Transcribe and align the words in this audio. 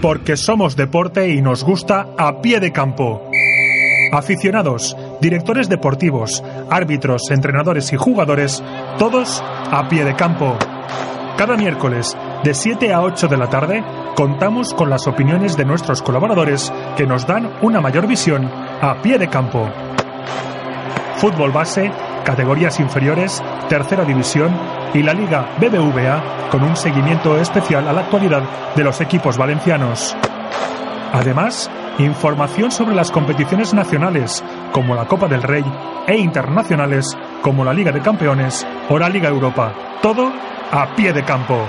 porque 0.00 0.36
somos 0.36 0.76
deporte 0.76 1.28
y 1.28 1.42
nos 1.42 1.64
gusta 1.64 2.08
a 2.16 2.40
pie 2.40 2.60
de 2.60 2.72
campo. 2.72 3.30
Aficionados, 4.12 4.96
directores 5.20 5.68
deportivos, 5.68 6.42
árbitros, 6.70 7.30
entrenadores 7.30 7.92
y 7.92 7.96
jugadores, 7.96 8.62
todos 8.98 9.42
a 9.70 9.88
pie 9.88 10.04
de 10.04 10.16
campo. 10.16 10.56
Cada 11.36 11.56
miércoles, 11.56 12.16
de 12.42 12.54
7 12.54 12.92
a 12.92 13.02
8 13.02 13.28
de 13.28 13.36
la 13.36 13.48
tarde, 13.48 13.84
contamos 14.16 14.74
con 14.74 14.90
las 14.90 15.06
opiniones 15.06 15.56
de 15.56 15.64
nuestros 15.64 16.02
colaboradores 16.02 16.72
que 16.96 17.06
nos 17.06 17.26
dan 17.26 17.50
una 17.62 17.80
mayor 17.80 18.06
visión 18.06 18.50
a 18.80 19.00
pie 19.02 19.18
de 19.18 19.28
campo. 19.28 19.68
Fútbol 21.16 21.52
base, 21.52 21.90
categorías 22.30 22.78
inferiores, 22.78 23.42
tercera 23.68 24.04
división 24.04 24.56
y 24.94 25.02
la 25.02 25.12
Liga 25.12 25.48
BBVA 25.58 26.48
con 26.48 26.62
un 26.62 26.76
seguimiento 26.76 27.36
especial 27.36 27.88
a 27.88 27.92
la 27.92 28.02
actualidad 28.02 28.44
de 28.76 28.84
los 28.84 29.00
equipos 29.00 29.36
valencianos. 29.36 30.16
Además, 31.12 31.68
información 31.98 32.70
sobre 32.70 32.94
las 32.94 33.10
competiciones 33.10 33.74
nacionales 33.74 34.44
como 34.70 34.94
la 34.94 35.06
Copa 35.06 35.26
del 35.26 35.42
Rey 35.42 35.64
e 36.06 36.18
internacionales 36.18 37.18
como 37.42 37.64
la 37.64 37.72
Liga 37.72 37.90
de 37.90 38.00
Campeones 38.00 38.64
o 38.88 38.96
la 38.96 39.08
Liga 39.08 39.28
Europa. 39.28 39.72
Todo 40.00 40.30
a 40.70 40.86
pie 40.94 41.12
de 41.12 41.24
campo. 41.24 41.66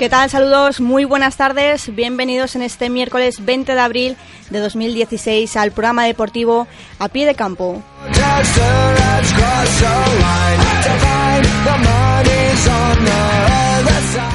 ¿Qué 0.00 0.08
tal? 0.08 0.28
Saludos, 0.30 0.80
muy 0.80 1.04
buenas 1.04 1.36
tardes. 1.36 1.94
Bienvenidos 1.94 2.56
en 2.56 2.62
este 2.62 2.88
miércoles 2.88 3.44
20 3.44 3.74
de 3.74 3.80
abril 3.80 4.16
de 4.48 4.58
2016 4.58 5.54
al 5.58 5.72
programa 5.72 6.06
deportivo 6.06 6.66
A 6.98 7.10
Pie 7.10 7.26
de 7.26 7.34
Campo. 7.34 7.82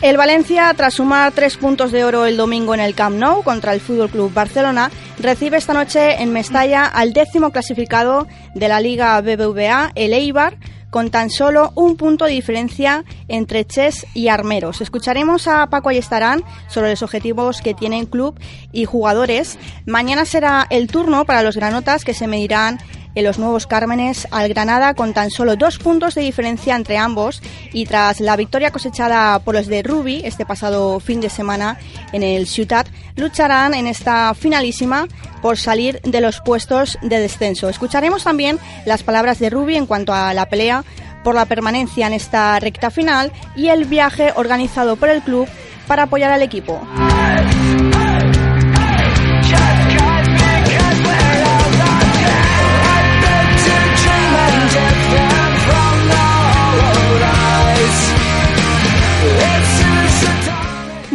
El 0.06 0.18
Valencia, 0.18 0.72
tras 0.76 0.94
sumar 0.94 1.32
tres 1.32 1.56
puntos 1.56 1.90
de 1.90 2.04
oro 2.04 2.26
el 2.26 2.36
domingo 2.36 2.74
en 2.74 2.78
el 2.80 2.94
Camp 2.94 3.16
Nou 3.18 3.42
contra 3.42 3.74
el 3.74 3.80
Fútbol 3.80 4.08
Club 4.08 4.32
Barcelona, 4.32 4.88
recibe 5.18 5.56
esta 5.56 5.74
noche 5.74 6.22
en 6.22 6.32
Mestalla 6.32 6.84
al 6.84 7.12
décimo 7.12 7.50
clasificado 7.50 8.28
de 8.54 8.68
la 8.68 8.78
Liga 8.78 9.20
BBVA, 9.20 9.90
el 9.96 10.12
Eibar, 10.12 10.58
con 10.90 11.10
tan 11.10 11.28
solo 11.28 11.72
un 11.74 11.96
punto 11.96 12.24
de 12.24 12.30
diferencia 12.30 13.04
entre 13.26 13.64
Ches 13.64 14.06
y 14.14 14.28
Armeros. 14.28 14.80
Escucharemos 14.80 15.48
a 15.48 15.66
Paco 15.66 15.88
Ayestarán 15.88 16.44
sobre 16.68 16.90
los 16.90 17.02
objetivos 17.02 17.60
que 17.60 17.74
tienen 17.74 18.06
club 18.06 18.38
y 18.70 18.84
jugadores. 18.84 19.58
Mañana 19.86 20.24
será 20.24 20.68
el 20.70 20.86
turno 20.86 21.24
para 21.24 21.42
los 21.42 21.56
granotas 21.56 22.04
que 22.04 22.14
se 22.14 22.28
medirán 22.28 22.78
en 23.16 23.24
los 23.24 23.38
Nuevos 23.38 23.66
Cármenes 23.66 24.28
al 24.30 24.48
Granada 24.48 24.94
con 24.94 25.12
tan 25.12 25.30
solo 25.30 25.56
dos 25.56 25.78
puntos 25.78 26.14
de 26.14 26.20
diferencia 26.20 26.76
entre 26.76 26.98
ambos 26.98 27.42
y 27.72 27.86
tras 27.86 28.20
la 28.20 28.36
victoria 28.36 28.70
cosechada 28.70 29.38
por 29.40 29.56
los 29.56 29.66
de 29.66 29.82
Rubi 29.82 30.20
este 30.24 30.46
pasado 30.46 31.00
fin 31.00 31.20
de 31.20 31.30
semana 31.30 31.78
en 32.12 32.22
el 32.22 32.46
Ciutat, 32.46 32.86
lucharán 33.16 33.74
en 33.74 33.88
esta 33.88 34.32
finalísima 34.34 35.08
por 35.42 35.58
salir 35.58 36.00
de 36.02 36.20
los 36.20 36.40
puestos 36.40 36.98
de 37.02 37.18
descenso. 37.18 37.68
Escucharemos 37.68 38.22
también 38.22 38.58
las 38.84 39.02
palabras 39.02 39.38
de 39.38 39.50
Rubi 39.50 39.76
en 39.76 39.86
cuanto 39.86 40.12
a 40.12 40.32
la 40.34 40.48
pelea 40.48 40.84
por 41.24 41.34
la 41.34 41.46
permanencia 41.46 42.06
en 42.06 42.12
esta 42.12 42.60
recta 42.60 42.90
final 42.90 43.32
y 43.56 43.68
el 43.68 43.86
viaje 43.86 44.32
organizado 44.36 44.96
por 44.96 45.08
el 45.08 45.22
club 45.22 45.48
para 45.88 46.04
apoyar 46.04 46.30
al 46.30 46.42
equipo. 46.42 46.80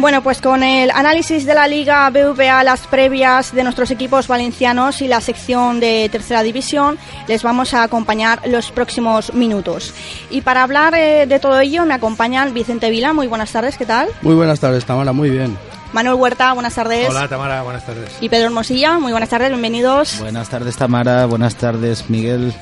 Bueno, 0.02 0.20
pues 0.20 0.40
con 0.40 0.64
el 0.64 0.90
análisis 0.90 1.46
de 1.46 1.54
la 1.54 1.68
Liga 1.68 2.10
BVA, 2.10 2.64
las 2.64 2.88
previas 2.88 3.54
de 3.54 3.62
nuestros 3.62 3.92
equipos 3.92 4.26
valencianos 4.26 5.00
y 5.00 5.06
la 5.06 5.20
sección 5.20 5.78
de 5.78 6.08
tercera 6.10 6.42
división, 6.42 6.98
les 7.28 7.44
vamos 7.44 7.72
a 7.72 7.84
acompañar 7.84 8.40
los 8.48 8.72
próximos 8.72 9.32
minutos. 9.32 9.94
Y 10.28 10.40
para 10.40 10.64
hablar 10.64 10.96
eh, 10.96 11.26
de 11.28 11.38
todo 11.38 11.60
ello 11.60 11.84
me 11.84 11.94
acompañan 11.94 12.52
Vicente 12.52 12.90
Vila, 12.90 13.12
muy 13.12 13.28
buenas 13.28 13.52
tardes, 13.52 13.78
¿qué 13.78 13.86
tal? 13.86 14.08
Muy 14.22 14.34
buenas 14.34 14.58
tardes, 14.58 14.84
Tamara, 14.84 15.12
muy 15.12 15.30
bien. 15.30 15.56
Manuel 15.92 16.16
Huerta, 16.16 16.52
buenas 16.52 16.74
tardes. 16.74 17.08
Hola 17.08 17.28
Tamara, 17.28 17.62
buenas 17.62 17.86
tardes. 17.86 18.10
Y 18.20 18.28
Pedro 18.28 18.46
Hermosilla, 18.46 18.98
muy 18.98 19.12
buenas 19.12 19.28
tardes, 19.28 19.50
bienvenidos. 19.50 20.18
Buenas 20.18 20.48
tardes 20.48 20.76
Tamara, 20.76 21.26
buenas 21.26 21.54
tardes 21.54 22.10
Miguel. 22.10 22.52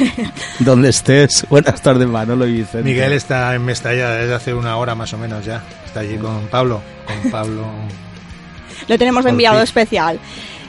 Donde 0.58 0.90
estés. 0.90 1.46
Buenas 1.48 1.80
tardes, 1.82 2.08
Manolo 2.08 2.46
y 2.46 2.52
Vicente. 2.52 2.82
Miguel 2.82 3.12
está 3.12 3.54
en 3.54 3.64
Mestalla 3.64 4.10
desde 4.10 4.34
hace 4.34 4.54
una 4.54 4.76
hora 4.76 4.94
más 4.94 5.12
o 5.12 5.18
menos 5.18 5.44
ya. 5.44 5.62
Está 5.84 6.00
allí 6.00 6.16
con 6.16 6.46
Pablo. 6.48 6.80
Con 7.06 7.30
Pablo. 7.30 7.64
Lo 8.88 8.98
tenemos 8.98 9.24
enviado 9.26 9.62
especial. 9.62 10.18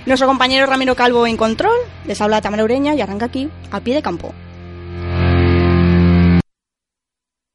Nuestro 0.06 0.28
compañero 0.28 0.66
Ramiro 0.66 0.96
Calvo 0.96 1.26
en 1.26 1.38
control. 1.38 1.76
Les 2.06 2.20
habla 2.22 2.42
Tamara 2.42 2.64
Ureña 2.64 2.94
y 2.96 3.02
arranca 3.02 3.26
aquí, 3.26 3.50
a 3.72 3.80
pie 3.80 3.96
de 3.96 4.02
campo. 4.02 4.34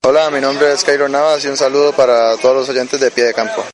Hola, 0.05 0.31
mi 0.31 0.41
nombre 0.41 0.73
es 0.73 0.85
Cairo 0.85 1.09
Navas 1.09 1.45
y 1.45 1.49
un 1.49 1.57
saludo 1.57 1.93
para 1.93 2.37
todos 2.39 2.57
los 2.57 2.69
oyentes 2.71 2.99
de 2.99 3.11
pie 3.11 3.25
de 3.25 3.35
campo. 3.35 3.65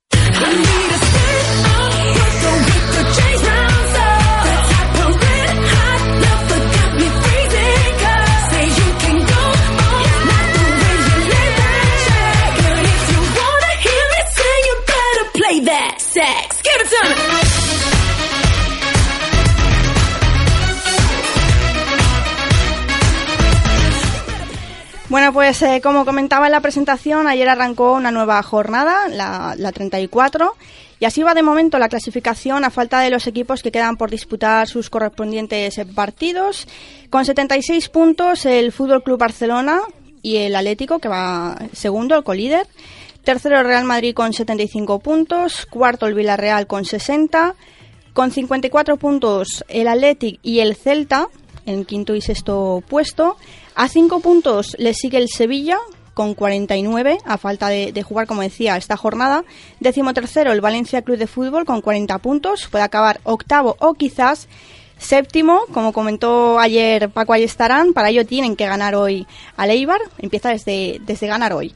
Pues 25.33 25.63
eh, 25.63 25.81
como 25.83 26.05
comentaba 26.05 26.47
en 26.47 26.53
la 26.53 26.61
presentación, 26.61 27.27
ayer 27.27 27.49
arrancó 27.49 27.93
una 27.93 28.11
nueva 28.11 28.43
jornada, 28.43 29.09
la, 29.09 29.55
la 29.57 29.73
34, 29.73 30.55
y 31.01 31.05
así 31.05 31.23
va 31.23 31.35
de 31.35 31.43
momento 31.43 31.79
la 31.79 31.89
clasificación 31.89 32.65
a 32.65 32.71
falta 32.71 33.01
de 33.01 33.11
los 33.11 33.27
equipos 33.27 33.63
que 33.63 33.73
quedan 33.73 33.97
por 33.97 34.11
disputar 34.11 34.69
sus 34.69 34.91
correspondientes 34.91 35.81
partidos. 35.95 36.67
Con 37.11 37.25
76 37.25 37.89
puntos 37.89 38.47
el 38.47 38.73
Fútbol 38.73 39.03
Club 39.03 39.19
Barcelona 39.19 39.81
y 40.23 40.37
el 40.37 40.57
Atlético, 40.57 40.99
que 40.99 41.09
va 41.09 41.57
segundo, 41.73 42.17
el 42.17 42.25
colíder. 42.25 42.67
Tercero 43.23 43.59
el 43.59 43.67
Real 43.67 43.85
Madrid 43.85 44.15
con 44.15 44.33
75 44.33 44.99
puntos. 44.99 45.67
Cuarto 45.67 46.07
el 46.07 46.15
Villarreal 46.15 46.67
con 46.67 46.85
60. 46.85 47.55
Con 48.13 48.31
54 48.31 48.97
puntos 48.97 49.65
el 49.69 49.89
Athletic 49.89 50.39
y 50.43 50.61
el 50.61 50.77
Celta 50.77 51.29
en 51.67 51.85
quinto 51.85 52.15
y 52.15 52.21
sexto 52.21 52.83
puesto. 52.89 53.37
A 53.75 53.89
cinco 53.89 54.21
puntos 54.21 54.77
le 54.79 54.95
sigue 54.95 55.19
el 55.19 55.29
Sevilla 55.29 55.79
con 56.15 56.35
49, 56.35 57.19
a 57.25 57.39
falta 57.39 57.69
de, 57.69 58.03
jugar, 58.05 58.29
como 58.29 58.43
decía, 58.43 58.77
esta 58.77 58.97
jornada. 58.97 59.45
Décimo 59.81 60.15
tercero, 60.15 60.53
el 60.53 60.61
Valencia 60.61 61.03
Club 61.03 61.19
de 61.19 61.27
Fútbol 61.27 61.65
con 61.65 61.81
40 61.81 62.17
puntos. 62.19 62.69
Puede 62.71 62.85
acabar 62.85 63.21
octavo 63.25 63.77
o 63.81 63.95
quizás 63.95 64.47
séptimo, 64.97 65.63
como 65.73 65.93
comentó 65.93 66.61
ayer 66.61 67.11
Paco 67.11 67.33
Ayestarán. 67.33 67.93
Para 67.95 68.11
ello 68.11 68.25
tienen 68.25 68.55
que 68.55 68.67
ganar 68.67 68.95
hoy 68.95 69.27
a 69.57 69.67
Leibar. 69.67 70.01
Empieza 70.19 70.51
desde, 70.51 71.01
desde 71.05 71.27
ganar 71.27 71.53
hoy 71.53 71.75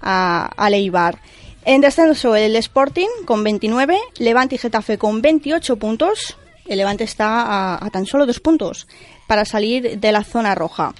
a, 0.00 0.50
a 0.56 0.70
Leibar. 0.70 1.18
En 1.64 1.80
descenso, 1.80 2.36
el 2.36 2.54
Sporting 2.56 3.08
con 3.26 3.42
29, 3.42 3.98
Levante 4.18 4.54
y 4.54 4.58
Getafe 4.58 4.98
con 4.98 5.20
28 5.20 5.76
puntos. 5.76 6.36
El 6.64 6.78
Levante 6.78 7.02
está 7.02 7.84
a 7.84 7.90
tan 7.90 8.06
solo 8.06 8.24
dos 8.24 8.38
puntos 8.38 8.86
para 9.30 9.44
salir 9.44 10.00
de 10.00 10.10
la 10.10 10.24
zona 10.24 10.56
roja. 10.56 10.92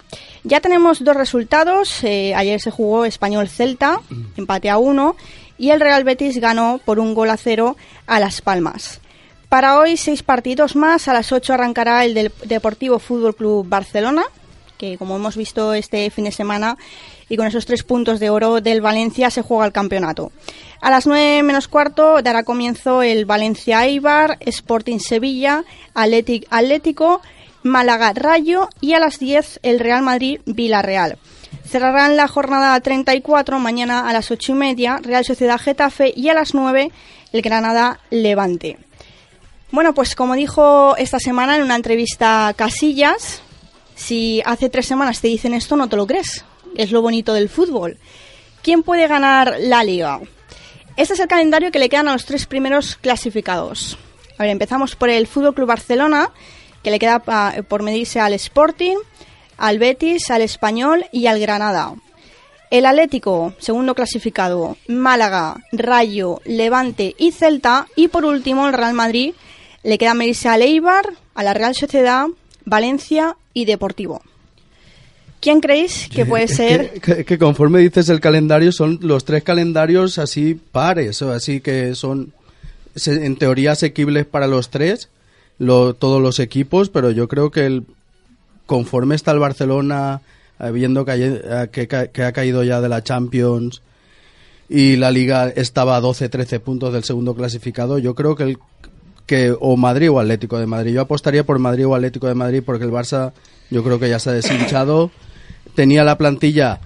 Ya 0.45 0.61
tenemos 0.61 1.03
dos 1.03 1.17
resultados. 1.17 2.05
Eh, 2.05 2.33
ayer 2.37 2.61
se 2.61 2.71
jugó 2.71 3.05
Español-Celta, 3.05 4.03
empate 4.37 4.71
a 4.71 4.79
uno, 4.79 5.17
y 5.59 5.71
el 5.71 5.81
Real 5.81 6.05
Betis 6.05 6.39
ganó 6.39 6.79
por 6.85 7.01
un 7.01 7.13
gol 7.13 7.31
a 7.31 7.37
cero 7.37 7.77
a 8.07 8.21
Las 8.21 8.41
Palmas. 8.41 9.01
Para 9.49 9.81
hoy, 9.81 9.97
seis 9.97 10.23
partidos 10.23 10.77
más. 10.77 11.09
A 11.09 11.13
las 11.13 11.33
ocho 11.33 11.55
arrancará 11.55 12.05
el 12.05 12.15
del 12.15 12.33
Deportivo 12.45 13.01
Fútbol 13.01 13.35
Club 13.35 13.69
Barcelona, 13.69 14.23
que 14.79 14.97
como 14.97 15.17
hemos 15.17 15.37
visto 15.37 15.75
este 15.75 16.09
fin 16.11 16.27
de 16.27 16.31
semana, 16.31 16.79
y 17.29 17.37
con 17.37 17.49
esos 17.49 17.67
tres 17.67 17.83
puntos 17.83 18.21
de 18.21 18.31
oro 18.31 18.61
del 18.61 18.81
Valencia 18.81 19.31
se 19.31 19.43
juega 19.43 19.67
el 19.67 19.73
campeonato. 19.73 20.31
A 20.81 20.89
las 20.89 21.05
nueve 21.05 21.43
menos 21.43 21.67
cuarto 21.67 22.23
dará 22.23 22.45
comienzo 22.45 23.03
el 23.03 23.25
Valencia 23.25 23.85
Eibar, 23.85 24.39
Sporting 24.39 25.01
Sevilla, 25.01 25.65
Atlético 25.95 27.21
Málaga 27.63 28.13
Rayo 28.15 28.69
y 28.81 28.95
a 28.95 28.99
las 28.99 29.19
10 29.19 29.61
el 29.63 29.81
Real 29.81 30.03
Madrid 30.03 30.41
Villarreal. 30.47 31.19
Cerrarán 31.67 32.17
la 32.17 32.29
jornada 32.29 32.79
34 32.81 33.59
mañana 33.59 34.09
a 34.09 34.13
las 34.13 34.31
8 34.31 34.53
y 34.53 34.55
media 34.55 34.99
Real 35.03 35.25
Sociedad 35.25 35.61
Getafe 35.61 36.13
y 36.15 36.29
a 36.29 36.35
las 36.35 36.55
9 36.55 36.91
el 37.33 37.43
Granada 37.43 38.01
Levante. 38.11 38.79
Bueno, 39.71 39.95
pues 39.95 40.17
como 40.17 40.35
dijo 40.35 40.97
esta 40.97 41.21
semana 41.21 41.57
en 41.57 41.63
una 41.63 41.77
entrevista 41.77 42.53
Casillas, 42.57 43.43
si 43.95 44.43
hace 44.45 44.69
tres 44.69 44.87
semanas 44.87 45.21
te 45.21 45.29
dicen 45.29 45.55
esto 45.55 45.77
no 45.77 45.89
te 45.89 45.97
lo 45.97 46.07
crees. 46.07 46.45
Es 46.77 46.91
lo 46.91 47.03
bonito 47.03 47.35
del 47.35 47.49
fútbol. 47.49 47.99
¿Quién 48.63 48.83
puede 48.83 49.07
ganar 49.07 49.57
la 49.61 49.85
liga? 49.85 50.21
Este 50.97 51.15
es 51.15 51.21
el 51.21 51.29
calendario 51.29 51.71
que 51.71 51.79
le 51.79 51.89
quedan 51.89 52.09
a 52.09 52.13
los 52.13 52.25
tres 52.25 52.47
primeros 52.47 52.97
clasificados. 52.97 53.97
A 54.39 54.43
ver, 54.43 54.51
empezamos 54.51 54.97
por 54.97 55.09
el 55.09 55.27
Fútbol 55.27 55.55
Club 55.55 55.69
Barcelona, 55.69 56.31
que 56.83 56.91
le 56.91 56.99
queda 56.99 57.21
por 57.69 57.83
medirse 57.83 58.21
al 58.21 58.33
Sporting, 58.35 58.97
al 59.57 59.79
Betis, 59.79 60.31
al 60.31 60.43
Español 60.43 61.07
y 61.13 61.27
al 61.27 61.41
Granada. 61.41 61.95
El 62.71 62.87
Atlético, 62.87 63.53
segundo 63.59 63.95
clasificado, 63.95 64.77
Málaga, 64.87 65.57
Rayo, 65.73 66.41
Levante 66.45 67.17
y 67.19 67.33
Celta. 67.33 67.87
Y 67.97 68.09
por 68.09 68.25
último, 68.25 68.69
el 68.69 68.75
Real 68.75 68.95
Madrid 68.95 69.35
le 69.83 69.99
queda 69.99 70.15
medirse 70.15 70.49
al 70.49 70.63
Eibar, 70.63 71.05
a 71.35 71.43
la 71.43 71.53
Real 71.53 71.75
Sociedad, 71.75 72.27
Valencia 72.65 73.37
y 73.55 73.65
Deportivo. 73.65 74.23
¿Quién 75.41 75.61
creéis 75.61 76.09
que 76.15 76.27
puede 76.27 76.49
ser? 76.49 77.01
Que, 77.01 77.39
conforme 77.39 77.81
dices 77.81 78.09
el 78.09 78.21
calendario, 78.21 78.73
son 78.73 78.99
los 79.01 79.25
tres 79.25 79.43
calendarios 79.43 80.19
así 80.19 80.55
pares, 80.55 81.23
así 81.23 81.61
que 81.61 81.95
son 81.95 82.33
en 83.07 83.37
teoría 83.37 83.73
asequibles 83.73 84.27
para 84.27 84.47
los 84.47 84.71
tres 84.71 85.09
todos 85.67 86.23
los 86.23 86.39
equipos, 86.41 86.89
pero 86.89 87.11
yo 87.11 87.29
creo 87.29 87.51
que 87.51 87.67
el, 87.67 87.85
conforme 88.67 89.15
está 89.15 89.33
el 89.33 89.39
Barcelona, 89.39 90.23
eh, 90.59 90.71
viendo 90.71 91.05
eh, 91.07 91.69
que, 91.71 91.87
que, 91.87 92.25
ha 92.25 92.33
caído 92.33 92.65
ya 92.65 92.81
de 92.81 92.89
la 92.89 93.05
Champions 93.05 93.83
y 94.69 94.97
la 94.97 95.11
Liga 95.11 95.49
estaba 95.49 95.97
a 95.97 96.01
12-13 96.01 96.61
puntos 96.61 96.93
del 96.93 97.05
segundo 97.05 97.35
clasificado, 97.35 97.99
yo 97.99 98.15
creo 98.15 98.37
que 98.37 98.43
el 98.45 98.59
que 99.27 99.55
o 99.61 99.77
Madrid 99.77 100.11
o 100.11 100.19
Atlético 100.19 100.59
de 100.59 100.67
Madrid. 100.67 100.93
Yo 100.93 101.03
apostaría 101.03 101.45
por 101.45 101.61
Madrid 101.61 101.87
o 101.87 101.95
Atlético 101.95 102.27
de 102.27 102.35
Madrid 102.35 102.65
porque 102.67 102.85
el 102.85 102.91
Barça 102.91 103.33
yo 103.71 103.85
creo 103.85 104.01
que 104.01 104.09
ya 104.09 104.19
se 104.19 104.31
ha 104.31 104.33
deshinchado. 104.33 105.13
Tenía 105.77 106.03
la 106.03 106.19
plantilla 106.19 106.81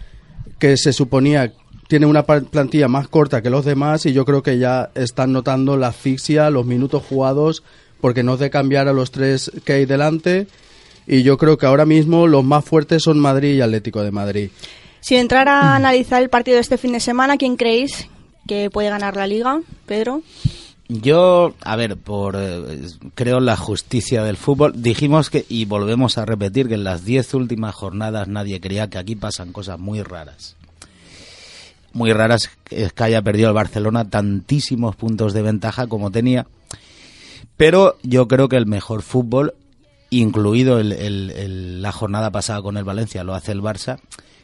que 0.58 0.76
se 0.76 0.92
suponía 0.92 1.54
tiene 1.88 2.04
una 2.06 2.24
plantilla 2.24 2.88
más 2.88 3.08
corta 3.08 3.40
que 3.40 3.48
los 3.48 3.64
demás 3.64 4.04
y 4.04 4.12
yo 4.12 4.24
creo 4.24 4.42
que 4.42 4.58
ya 4.58 4.90
están 4.94 5.32
notando 5.32 5.76
la 5.76 5.88
asfixia, 5.88 6.50
los 6.50 6.66
minutos 6.66 7.02
jugados 7.08 7.62
porque 8.00 8.22
no 8.22 8.34
es 8.34 8.40
de 8.40 8.50
cambiar 8.50 8.88
a 8.88 8.92
los 8.92 9.10
tres 9.10 9.50
que 9.64 9.72
hay 9.74 9.86
delante 9.86 10.46
y 11.06 11.22
yo 11.22 11.36
creo 11.36 11.58
que 11.58 11.66
ahora 11.66 11.86
mismo 11.86 12.26
los 12.26 12.44
más 12.44 12.64
fuertes 12.64 13.02
son 13.02 13.18
Madrid 13.18 13.54
y 13.54 13.60
Atlético 13.60 14.02
de 14.02 14.10
Madrid. 14.10 14.50
Si 15.00 15.16
entrar 15.16 15.48
a 15.48 15.74
analizar 15.76 16.22
el 16.22 16.30
partido 16.30 16.56
de 16.56 16.62
este 16.62 16.78
fin 16.78 16.92
de 16.92 17.00
semana, 17.00 17.36
¿quién 17.36 17.56
creéis 17.56 18.08
que 18.46 18.70
puede 18.70 18.90
ganar 18.90 19.16
la 19.16 19.26
liga, 19.26 19.60
Pedro? 19.86 20.22
Yo, 20.88 21.54
a 21.62 21.76
ver, 21.76 21.96
por 21.96 22.36
eh, 22.38 22.80
creo 23.14 23.40
la 23.40 23.56
justicia 23.56 24.22
del 24.22 24.36
fútbol, 24.36 24.74
dijimos 24.76 25.30
que, 25.30 25.46
y 25.48 25.64
volvemos 25.64 26.18
a 26.18 26.26
repetir, 26.26 26.68
que 26.68 26.74
en 26.74 26.84
las 26.84 27.04
diez 27.04 27.32
últimas 27.32 27.74
jornadas 27.74 28.28
nadie 28.28 28.60
creía 28.60 28.90
que 28.90 28.98
aquí 28.98 29.16
pasan 29.16 29.52
cosas 29.52 29.78
muy 29.78 30.02
raras. 30.02 30.56
Muy 31.94 32.12
raras 32.12 32.50
es 32.70 32.92
que 32.92 33.04
haya 33.04 33.22
perdido 33.22 33.48
el 33.48 33.54
Barcelona 33.54 34.10
tantísimos 34.10 34.96
puntos 34.96 35.32
de 35.32 35.42
ventaja 35.42 35.86
como 35.86 36.10
tenía 36.10 36.46
pero 37.56 37.96
yo 38.02 38.26
creo 38.28 38.48
que 38.48 38.56
el 38.56 38.66
mejor 38.66 39.02
fútbol, 39.02 39.54
incluido 40.10 40.80
la 40.82 41.92
jornada 41.92 42.30
pasada 42.30 42.62
con 42.62 42.76
el 42.76 42.84
Valencia, 42.84 43.24
lo 43.24 43.34
hace 43.34 43.52
el 43.52 43.62
Barça. 43.62 43.98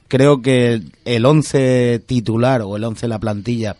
Creo 0.09 0.43
que 0.43 0.83
el 1.05 1.27
11 1.27 2.03
titular 2.07 2.63
o 2.63 2.77
el 2.77 2.85
11 2.85 3.09
la 3.09 3.19
plantilla 3.19 3.77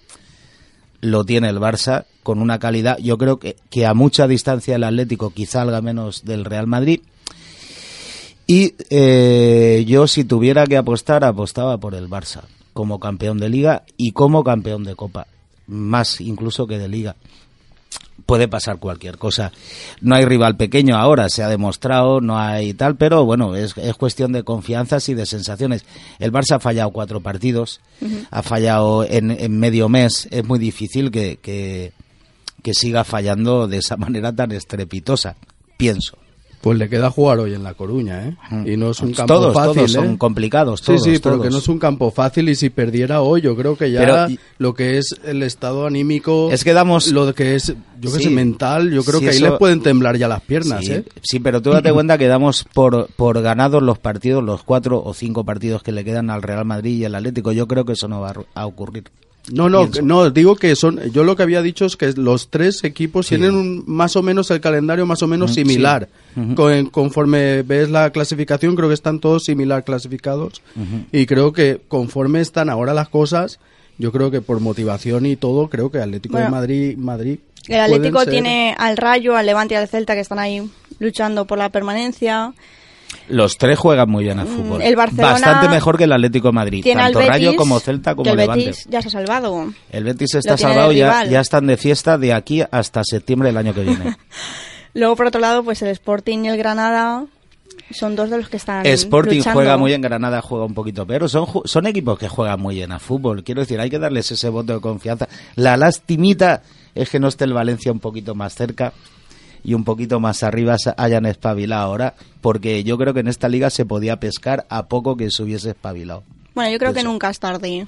lo 1.01 1.25
tiene 1.25 1.49
el 1.49 1.59
Barça 1.59 2.05
con 2.23 2.41
una 2.41 2.59
calidad. 2.59 2.99
Yo 2.99 3.19
creo 3.19 3.39
que, 3.39 3.87
a 3.87 3.95
mucha 3.95 4.27
distancia 4.27 4.77
el 4.77 4.85
Atlético 4.85 5.31
quizá 5.31 5.61
salga 5.61 5.81
menos 5.81 6.25
del 6.25 6.45
Real 6.45 6.67
Madrid. 6.67 7.01
Y 8.47 8.75
eh, 8.91 9.85
yo 9.87 10.09
si 10.09 10.25
tuviera 10.25 10.67
que 10.67 10.77
apostar, 10.77 11.25
apostaba 11.25 11.79
por 11.79 11.95
el 11.95 12.09
Barça 12.09 12.43
como 12.73 12.99
campeón 12.99 13.39
de 13.39 13.49
liga 13.49 13.85
y 13.97 14.13
como 14.13 14.43
campeón 14.43 14.85
de 14.85 14.97
copa, 14.97 15.27
más 15.67 16.21
incluso 16.21 16.67
que 16.67 16.79
de 16.79 16.89
liga 16.89 17.17
puede 18.27 18.49
pasar 18.49 18.79
cualquier 18.79 19.19
cosa. 19.19 19.53
No 20.01 20.15
hay 20.15 20.25
rival 20.25 20.57
pequeño 20.57 20.97
ahora, 20.97 21.29
se 21.29 21.43
ha 21.43 21.49
demostrado, 21.49 22.21
no 22.21 22.39
hay 22.39 22.75
tal, 22.75 22.97
pero 22.97 23.25
bueno, 23.25 23.55
es, 23.57 23.77
es 23.77 23.95
cuestión 23.95 24.33
de 24.33 24.43
confianzas 24.43 25.09
y 25.09 25.15
de 25.15 25.27
sensaciones. 25.27 25.85
El 26.19 26.33
Barça 26.33 26.57
ha 26.57 26.61
fallado 26.61 26.91
cuatro 26.91 27.21
partidos, 27.21 27.81
ha 28.31 28.43
fallado 28.43 29.05
en, 29.05 29.31
en, 29.31 29.59
medio 29.59 29.89
mes, 29.89 30.29
es 30.31 30.45
muy 30.45 30.59
difícil 30.59 31.11
que, 31.11 31.39
que, 31.41 31.93
que 32.63 32.75
siga 32.75 33.05
fallando 33.05 33.69
de 33.69 33.79
esa 33.79 33.97
manera 33.99 34.33
tan 34.35 34.53
estrepitosa, 34.53 35.37
pienso. 35.77 36.17
Pues 36.61 36.77
le 36.77 36.91
queda 36.91 37.11
jugar 37.11 37.39
hoy 37.39 37.55
en 37.55 37.63
La 37.63 37.73
Coruña, 37.73 38.29
¿eh? 38.29 38.37
Y 38.67 38.77
no 38.77 38.91
es 38.91 39.01
un 39.01 39.13
campo 39.15 39.51
fácil. 39.53 39.75
Todos 39.77 39.93
son 39.93 40.13
¿eh? 40.13 40.19
complicados, 40.19 40.83
todos. 40.83 41.03
Sí, 41.03 41.15
sí, 41.15 41.21
pero 41.23 41.41
que 41.41 41.49
no 41.49 41.57
es 41.57 41.69
un 41.69 41.79
campo 41.79 42.11
fácil 42.11 42.51
y 42.51 42.55
si 42.55 42.69
perdiera 42.69 43.23
hoy, 43.23 43.41
yo 43.41 43.57
creo 43.57 43.77
que 43.77 43.91
ya 43.91 44.29
lo 44.59 44.75
que 44.75 44.99
es 44.99 45.17
el 45.25 45.43
estado 45.43 45.87
anímico. 45.87 46.51
Es 46.53 46.63
que 46.63 46.75
damos. 46.75 47.09
Lo 47.13 47.35
que 47.35 47.55
es, 47.55 47.75
yo 48.01 48.13
que 48.13 48.23
sé, 48.23 48.31
mental, 48.31 48.91
yo 48.91 49.03
creo 49.05 49.21
que 49.21 49.31
ahí 49.31 49.41
les 49.41 49.53
pueden 49.53 49.83
temblar 49.83 50.19
ya 50.19 50.29
las 50.29 50.43
piernas, 50.43 50.85
sí, 50.85 50.93
¿eh? 50.93 51.05
Sí, 51.23 51.41
pero 51.41 51.63
tú 51.63 51.71
date 51.71 51.93
cuenta 51.93 52.19
que 52.19 52.27
damos 52.27 52.67
por, 52.75 53.09
por 53.17 53.41
ganados 53.41 53.83
los 53.83 53.99
partidos, 53.99 54.45
los 54.45 54.63
cuatro 54.63 55.03
o 55.03 55.15
cinco 55.15 55.45
partidos 55.45 55.83
que 55.83 55.93
le 55.93 56.05
quedan 56.05 56.29
al 56.29 56.43
Real 56.43 56.67
Madrid 56.67 56.99
y 56.99 57.05
al 57.07 57.15
Atlético. 57.15 57.53
Yo 57.53 57.67
creo 57.67 57.87
que 57.87 57.95
eso 57.95 58.07
no 58.07 58.21
va 58.21 58.35
a 58.55 58.67
ocurrir. 58.67 59.05
No, 59.53 59.69
no, 59.69 59.89
no, 60.03 60.31
digo 60.31 60.57
que 60.57 60.77
son, 60.77 61.01
yo 61.13 61.25
lo 61.25 61.37
que 61.37 61.43
había 61.43 61.63
dicho 61.63 61.85
es 61.85 61.97
que 61.97 62.13
los 62.13 62.49
tres 62.49 62.85
equipos 62.85 63.29
tienen 63.29 63.55
un, 63.55 63.85
más 63.87 64.17
o 64.17 64.23
menos 64.23 64.51
el 64.51 64.61
calendario 64.61 65.07
más 65.07 65.23
o 65.23 65.27
menos 65.27 65.55
similar. 65.55 66.09
conforme 66.91 67.63
ves 67.63 67.91
la 67.91 68.11
clasificación, 68.11 68.77
creo 68.77 68.89
que 68.89 68.95
están 68.95 69.21
todos 69.21 69.45
similar 69.45 69.85
clasificados. 69.85 70.63
Y 71.13 71.27
creo 71.27 71.53
que 71.53 71.81
conforme 71.89 72.41
están 72.41 72.71
ahora 72.71 72.95
las 72.95 73.09
cosas, 73.09 73.59
yo 73.99 74.13
creo 74.13 74.31
que 74.31 74.41
por 74.41 74.61
motivación 74.61 75.27
y 75.27 75.37
todo, 75.37 75.69
creo 75.69 75.91
que 75.91 75.99
Atlético 75.99 76.39
de 76.39 76.49
Madrid, 76.49 76.97
Madrid. 76.97 77.39
El 77.69 77.81
Atlético 77.81 78.25
tiene 78.25 78.75
al 78.79 78.97
Rayo, 78.97 79.37
al 79.37 79.47
Levante 79.47 79.75
y 79.75 79.77
al 79.77 79.89
Celta 79.89 80.15
que 80.15 80.21
están 80.21 80.39
ahí 80.39 80.63
luchando 80.99 81.45
por 81.47 81.59
la 81.59 81.69
permanencia. 81.69 82.55
Los 83.29 83.59
tres 83.59 83.79
juegan 83.79 84.11
muy 84.11 84.25
bien 84.25 84.39
al 84.39 84.47
fútbol. 84.47 84.81
Mm, 84.81 84.83
el 84.83 84.97
Barcelona 84.97 85.33
Bastante 85.33 85.69
mejor 85.69 85.97
que 85.97 86.05
el 86.05 86.13
Atlético 86.13 86.49
de 86.49 86.53
Madrid. 86.53 86.83
Tiene 86.83 87.03
Tanto 87.03 87.19
al 87.19 87.25
Betis, 87.25 87.47
Rayo 87.47 87.57
como 87.57 87.81
Celta 87.81 88.15
como 88.15 88.25
que 88.25 88.31
el 88.31 88.37
Levante. 88.37 88.67
Betis 88.67 88.87
ya 88.89 89.03
se 89.03 89.09
ha 89.09 89.11
salvado. 89.11 89.73
El 89.91 90.05
Betis 90.05 90.35
está 90.35 90.57
salvado, 90.57 90.93
ya, 90.93 91.25
ya 91.25 91.41
están 91.41 91.67
de 91.67 91.77
fiesta 91.77 92.19
de 92.19 92.33
aquí 92.33 92.63
hasta 92.71 93.03
septiembre 93.05 93.49
del 93.49 93.57
año 93.57 93.75
que 93.75 93.83
viene. 93.83 94.17
Luego, 94.95 95.17
por 95.17 95.27
otro 95.27 95.41
lado, 95.41 95.63
pues 95.63 95.83
el 95.83 95.89
Sporting 95.89 96.45
y 96.45 96.49
el 96.49 96.57
Granada 96.57 97.25
son 97.93 98.17
dos 98.17 98.31
de 98.31 98.39
los 98.39 98.49
que 98.49 98.57
están 98.57 98.87
Sporting 98.87 99.39
luchando. 99.39 99.59
juega 99.59 99.77
muy 99.77 99.91
bien, 99.91 100.01
Granada 100.01 100.41
juega 100.43 100.65
un 100.65 100.75
poquito, 100.75 101.07
pero 101.07 101.29
son, 101.29 101.47
son 101.65 101.87
equipos 101.87 102.19
que 102.19 102.29
juegan 102.29 102.61
muy 102.61 102.77
bien 102.77 102.93
a 102.93 102.99
fútbol. 102.99 103.45
Quiero 103.45 103.61
decir, 103.61 103.81
hay 103.81 103.91
que 103.91 103.99
darles 103.99 104.31
ese 104.31 104.49
voto 104.49 104.75
de 104.75 104.81
confianza. 104.81 105.29
La 105.57 105.77
lastimita 105.77 106.63
es 106.95 107.09
que 107.11 107.21
no 107.21 107.29
esté 107.29 107.45
el 107.45 107.53
Valencia 107.53 107.93
un 107.93 108.01
poquito 108.01 108.35
más 108.35 108.55
cerca 108.55 108.93
y 109.65 109.75
un 109.75 109.85
poquito 109.85 110.21
más 110.21 110.43
arriba 110.43 110.77
se 110.79 110.93
hayan 110.97 111.27
espabilado 111.27 111.83
ahora, 111.83 112.15
porque 112.41 112.83
yo 112.85 112.97
creo 112.99 113.15
que 113.15 113.21
en 113.21 113.29
esta 113.29 113.49
liga 113.49 113.71
se 113.71 113.85
podía 113.85 114.19
pescar 114.21 114.67
a 114.69 114.87
poco 114.89 115.17
que 115.17 115.31
se 115.31 115.43
hubiese 115.43 115.71
espabilado. 115.71 116.23
Bueno, 116.55 116.71
yo 116.73 116.79
creo 116.79 116.93
que 116.93 117.03
nunca 117.03 117.31
es 117.31 117.39
tarde. 117.39 117.87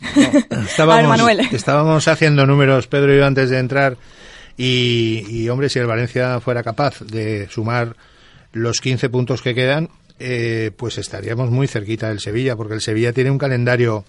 Estábamos, 0.66 0.78
A 0.78 0.84
ver, 0.86 1.06
Manuel. 1.08 1.40
estábamos 1.52 2.08
haciendo 2.08 2.46
números, 2.46 2.86
Pedro 2.86 3.14
y 3.14 3.18
yo, 3.18 3.26
antes 3.26 3.50
de 3.50 3.58
entrar. 3.58 3.96
Y, 4.56 5.24
y, 5.28 5.48
hombre, 5.48 5.68
si 5.68 5.78
el 5.78 5.86
Valencia 5.86 6.40
fuera 6.40 6.62
capaz 6.62 7.00
de 7.00 7.48
sumar 7.50 7.94
los 8.52 8.80
15 8.80 9.08
puntos 9.10 9.42
que 9.42 9.54
quedan, 9.54 9.90
eh, 10.18 10.70
pues 10.76 10.96
estaríamos 10.98 11.50
muy 11.50 11.66
cerquita 11.68 12.08
del 12.08 12.20
Sevilla, 12.20 12.56
porque 12.56 12.74
el 12.74 12.80
Sevilla 12.80 13.12
tiene 13.12 13.30
un 13.30 13.38
calendario. 13.38 14.04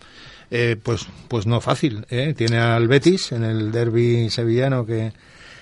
eh, 0.51 0.77
pues 0.81 1.05
pues 1.27 1.45
no 1.45 1.59
fácil 1.59 2.05
¿eh? 2.09 2.33
tiene 2.37 2.57
al 2.59 2.87
Betis 2.87 3.33
en 3.33 3.43
el 3.43 3.69
derby 3.73 4.29
sevillano 4.29 4.85
que, 4.85 5.11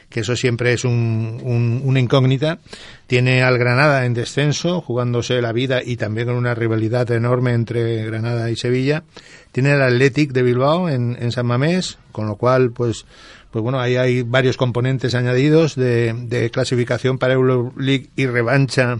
que 0.10 0.22
eso 0.22 0.36
siempre 0.36 0.74
es 0.74 0.86
un, 0.86 1.40
un- 1.44 1.82
una 1.84 2.00
incógnita. 2.00 2.60
Tiene 3.08 3.44
al 3.44 3.58
Granada 3.58 4.06
en 4.06 4.14
descenso, 4.14 4.82
jugándose 4.82 5.42
la 5.42 5.52
vida 5.52 5.82
y 5.84 5.98
también 5.98 6.28
con 6.28 6.36
una 6.38 6.56
rivalidad 6.56 7.10
enorme 7.12 7.54
entre 7.54 8.06
Granada 8.06 8.50
y 8.50 8.56
Sevilla. 8.56 9.04
Tiene 9.52 9.74
el 9.74 9.82
Athletic 9.82 10.32
de 10.32 10.44
Bilbao 10.44 10.90
en, 10.90 11.18
en 11.20 11.32
San 11.32 11.46
Mamés, 11.46 11.98
con 12.12 12.28
lo 12.28 12.36
cual, 12.36 12.72
pues, 12.72 13.06
pues 13.52 13.64
bueno, 13.64 13.80
ahí 13.80 13.96
hay 13.96 14.22
varios 14.24 14.58
componentes 14.58 15.16
añadidos 15.16 15.76
de, 15.76 16.14
de 16.28 16.50
clasificación 16.50 17.18
para 17.18 17.34
Euroleague 17.36 18.10
y 18.16 18.26
revancha 18.26 19.00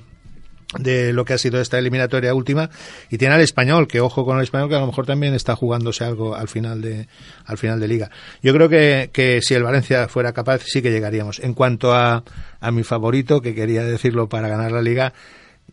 de 0.80 1.14
lo 1.14 1.26
que 1.26 1.34
ha 1.34 1.38
sido 1.38 1.62
esta 1.62 1.78
eliminatoria 1.78 2.34
última 2.34 2.70
y 3.10 3.18
tiene 3.18 3.36
al 3.36 3.42
español 3.42 3.88
que 3.88 4.02
ojo 4.02 4.26
con 4.26 4.38
el 4.38 4.44
español 4.44 4.68
que 4.70 4.76
a 4.76 4.80
lo 4.80 4.88
mejor 4.88 5.06
también 5.06 5.34
está 5.34 5.56
jugándose 5.56 6.04
algo 6.04 6.36
al 6.36 6.48
final 6.48 6.82
de 6.82 7.08
al 7.46 7.58
final 7.58 7.80
de 7.80 7.88
liga. 7.88 8.10
Yo 8.42 8.54
creo 8.54 8.68
que, 8.68 9.10
que 9.14 9.42
si 9.42 9.54
el 9.54 9.64
Valencia 9.64 10.08
fuera 10.08 10.34
capaz 10.34 10.64
sí 10.66 10.82
que 10.82 10.92
llegaríamos. 10.92 11.40
En 11.40 11.54
cuanto 11.54 11.94
a, 11.94 12.24
a 12.60 12.72
mi 12.72 12.84
favorito 12.84 13.42
que 13.42 13.56
quería 13.56 13.84
decirlo 13.84 14.28
para 14.28 14.48
ganar 14.48 14.72
la 14.72 14.82
liga 14.82 15.14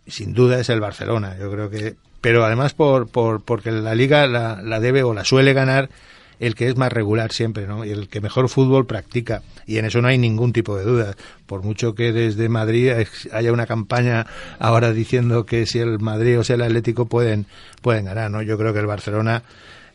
sin 0.07 0.33
duda 0.33 0.59
es 0.59 0.69
el 0.69 0.81
Barcelona 0.81 1.37
yo 1.39 1.51
creo 1.51 1.71
que 1.71 1.97
pero 2.21 2.45
además 2.45 2.73
por, 2.75 3.09
por 3.09 3.45
porque 3.45 3.71
la 3.71 3.95
liga 3.95 4.27
la, 4.27 4.61
la 4.63 4.81
debe 4.81 5.03
o 5.03 5.13
la 5.15 5.25
suele 5.25 5.53
ganar 5.53 5.91
el 6.43 6.57
que 6.57 6.69
es 6.69 6.77
más 6.77 6.93
regular 6.93 7.31
siempre, 7.31 7.69
¿no? 7.69 7.85
Y 7.85 7.91
el 7.91 8.09
que 8.09 8.21
mejor 8.21 8.49
fútbol 8.49 8.85
practica. 8.85 9.43
Y 9.65 9.79
en 9.79 9.85
eso 9.85 10.03
no 10.03 10.09
hay 10.09 10.19
ningún 10.19 10.53
tipo 10.53 10.77
de 10.77 10.83
duda. 10.83 11.15
Por 11.47 11.63
mucho 11.63 11.95
que 11.95 12.13
desde 12.13 12.49
Madrid 12.49 12.91
haya 13.33 13.53
una 13.53 13.67
campaña 13.67 14.27
ahora 14.59 14.93
diciendo 14.93 15.47
que 15.47 15.67
si 15.67 15.79
el 15.79 16.01
Madrid 16.01 16.41
o 16.41 16.43
sea 16.43 16.57
el 16.57 16.63
Atlético 16.63 17.07
pueden, 17.07 17.47
pueden 17.81 18.07
ganar, 18.07 18.29
¿no? 18.29 18.43
Yo 18.43 18.59
creo 18.59 18.73
que 18.73 18.81
el 18.81 18.87
Barcelona 18.87 19.45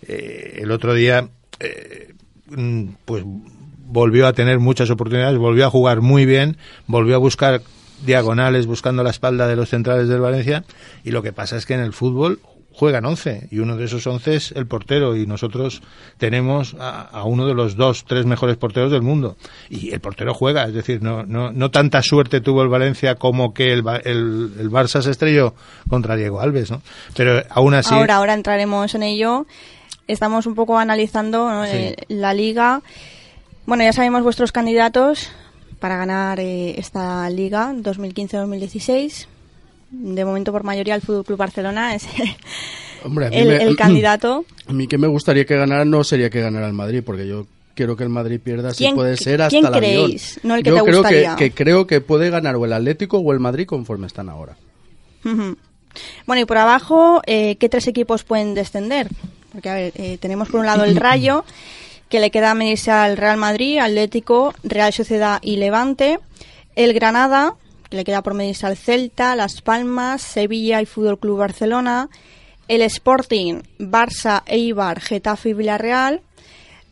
eh, 0.07 0.59
el 0.61 0.71
otro 0.71 0.93
día 0.93 1.27
eh, 1.59 2.13
mm, 2.49 2.83
pues 3.03 3.25
volvió 3.25 4.25
a 4.25 4.31
tener 4.31 4.59
muchas 4.59 4.89
oportunidades, 4.89 5.37
volvió 5.37 5.65
a 5.65 5.69
jugar 5.69 5.99
muy 5.99 6.25
bien, 6.25 6.55
volvió 6.87 7.15
a 7.15 7.19
buscar 7.19 7.61
diagonales 8.05 8.67
buscando 8.67 9.03
la 9.03 9.09
espalda 9.09 9.47
de 9.47 9.57
los 9.57 9.67
centrales 9.67 10.07
del 10.07 10.21
Valencia 10.21 10.63
y 11.03 11.11
lo 11.11 11.23
que 11.23 11.33
pasa 11.33 11.57
es 11.57 11.65
que 11.65 11.73
en 11.73 11.81
el 11.81 11.91
fútbol 11.91 12.39
juegan 12.77 13.05
11 13.05 13.47
y 13.49 13.57
uno 13.57 13.75
de 13.75 13.85
esos 13.85 14.05
11 14.05 14.35
es 14.35 14.51
el 14.51 14.67
portero 14.67 15.15
y 15.15 15.25
nosotros 15.25 15.81
tenemos 16.19 16.75
a, 16.79 17.01
a 17.01 17.23
uno 17.23 17.47
de 17.47 17.55
los 17.55 17.75
dos, 17.75 18.05
tres 18.05 18.27
mejores 18.27 18.55
porteros 18.55 18.91
del 18.91 19.01
mundo 19.01 19.35
y 19.67 19.91
el 19.93 19.99
portero 19.99 20.35
juega, 20.35 20.65
es 20.65 20.75
decir, 20.75 21.01
no, 21.01 21.23
no, 21.23 21.51
no 21.51 21.71
tanta 21.71 22.03
suerte 22.03 22.39
tuvo 22.39 22.61
el 22.61 22.69
Valencia 22.69 23.15
como 23.15 23.51
que 23.51 23.73
el, 23.73 23.83
el, 24.05 24.51
el 24.59 24.69
Barça 24.69 25.01
se 25.01 25.09
estrelló 25.09 25.55
contra 25.89 26.15
Diego 26.15 26.39
Alves, 26.39 26.69
¿no? 26.69 26.83
Pero 27.15 27.41
aún 27.49 27.73
así... 27.73 27.95
Ahora, 27.95 28.17
ahora 28.17 28.35
entraremos 28.35 28.93
en 28.93 29.01
ello. 29.01 29.47
Estamos 30.07 30.45
un 30.45 30.53
poco 30.53 30.77
analizando 30.77 31.49
¿no? 31.49 31.65
Sí. 31.65 31.71
eh, 31.73 31.95
la 32.09 32.35
liga. 32.35 32.81
Bueno, 33.65 33.83
ya 33.83 33.91
sabemos 33.91 34.21
vuestros 34.21 34.51
candidatos 34.51 35.31
para 35.79 35.97
ganar 35.97 36.39
eh, 36.39 36.75
esta 36.77 37.27
liga 37.31 37.73
2015-2016. 37.73 39.27
De 39.89 40.25
momento, 40.25 40.51
por 40.51 40.63
mayoría, 40.63 40.95
el 40.95 41.01
Fútbol 41.01 41.23
Club 41.25 41.37
Barcelona 41.37 41.95
es 41.95 42.05
Hombre, 43.03 43.29
el, 43.31 43.47
me- 43.47 43.63
el 43.63 43.75
candidato. 43.77 44.45
A 44.67 44.73
mí 44.73 44.87
que 44.87 44.97
me 44.97 45.07
gustaría 45.07 45.45
que 45.45 45.55
ganara 45.55 45.85
no 45.85 46.03
sería 46.03 46.29
que 46.29 46.41
ganara 46.41 46.67
el 46.67 46.73
Madrid, 46.73 47.01
porque 47.05 47.27
yo 47.27 47.47
quiero 47.75 47.95
que 47.95 48.03
el 48.03 48.09
Madrid 48.09 48.39
pierda 48.43 48.73
si 48.73 48.83
¿Quién- 48.83 48.95
puede 48.95 49.15
ser 49.17 49.41
hasta 49.41 49.49
quién 49.49 49.65
avión. 49.65 49.79
creéis? 49.79 50.39
No 50.43 50.55
el 50.55 50.63
que 50.63 50.69
yo 50.71 50.75
te 50.77 50.83
creo 50.83 50.97
gustaría. 51.01 51.35
Que, 51.35 51.51
que 51.51 51.63
creo 51.63 51.87
que 51.87 52.01
puede 52.01 52.29
ganar 52.29 52.55
o 52.55 52.65
el 52.65 52.73
Atlético 52.73 53.19
o 53.19 53.31
el 53.33 53.39
Madrid 53.39 53.65
conforme 53.65 54.07
están 54.07 54.29
ahora. 54.29 54.55
Bueno, 56.25 56.41
y 56.41 56.45
por 56.45 56.57
abajo, 56.57 57.21
eh, 57.25 57.55
¿qué 57.57 57.69
tres 57.69 57.87
equipos 57.87 58.23
pueden 58.23 58.53
descender? 58.53 59.07
Porque, 59.51 59.69
a 59.69 59.73
ver, 59.75 59.93
eh, 59.95 60.17
tenemos 60.19 60.49
por 60.49 60.59
un 60.59 60.65
lado 60.65 60.83
el 60.83 60.95
Rayo, 60.97 61.43
que 62.09 62.19
le 62.19 62.31
queda 62.31 62.53
medirse 62.53 62.91
al 62.91 63.17
Real 63.17 63.37
Madrid, 63.37 63.79
Atlético, 63.79 64.53
Real 64.63 64.93
Sociedad 64.93 65.39
y 65.41 65.57
Levante. 65.57 66.19
El 66.75 66.93
Granada, 66.93 67.55
le 67.89 68.03
queda 68.03 68.21
por 68.21 68.33
medirse 68.33 68.65
al 68.65 68.77
Celta, 68.77 69.35
Las 69.35 69.61
Palmas, 69.61 70.21
Sevilla 70.21 70.81
y 70.81 70.85
Fútbol 70.85 71.19
Club 71.19 71.37
Barcelona. 71.37 72.09
El 72.67 72.81
Sporting, 72.81 73.61
Barça, 73.79 74.43
Eibar, 74.45 74.99
Getafe 74.99 75.49
y 75.49 75.53
Villarreal. 75.53 76.21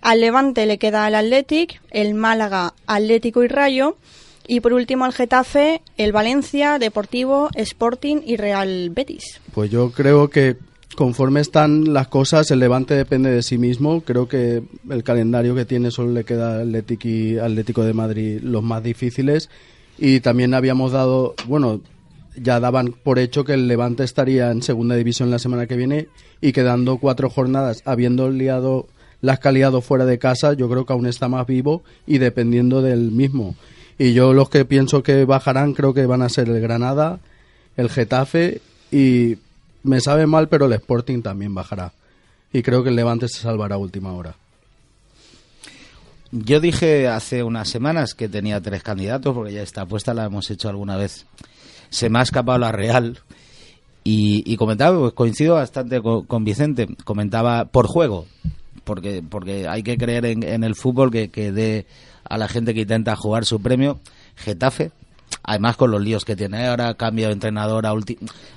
Al 0.02 0.22
Levante 0.22 0.66
le 0.66 0.78
queda 0.78 1.08
el 1.08 1.16
Athletic, 1.16 1.82
el 1.92 2.14
Málaga, 2.14 2.74
Atlético 2.88 3.44
y 3.44 3.48
Rayo. 3.48 3.98
Y 4.48 4.60
por 4.60 4.74
último 4.74 5.06
el 5.06 5.14
Getafe, 5.14 5.82
el 5.98 6.12
Valencia, 6.12 6.80
Deportivo, 6.80 7.50
Sporting 7.56 8.18
y 8.24 8.38
Real 8.38 8.92
Betis. 8.92 9.42
Pues 9.54 9.72
yo 9.72 9.92
creo 9.92 10.30
que 10.30 10.56
conforme 10.96 11.42
están 11.42 11.94
las 11.94 12.08
cosas, 12.08 12.50
el 12.52 12.60
Levante 12.60 12.94
depende 12.94 13.32
de 13.32 13.44
sí 13.44 13.58
mismo. 13.58 14.02
Creo 14.02 14.28
que 14.28 14.64
el 14.90 15.04
calendario 15.04 15.56
que 15.56 15.66
tiene 15.66 15.92
solo 15.92 16.12
le 16.12 16.24
queda 16.24 16.62
al 16.62 16.68
Atlético 16.68 17.08
y 17.08 17.38
Atlético 17.40 17.84
de 17.84 17.94
Madrid 17.94 18.40
los 18.42 18.64
más 18.64 18.84
difíciles. 18.84 19.50
Y 19.98 20.20
también 20.20 20.54
habíamos 20.54 20.92
dado, 20.92 21.36
bueno, 21.48 21.82
ya 22.36 22.60
daban 22.60 22.94
por 23.04 23.20
hecho 23.20 23.46
que 23.46 23.54
el 23.54 23.68
Levante 23.68 24.04
estaría 24.04 24.52
en 24.52 24.62
segunda 24.62 24.96
división 24.96 25.32
la 25.32 25.40
semana 25.40 25.68
que 25.68 25.78
viene 25.78 26.08
y 26.42 26.52
quedando 26.52 26.98
cuatro 26.98 27.30
jornadas, 27.30 27.82
habiendo 27.86 28.30
liado 28.30 28.88
las 29.22 29.40
que 29.40 29.82
fuera 29.82 30.06
de 30.06 30.20
casa, 30.20 30.54
yo 30.54 30.70
creo 30.70 30.86
que 30.86 30.94
aún 30.94 31.08
está 31.08 31.28
más 31.28 31.48
vivo 31.48 31.84
y 32.06 32.18
dependiendo 32.18 32.82
del 32.82 33.12
mismo. 33.12 33.56
Y 33.98 34.14
yo 34.14 34.34
los 34.34 34.50
que 34.50 34.66
pienso 34.66 35.04
que 35.04 35.26
bajarán 35.26 35.74
creo 35.74 35.94
que 35.94 36.06
van 36.06 36.22
a 36.22 36.30
ser 36.30 36.50
el 36.50 36.62
Granada, 36.62 37.20
el 37.78 37.90
Getafe 37.90 38.62
y 38.92 39.38
me 39.84 40.02
sabe 40.02 40.28
mal, 40.28 40.50
pero 40.50 40.66
el 40.66 40.74
Sporting 40.74 41.22
también 41.22 41.56
bajará. 41.56 41.94
Y 42.52 42.62
creo 42.62 42.84
que 42.84 42.90
el 42.90 42.96
Levante 42.96 43.28
se 43.28 43.42
salvará 43.42 43.76
a 43.76 43.80
última 43.80 44.14
hora. 44.14 44.36
Yo 46.32 46.60
dije 46.60 47.08
hace 47.08 47.44
unas 47.44 47.70
semanas 47.70 48.14
que 48.14 48.28
tenía 48.28 48.62
tres 48.62 48.84
candidatos, 48.84 49.34
porque 49.34 49.54
ya 49.54 49.62
esta 49.62 49.82
apuesta 49.82 50.14
la 50.14 50.26
hemos 50.26 50.50
hecho 50.50 50.70
alguna 50.70 50.98
vez. 50.98 51.26
Se 51.90 52.10
me 52.10 52.20
ha 52.20 52.24
escapado 52.24 52.58
la 52.58 52.72
Real. 52.72 53.20
Y, 54.04 54.44
y 54.46 54.58
comentaba, 54.58 55.00
pues 55.00 55.14
coincido 55.14 55.56
bastante 55.56 56.00
con, 56.02 56.44
Vicente, 56.44 56.88
comentaba 57.06 57.66
por 57.66 57.88
juego, 57.88 58.28
porque, 58.84 59.24
porque 59.28 59.68
hay 59.68 59.82
que 59.82 59.98
creer 59.98 60.26
en, 60.26 60.64
el 60.64 60.76
fútbol 60.76 61.10
que, 61.10 61.30
que 61.30 61.52
dé 61.52 61.88
a 62.24 62.38
la 62.38 62.48
gente 62.48 62.76
que 62.76 62.82
intenta 62.82 63.16
jugar 63.16 63.46
su 63.46 63.60
premio. 63.62 64.00
Getafe, 64.36 64.92
además 65.42 65.76
con 65.76 65.90
los 65.90 66.02
líos 66.02 66.24
que 66.24 66.36
tiene 66.36 66.68
ahora, 66.68 66.94
cambio 66.94 67.28
de 67.28 67.34
entrenador 67.34 67.88
a 67.88 67.94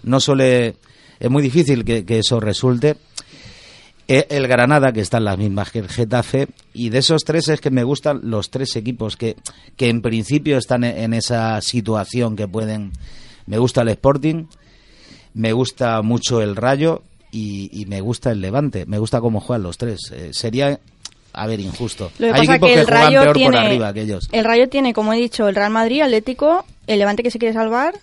no 0.02 0.20
suele, 0.20 0.76
es 1.18 1.30
muy 1.30 1.42
difícil 1.42 1.82
que, 1.84 2.04
que 2.04 2.18
eso 2.18 2.40
resulte. 2.40 2.96
Eh, 4.08 4.26
El 4.30 4.48
Granada, 4.48 4.92
que 4.92 5.00
está 5.00 5.18
en 5.18 5.24
las 5.24 5.36
mismas 5.36 5.70
que 5.70 5.80
el 5.80 5.88
Getafe, 5.88 6.48
y 6.72 6.88
de 6.88 6.98
esos 6.98 7.24
tres 7.24 7.48
es 7.48 7.60
que 7.60 7.70
me 7.70 7.84
gustan 7.84 8.20
los 8.22 8.50
tres 8.50 8.74
equipos 8.76 9.16
que, 9.16 9.36
que 9.76 9.90
en 9.90 10.00
principio 10.00 10.56
están 10.56 10.82
en, 10.84 10.96
en 10.96 11.14
esa 11.14 11.60
situación 11.60 12.34
que 12.34 12.48
pueden. 12.48 12.92
Me 13.46 13.58
gusta 13.58 13.82
el 13.82 13.88
Sporting, 13.88 14.46
me 15.34 15.52
gusta 15.52 16.00
mucho 16.02 16.40
el 16.40 16.56
Rayo 16.56 17.02
y, 17.30 17.68
y 17.72 17.84
me 17.86 18.00
gusta 18.00 18.30
el 18.30 18.40
Levante. 18.40 18.86
Me 18.86 18.98
gusta 18.98 19.20
cómo 19.20 19.40
juegan 19.40 19.62
los 19.62 19.76
tres. 19.76 20.00
Eh, 20.12 20.30
sería, 20.32 20.80
a 21.34 21.46
ver, 21.46 21.60
injusto. 21.60 22.10
Lo 22.18 22.28
que 22.28 22.32
Hay 22.32 22.46
pasa 22.46 22.52
equipos 22.54 22.68
que 22.68 22.74
que, 22.74 22.80
el 22.80 22.86
juegan 22.86 23.04
Rayo 23.04 23.22
peor 23.22 23.36
tiene 23.36 23.56
por 23.56 23.66
arriba 23.66 23.92
que 23.92 24.02
ellos. 24.02 24.28
el 24.32 24.44
Rayo 24.44 24.68
tiene, 24.70 24.94
como 24.94 25.12
he 25.12 25.18
dicho, 25.18 25.48
el 25.48 25.54
Real 25.54 25.70
Madrid, 25.70 26.00
Atlético, 26.00 26.64
el 26.86 26.98
Levante 26.98 27.22
que 27.22 27.30
se 27.30 27.38
quiere 27.38 27.52
salvar. 27.52 27.94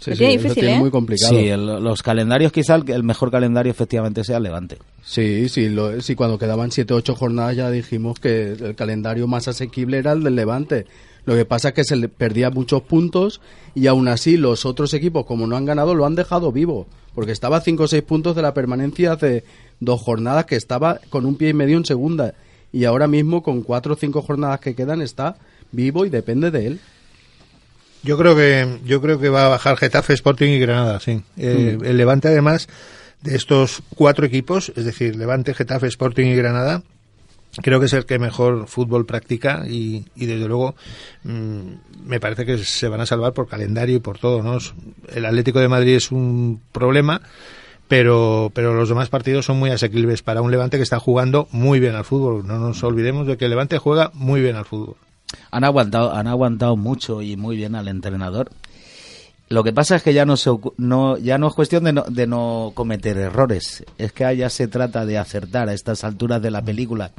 Sí, 0.00 0.10
lo 0.10 0.16
sí, 0.16 0.18
tiene 0.18 0.34
eso 0.34 0.42
difícil, 0.44 0.60
tiene 0.62 0.76
¿eh? 0.76 0.80
muy 0.80 0.90
complicado. 0.90 1.32
Sí, 1.32 1.48
el- 1.48 1.66
los 1.82 2.02
calendarios, 2.02 2.52
quizá 2.52 2.74
el, 2.76 2.88
el 2.90 3.02
mejor 3.02 3.30
calendario 3.30 3.70
efectivamente 3.70 4.24
sea 4.24 4.38
el 4.38 4.42
Levante. 4.44 4.78
Sí, 5.04 5.48
sí, 5.48 5.68
lo, 5.68 6.00
sí, 6.00 6.14
cuando 6.14 6.38
quedaban 6.38 6.70
7 6.70 6.94
o 6.94 6.96
8 6.96 7.14
jornadas 7.14 7.56
ya 7.56 7.70
dijimos 7.70 8.18
que 8.18 8.52
el 8.52 8.74
calendario 8.74 9.26
más 9.26 9.48
asequible 9.48 9.98
era 9.98 10.12
el 10.12 10.22
del 10.22 10.34
Levante. 10.36 10.86
Lo 11.24 11.34
que 11.36 11.44
pasa 11.44 11.68
es 11.68 11.74
que 11.74 11.84
se 11.84 11.94
le 11.96 12.08
perdía 12.08 12.50
muchos 12.50 12.82
puntos 12.82 13.40
y 13.74 13.86
aún 13.86 14.08
así 14.08 14.36
los 14.36 14.66
otros 14.66 14.92
equipos, 14.94 15.24
como 15.24 15.46
no 15.46 15.56
han 15.56 15.64
ganado, 15.64 15.94
lo 15.94 16.04
han 16.06 16.14
dejado 16.16 16.50
vivo. 16.50 16.86
Porque 17.14 17.32
estaba 17.32 17.58
a 17.58 17.60
5 17.60 17.82
o 17.84 17.86
6 17.88 18.02
puntos 18.02 18.34
de 18.34 18.42
la 18.42 18.54
permanencia 18.54 19.12
hace 19.12 19.44
dos 19.78 20.00
jornadas, 20.00 20.46
que 20.46 20.56
estaba 20.56 20.98
con 21.10 21.26
un 21.26 21.36
pie 21.36 21.50
y 21.50 21.54
medio 21.54 21.76
en 21.76 21.84
segunda. 21.84 22.34
Y 22.72 22.84
ahora 22.86 23.06
mismo, 23.06 23.42
con 23.42 23.62
4 23.62 23.92
o 23.92 23.96
5 23.96 24.22
jornadas 24.22 24.60
que 24.60 24.74
quedan, 24.74 25.02
está 25.02 25.36
vivo 25.72 26.06
y 26.06 26.10
depende 26.10 26.50
de 26.50 26.66
él. 26.68 26.80
Yo 28.02 28.18
creo 28.18 28.34
que 28.34 28.80
yo 28.84 29.00
creo 29.00 29.18
que 29.20 29.28
va 29.28 29.46
a 29.46 29.48
bajar 29.48 29.76
Getafe, 29.76 30.12
Sporting 30.14 30.48
y 30.48 30.58
Granada, 30.58 31.00
sí. 31.00 31.22
Eh, 31.36 31.78
El 31.82 31.96
Levante 31.96 32.28
además 32.28 32.68
de 33.22 33.36
estos 33.36 33.82
cuatro 33.94 34.26
equipos, 34.26 34.72
es 34.74 34.84
decir, 34.84 35.14
Levante, 35.16 35.54
Getafe, 35.54 35.86
Sporting 35.86 36.26
y 36.26 36.34
Granada, 36.34 36.82
creo 37.60 37.78
que 37.78 37.86
es 37.86 37.92
el 37.92 38.06
que 38.06 38.18
mejor 38.18 38.66
fútbol 38.66 39.06
practica 39.06 39.64
y, 39.68 40.06
y 40.16 40.26
desde 40.26 40.48
luego 40.48 40.74
mm, 41.24 41.60
me 42.06 42.18
parece 42.18 42.44
que 42.44 42.58
se 42.58 42.88
van 42.88 43.00
a 43.00 43.06
salvar 43.06 43.32
por 43.32 43.48
calendario 43.48 43.96
y 43.96 44.00
por 44.00 44.18
todo, 44.18 44.42
¿no? 44.42 44.58
El 45.14 45.24
Atlético 45.24 45.60
de 45.60 45.68
Madrid 45.68 45.94
es 45.94 46.10
un 46.10 46.60
problema, 46.72 47.22
pero, 47.88 48.50
pero 48.54 48.74
los 48.74 48.88
demás 48.88 49.10
partidos 49.10 49.44
son 49.44 49.58
muy 49.58 49.70
asequibles 49.70 50.22
para 50.22 50.42
un 50.42 50.50
Levante 50.50 50.78
que 50.78 50.82
está 50.82 50.98
jugando 50.98 51.46
muy 51.52 51.78
bien 51.78 51.94
al 51.94 52.04
fútbol. 52.04 52.46
No 52.46 52.58
nos 52.58 52.82
olvidemos 52.82 53.26
de 53.26 53.36
que 53.36 53.44
el 53.44 53.50
Levante 53.50 53.78
juega 53.78 54.10
muy 54.14 54.40
bien 54.40 54.56
al 54.56 54.64
fútbol. 54.64 54.96
Han 55.50 55.64
aguantado, 55.64 56.12
han 56.12 56.26
aguantado 56.26 56.76
mucho 56.76 57.22
y 57.22 57.36
muy 57.36 57.56
bien 57.56 57.74
al 57.74 57.88
entrenador. 57.88 58.50
Lo 59.48 59.62
que 59.62 59.72
pasa 59.72 59.96
es 59.96 60.02
que 60.02 60.14
ya 60.14 60.24
no, 60.24 60.36
se, 60.36 60.50
no, 60.78 61.18
ya 61.18 61.36
no 61.36 61.48
es 61.48 61.54
cuestión 61.54 61.84
de 61.84 61.92
no, 61.92 62.04
de 62.08 62.26
no 62.26 62.72
cometer 62.74 63.18
errores. 63.18 63.84
Es 63.98 64.12
que 64.12 64.34
ya 64.36 64.48
se 64.48 64.66
trata 64.66 65.04
de 65.04 65.18
acertar 65.18 65.68
a 65.68 65.74
estas 65.74 66.04
alturas 66.04 66.40
de 66.40 66.50
la 66.50 66.62
película. 66.62 67.10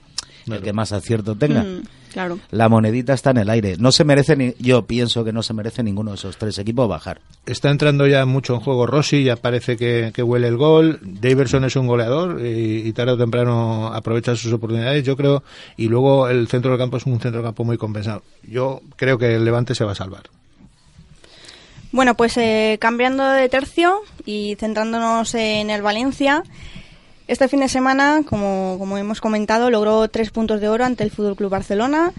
El 0.47 0.61
que 0.61 0.73
más 0.73 0.91
acierto 0.91 1.35
tenga. 1.35 1.63
Mm, 1.63 1.83
claro. 2.13 2.39
La 2.51 2.69
monedita 2.69 3.13
está 3.13 3.31
en 3.31 3.37
el 3.37 3.49
aire. 3.49 3.75
No 3.77 3.91
se 3.91 4.05
merece, 4.05 4.35
ni, 4.35 4.53
yo 4.59 4.85
pienso 4.85 5.25
que 5.25 5.33
no 5.33 5.43
se 5.43 5.53
merece 5.53 5.83
ninguno 5.83 6.11
de 6.11 6.15
esos 6.15 6.37
tres 6.37 6.57
equipos 6.59 6.87
bajar. 6.87 7.19
Está 7.45 7.69
entrando 7.69 8.07
ya 8.07 8.25
mucho 8.25 8.53
en 8.53 8.61
juego 8.61 8.87
Rossi, 8.87 9.23
ya 9.23 9.35
parece 9.35 9.75
que, 9.75 10.11
que 10.13 10.23
huele 10.23 10.47
el 10.47 10.57
gol. 10.57 10.99
Daverson 11.01 11.65
es 11.65 11.75
un 11.75 11.87
goleador 11.87 12.45
y, 12.45 12.87
y 12.87 12.93
tarde 12.93 13.13
o 13.13 13.17
temprano 13.17 13.87
aprovecha 13.93 14.35
sus 14.35 14.53
oportunidades, 14.53 15.03
yo 15.03 15.17
creo. 15.17 15.43
Y 15.75 15.89
luego 15.89 16.29
el 16.29 16.47
centro 16.47 16.71
del 16.71 16.79
campo 16.79 16.97
es 16.97 17.05
un 17.05 17.19
centro 17.19 17.41
del 17.41 17.47
campo 17.47 17.63
muy 17.63 17.77
compensado. 17.77 18.23
Yo 18.43 18.81
creo 18.95 19.17
que 19.17 19.35
el 19.35 19.43
Levante 19.43 19.75
se 19.75 19.83
va 19.83 19.91
a 19.91 19.95
salvar. 19.95 20.23
Bueno, 21.93 22.15
pues 22.15 22.37
eh, 22.37 22.77
cambiando 22.81 23.23
de 23.23 23.47
tercio 23.49 24.01
y 24.25 24.55
centrándonos 24.59 25.35
en 25.35 25.69
el 25.69 25.83
Valencia, 25.83 26.43
este 27.27 27.47
fin 27.47 27.61
de 27.61 27.69
semana, 27.69 28.21
como, 28.27 28.97
hemos 28.97 29.21
comentado, 29.21 29.69
logró 29.69 30.07
tres 30.09 30.29
puntos 30.29 30.59
de 30.59 30.67
oro 30.67 30.85
ante 30.85 31.03
el 31.03 31.11
Fútbol 31.11 31.35
Club 31.35 31.49
Barcelona, 31.49 32.11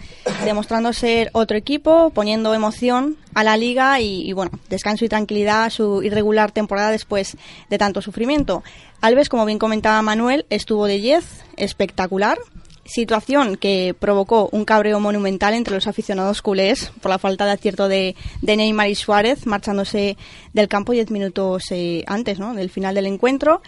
demostrando 0.43 0.93
ser 0.93 1.29
otro 1.33 1.57
equipo, 1.57 2.09
poniendo 2.09 2.53
emoción 2.53 3.17
a 3.33 3.43
la 3.43 3.57
liga 3.57 3.99
y, 3.99 4.27
y, 4.27 4.33
bueno, 4.33 4.51
descanso 4.69 5.05
y 5.05 5.09
tranquilidad 5.09 5.65
a 5.65 5.69
su 5.69 6.01
irregular 6.01 6.51
temporada 6.51 6.91
después 6.91 7.37
de 7.69 7.77
tanto 7.77 8.01
sufrimiento. 8.01 8.63
Alves, 9.01 9.29
como 9.29 9.45
bien 9.45 9.59
comentaba 9.59 10.01
Manuel, 10.01 10.45
estuvo 10.49 10.87
de 10.87 10.97
10, 10.97 11.23
espectacular, 11.57 12.37
situación 12.85 13.57
que 13.57 13.95
provocó 13.97 14.47
un 14.51 14.63
cabreo 14.63 14.99
monumental 14.99 15.53
entre 15.53 15.73
los 15.73 15.87
aficionados 15.87 16.41
culés 16.41 16.91
por 17.01 17.09
la 17.09 17.17
falta 17.17 17.45
de 17.45 17.51
acierto 17.51 17.87
de, 17.87 18.15
de 18.41 18.57
Neymar 18.57 18.89
y 18.89 18.95
Suárez 18.95 19.47
marchándose 19.47 20.17
del 20.53 20.67
campo 20.67 20.93
10 20.93 21.11
minutos 21.11 21.63
eh, 21.71 22.03
antes 22.07 22.39
¿no? 22.39 22.53
del 22.53 22.69
final 22.69 22.95
del 22.95 23.07
encuentro. 23.07 23.61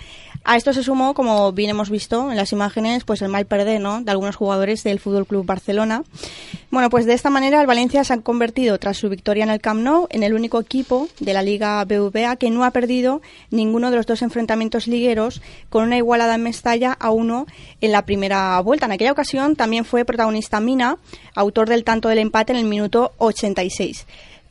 A 0.43 0.55
esto 0.55 0.73
se 0.73 0.83
sumó, 0.83 1.13
como 1.13 1.51
bien 1.51 1.69
hemos 1.69 1.89
visto 1.89 2.31
en 2.31 2.37
las 2.37 2.51
imágenes, 2.51 3.03
pues 3.03 3.21
el 3.21 3.29
mal 3.29 3.45
perder 3.45 3.81
¿no? 3.81 4.01
de 4.01 4.11
algunos 4.11 4.35
jugadores 4.35 4.83
del 4.83 4.99
Fútbol 4.99 5.25
Club 5.25 5.45
Barcelona. 5.45 6.03
Bueno, 6.71 6.89
pues 6.89 7.05
de 7.05 7.13
esta 7.13 7.29
manera 7.29 7.59
el 7.61 7.67
Valencia 7.67 8.03
se 8.03 8.13
ha 8.13 8.21
convertido, 8.21 8.77
tras 8.77 8.97
su 8.97 9.09
victoria 9.09 9.43
en 9.43 9.49
el 9.49 9.61
Camp 9.61 9.81
Nou, 9.81 10.07
en 10.09 10.23
el 10.23 10.33
único 10.33 10.59
equipo 10.59 11.07
de 11.19 11.33
la 11.33 11.41
Liga 11.41 11.83
BVA 11.85 12.35
que 12.37 12.49
no 12.49 12.63
ha 12.63 12.71
perdido 12.71 13.21
ninguno 13.51 13.89
de 13.89 13.97
los 13.97 14.05
dos 14.05 14.21
enfrentamientos 14.21 14.87
ligueros 14.87 15.41
con 15.69 15.83
una 15.83 15.97
igualada 15.97 16.35
en 16.35 16.43
Mestalla 16.43 16.93
a 16.93 17.11
uno 17.11 17.45
en 17.81 17.91
la 17.91 18.05
primera 18.05 18.59
vuelta. 18.61 18.85
En 18.85 18.93
aquella 18.93 19.11
ocasión 19.11 19.55
también 19.55 19.85
fue 19.85 20.05
protagonista 20.05 20.59
Mina, 20.59 20.97
autor 21.35 21.69
del 21.69 21.83
tanto 21.83 22.09
del 22.09 22.19
empate 22.19 22.53
en 22.53 22.59
el 22.59 22.65
minuto 22.65 23.13
86. 23.17 24.05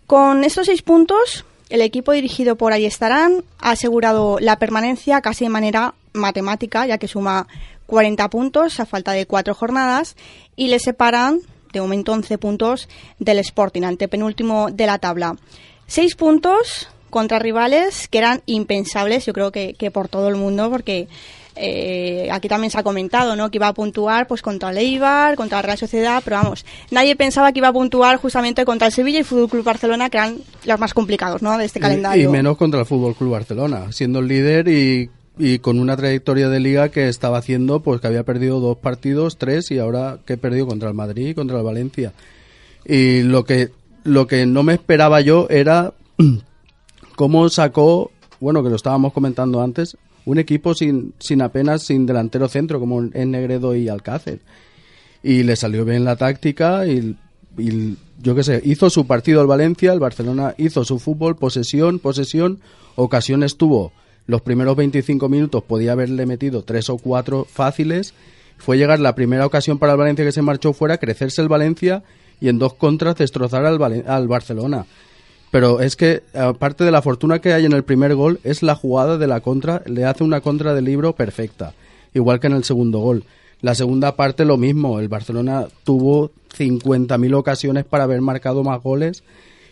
Con 0.06 0.44
estos 0.44 0.66
seis 0.66 0.82
puntos, 0.82 1.44
el 1.68 1.82
equipo 1.82 2.12
dirigido 2.12 2.56
por 2.56 2.72
Ayestarán 2.72 3.44
ha 3.58 3.72
asegurado 3.72 4.38
la 4.40 4.58
permanencia 4.58 5.20
casi 5.20 5.44
de 5.44 5.50
manera 5.50 5.94
matemática, 6.12 6.86
ya 6.86 6.98
que 6.98 7.08
suma 7.08 7.46
40 7.86 8.28
puntos 8.30 8.80
a 8.80 8.86
falta 8.86 9.12
de 9.12 9.26
cuatro 9.26 9.54
jornadas 9.54 10.16
y 10.56 10.68
le 10.68 10.78
separan 10.78 11.40
de 11.72 11.80
momento 11.80 12.12
11 12.12 12.38
puntos 12.38 12.88
del 13.18 13.38
Sporting, 13.38 13.82
antepenúltimo 13.82 14.70
de 14.70 14.86
la 14.86 14.98
tabla. 14.98 15.36
Seis 15.86 16.14
puntos 16.14 16.88
contra 17.10 17.38
rivales 17.38 18.08
que 18.08 18.18
eran 18.18 18.42
impensables, 18.46 19.26
yo 19.26 19.32
creo 19.32 19.52
que, 19.52 19.74
que 19.74 19.90
por 19.90 20.08
todo 20.08 20.28
el 20.28 20.36
mundo, 20.36 20.70
porque 20.70 21.08
eh, 21.56 22.28
aquí 22.30 22.48
también 22.48 22.70
se 22.70 22.78
ha 22.78 22.82
comentado, 22.82 23.34
¿no? 23.34 23.50
Que 23.50 23.58
iba 23.58 23.68
a 23.68 23.74
puntuar 23.74 24.26
pues 24.26 24.42
contra 24.42 24.70
el 24.70 24.78
Eibar, 24.78 25.36
contra 25.36 25.58
la 25.58 25.62
Real 25.62 25.78
Sociedad, 25.78 26.22
pero 26.24 26.36
vamos, 26.36 26.64
nadie 26.90 27.16
pensaba 27.16 27.52
que 27.52 27.60
iba 27.60 27.68
a 27.68 27.72
puntuar 27.72 28.18
justamente 28.18 28.64
contra 28.64 28.86
el 28.88 28.92
Sevilla 28.92 29.18
y 29.18 29.20
el 29.20 29.24
Fútbol 29.24 29.48
Club 29.48 29.64
Barcelona, 29.64 30.10
que 30.10 30.18
eran 30.18 30.36
los 30.64 30.80
más 30.80 30.94
complicados, 30.94 31.42
¿no? 31.42 31.56
De 31.56 31.64
este 31.64 31.80
calendario. 31.80 32.22
Y, 32.22 32.26
y 32.26 32.28
menos 32.28 32.56
contra 32.56 32.80
el 32.80 32.86
Fútbol 32.86 33.14
Club 33.14 33.30
Barcelona, 33.30 33.90
siendo 33.92 34.18
el 34.18 34.28
líder 34.28 34.68
y, 34.68 35.10
y, 35.38 35.58
con 35.60 35.78
una 35.78 35.96
trayectoria 35.96 36.48
de 36.48 36.60
liga 36.60 36.90
que 36.90 37.08
estaba 37.08 37.38
haciendo, 37.38 37.80
pues 37.80 38.00
que 38.00 38.06
había 38.06 38.24
perdido 38.24 38.60
dos 38.60 38.76
partidos, 38.76 39.38
tres 39.38 39.70
y 39.70 39.78
ahora 39.78 40.18
que 40.26 40.34
he 40.34 40.38
perdido 40.38 40.66
contra 40.66 40.88
el 40.88 40.94
Madrid 40.94 41.28
y 41.28 41.34
contra 41.34 41.58
el 41.58 41.64
Valencia. 41.64 42.12
Y 42.84 43.22
lo 43.22 43.44
que 43.44 43.70
lo 44.06 44.26
que 44.26 44.46
no 44.46 44.62
me 44.62 44.74
esperaba 44.74 45.20
yo 45.20 45.48
era 45.50 45.92
cómo 47.16 47.48
sacó, 47.48 48.10
bueno, 48.40 48.62
que 48.62 48.70
lo 48.70 48.76
estábamos 48.76 49.12
comentando 49.12 49.60
antes, 49.60 49.96
un 50.26 50.38
equipo 50.38 50.74
sin, 50.74 51.14
sin 51.18 51.40
apenas 51.40 51.84
sin 51.84 52.04
delantero 52.04 52.48
centro 52.48 52.78
como 52.78 53.00
en 53.00 53.30
Negredo 53.30 53.74
y 53.74 53.88
Alcácer. 53.88 54.40
Y 55.22 55.44
le 55.44 55.56
salió 55.56 55.84
bien 55.84 56.04
la 56.04 56.16
táctica 56.16 56.86
y, 56.86 57.16
y 57.56 57.96
yo 58.20 58.34
qué 58.34 58.42
sé, 58.42 58.60
hizo 58.64 58.90
su 58.90 59.06
partido 59.06 59.40
al 59.40 59.46
Valencia, 59.46 59.92
el 59.92 60.00
Barcelona 60.00 60.54
hizo 60.58 60.84
su 60.84 60.98
fútbol, 60.98 61.36
posesión, 61.36 62.00
posesión, 62.00 62.60
ocasiones 62.96 63.56
tuvo. 63.56 63.92
Los 64.26 64.40
primeros 64.42 64.76
25 64.76 65.28
minutos 65.28 65.62
podía 65.62 65.92
haberle 65.92 66.26
metido 66.26 66.62
tres 66.62 66.90
o 66.90 66.98
cuatro 66.98 67.46
fáciles. 67.48 68.12
Fue 68.58 68.76
llegar 68.76 68.98
la 68.98 69.14
primera 69.14 69.46
ocasión 69.46 69.78
para 69.78 69.92
el 69.92 69.98
Valencia 69.98 70.24
que 70.24 70.32
se 70.32 70.42
marchó 70.42 70.72
fuera, 70.72 70.98
crecerse 70.98 71.40
el 71.40 71.48
Valencia 71.48 72.02
y 72.40 72.48
en 72.48 72.58
dos 72.58 72.74
contras 72.74 73.16
destrozar 73.16 73.64
al, 73.64 73.80
al 74.06 74.28
Barcelona. 74.28 74.86
Pero 75.50 75.80
es 75.80 75.96
que, 75.96 76.22
aparte 76.34 76.84
de 76.84 76.90
la 76.90 77.02
fortuna 77.02 77.40
que 77.40 77.52
hay 77.52 77.64
en 77.64 77.72
el 77.72 77.84
primer 77.84 78.14
gol, 78.14 78.40
es 78.44 78.62
la 78.62 78.74
jugada 78.74 79.16
de 79.16 79.26
la 79.26 79.40
contra, 79.40 79.82
le 79.86 80.04
hace 80.04 80.24
una 80.24 80.40
contra 80.40 80.74
de 80.74 80.82
libro 80.82 81.14
perfecta, 81.14 81.74
igual 82.14 82.40
que 82.40 82.48
en 82.48 82.54
el 82.54 82.64
segundo 82.64 82.98
gol. 82.98 83.24
La 83.62 83.74
segunda 83.74 84.16
parte 84.16 84.44
lo 84.44 84.58
mismo, 84.58 85.00
el 85.00 85.08
Barcelona 85.08 85.66
tuvo 85.84 86.30
50.000 86.56 87.34
ocasiones 87.34 87.84
para 87.84 88.04
haber 88.04 88.20
marcado 88.20 88.62
más 88.62 88.82
goles 88.82 89.22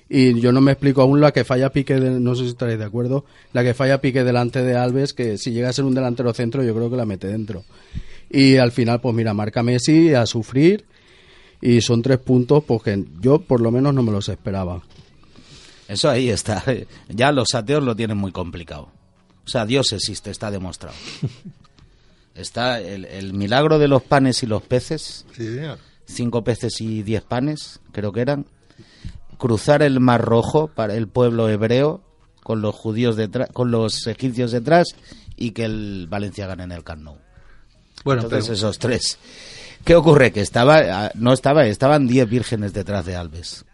y 0.08 0.38
yo 0.40 0.52
no 0.52 0.60
me 0.60 0.72
explico 0.72 1.02
aún 1.02 1.20
la 1.20 1.32
que 1.32 1.44
falla 1.44 1.70
Pique, 1.70 1.94
no 1.98 2.34
sé 2.34 2.42
si 2.44 2.48
estaréis 2.50 2.78
de 2.78 2.84
acuerdo, 2.84 3.24
la 3.52 3.62
que 3.62 3.74
falla 3.74 4.00
Pique 4.00 4.24
delante 4.24 4.62
de 4.62 4.76
Alves, 4.76 5.14
que 5.14 5.38
si 5.38 5.52
llega 5.52 5.70
a 5.70 5.72
ser 5.72 5.84
un 5.84 5.94
delantero 5.94 6.32
centro 6.34 6.62
yo 6.62 6.74
creo 6.74 6.90
que 6.90 6.96
la 6.96 7.06
mete 7.06 7.26
dentro. 7.26 7.64
Y 8.30 8.56
al 8.56 8.72
final, 8.72 9.00
pues 9.00 9.14
mira, 9.14 9.34
marca 9.34 9.62
Messi 9.62 10.14
a 10.14 10.26
sufrir 10.26 10.84
y 11.60 11.80
son 11.80 12.02
tres 12.02 12.18
puntos 12.18 12.64
pues 12.64 12.82
que 12.82 13.04
yo 13.20 13.40
por 13.40 13.60
lo 13.60 13.70
menos 13.70 13.94
no 13.94 14.02
me 14.02 14.12
los 14.12 14.28
esperaba. 14.28 14.82
Eso 15.88 16.09
ahí 16.11 16.31
está. 16.31 16.62
Ya 17.09 17.33
los 17.33 17.55
ateos 17.55 17.83
lo 17.83 17.94
tienen 17.97 18.16
muy 18.16 18.33
complicado. 18.33 18.88
O 19.44 19.49
sea, 19.49 19.66
Dios 19.66 19.92
existe, 19.92 20.31
está 20.31 20.51
demostrado. 20.51 20.97
Está 22.35 22.81
el, 22.81 23.05
el 23.05 23.33
milagro 23.33 23.79
de 23.79 23.87
los 23.87 24.03
panes 24.03 24.42
y 24.42 24.47
los 24.47 24.61
peces. 24.62 25.25
Sí, 25.37 25.55
señor. 25.55 25.79
Cinco 26.07 26.42
peces 26.42 26.81
y 26.81 27.03
diez 27.05 27.23
panes, 27.23 27.81
creo 27.92 28.11
que 28.12 28.23
eran. 28.23 28.47
Cruzar 29.38 29.83
el 29.83 30.01
Mar 30.01 30.20
Rojo 30.23 30.66
para 30.68 30.94
el 30.94 31.07
pueblo 31.07 31.49
hebreo 31.49 32.03
con 32.42 32.61
los 32.61 32.75
judíos 32.75 33.14
detrás, 33.16 33.49
con 33.53 33.70
los 33.70 34.07
egipcios 34.09 34.51
detrás 34.51 34.88
y 35.37 35.53
que 35.53 35.64
el 35.64 36.07
Valencia 36.11 36.47
gane 36.49 36.64
en 36.64 36.73
el 36.73 36.83
Camp 36.83 37.03
Nou. 37.03 37.16
Bueno, 38.05 38.23
Entonces 38.23 38.47
pero- 38.47 38.55
esos 38.57 38.79
tres. 38.79 39.18
¿Qué 39.85 39.94
ocurre? 39.94 40.33
Que 40.33 40.40
estaba, 40.40 41.12
no 41.14 41.33
estaba, 41.33 41.66
estaban 41.66 42.07
diez 42.09 42.29
vírgenes 42.29 42.73
detrás 42.73 43.05
de 43.07 43.16
Alves. 43.16 43.64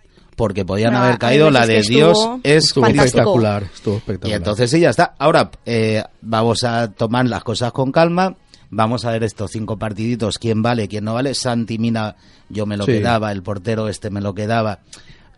Porque 0.41 0.65
podían 0.65 0.95
Ah, 0.95 1.05
haber 1.05 1.19
caído, 1.19 1.51
la 1.51 1.67
de 1.67 1.81
estuvo 1.81 1.97
Dios 1.99 2.19
es 2.45 2.65
Estuvo 2.69 2.87
espectacular, 2.87 3.65
estuvo 3.65 3.95
y 3.97 3.99
espectacular. 3.99 4.37
entonces 4.39 4.71
sí, 4.71 4.81
ya 4.81 4.89
está. 4.89 5.15
Ahora, 5.19 5.51
eh, 5.67 6.03
vamos 6.23 6.65
a 6.65 6.91
tomar 6.91 7.27
las 7.29 7.45
cosas 7.45 7.73
con 7.73 7.93
calma. 7.93 8.37
Vamos 8.71 9.05
a 9.05 9.11
ver 9.11 9.23
estos 9.23 9.51
cinco 9.51 9.77
partiditos, 9.79 10.39
quién 10.39 10.63
vale, 10.63 10.89
quién 10.89 11.05
no 11.05 11.13
vale. 11.13 11.35
Santi 11.35 11.77
Mina, 11.77 12.17
yo 12.49 12.65
me 12.65 12.79
lo 12.79 12.87
Sí. 12.87 12.93
quedaba, 12.93 13.33
el 13.33 13.43
portero 13.43 13.87
este 13.91 14.09
me 14.09 14.23
lo 14.23 14.33
quedaba. 14.35 14.79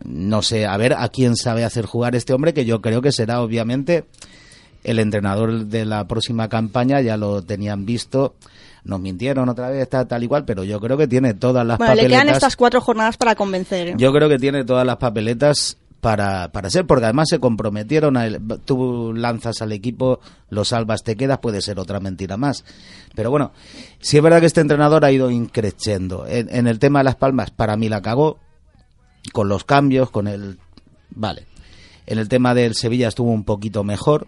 No 0.05 0.41
sé, 0.41 0.65
a 0.65 0.77
ver 0.77 0.93
a 0.93 1.09
quién 1.09 1.35
sabe 1.35 1.65
hacer 1.65 1.85
jugar 1.85 2.15
este 2.15 2.31
hombre, 2.33 2.53
que 2.53 2.63
yo 2.63 2.79
creo 2.81 3.01
que 3.01 3.11
será 3.11 3.41
obviamente 3.41 4.05
el 4.85 4.99
entrenador 4.99 5.65
de 5.65 5.83
la 5.83 6.07
próxima 6.07 6.47
campaña, 6.47 7.01
ya 7.01 7.17
lo 7.17 7.41
tenían 7.41 7.85
visto. 7.85 8.35
Nos 8.83 8.99
mintieron 8.99 9.47
otra 9.49 9.69
vez, 9.69 9.81
está 9.81 10.05
tal 10.07 10.23
y 10.23 10.27
cual, 10.27 10.45
pero 10.45 10.63
yo 10.63 10.79
creo 10.79 10.97
que 10.97 11.07
tiene 11.07 11.33
todas 11.33 11.65
las 11.65 11.77
Bueno, 11.77 11.95
le 11.95 12.01
papeletas. 12.01 12.23
quedan 12.23 12.35
estas 12.35 12.55
cuatro 12.55 12.81
jornadas 12.81 13.17
para 13.17 13.35
convencer. 13.35 13.95
Yo 13.97 14.11
creo 14.11 14.27
que 14.29 14.37
tiene 14.37 14.65
todas 14.65 14.85
las 14.85 14.97
papeletas 14.97 15.77
para, 16.01 16.51
para 16.51 16.69
ser, 16.69 16.85
porque 16.85 17.05
además 17.05 17.29
se 17.29 17.39
comprometieron, 17.39 18.17
a, 18.17 18.27
tú 18.65 19.13
lanzas 19.15 19.61
al 19.61 19.71
equipo, 19.71 20.19
lo 20.49 20.65
salvas, 20.65 21.01
te 21.03 21.15
quedas, 21.15 21.39
puede 21.39 21.61
ser 21.61 21.79
otra 21.79 22.01
mentira 22.01 22.35
más. 22.35 22.65
Pero 23.15 23.31
bueno, 23.31 23.53
sí 24.01 24.17
es 24.17 24.23
verdad 24.23 24.41
que 24.41 24.47
este 24.47 24.59
entrenador 24.59 25.05
ha 25.05 25.11
ido 25.13 25.31
increciendo. 25.31 26.27
En, 26.27 26.53
en 26.53 26.67
el 26.67 26.79
tema 26.79 26.99
de 26.99 27.05
las 27.05 27.15
palmas, 27.15 27.51
para 27.51 27.77
mí 27.77 27.87
la 27.87 28.01
cagó, 28.01 28.37
con 29.31 29.47
los 29.47 29.63
cambios, 29.63 30.09
con 30.11 30.27
el... 30.27 30.59
Vale. 31.09 31.45
En 32.05 32.17
el 32.17 32.27
tema 32.27 32.53
del 32.53 32.75
Sevilla 32.75 33.07
estuvo 33.07 33.31
un 33.31 33.45
poquito 33.45 33.85
mejor. 33.85 34.27